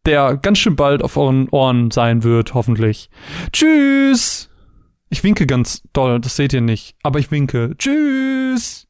[0.07, 3.11] der ganz schön bald auf euren Ohren sein wird, hoffentlich.
[3.53, 4.49] Tschüss!
[5.11, 7.75] Ich winke ganz doll, das seht ihr nicht, aber ich winke.
[7.77, 8.90] Tschüss!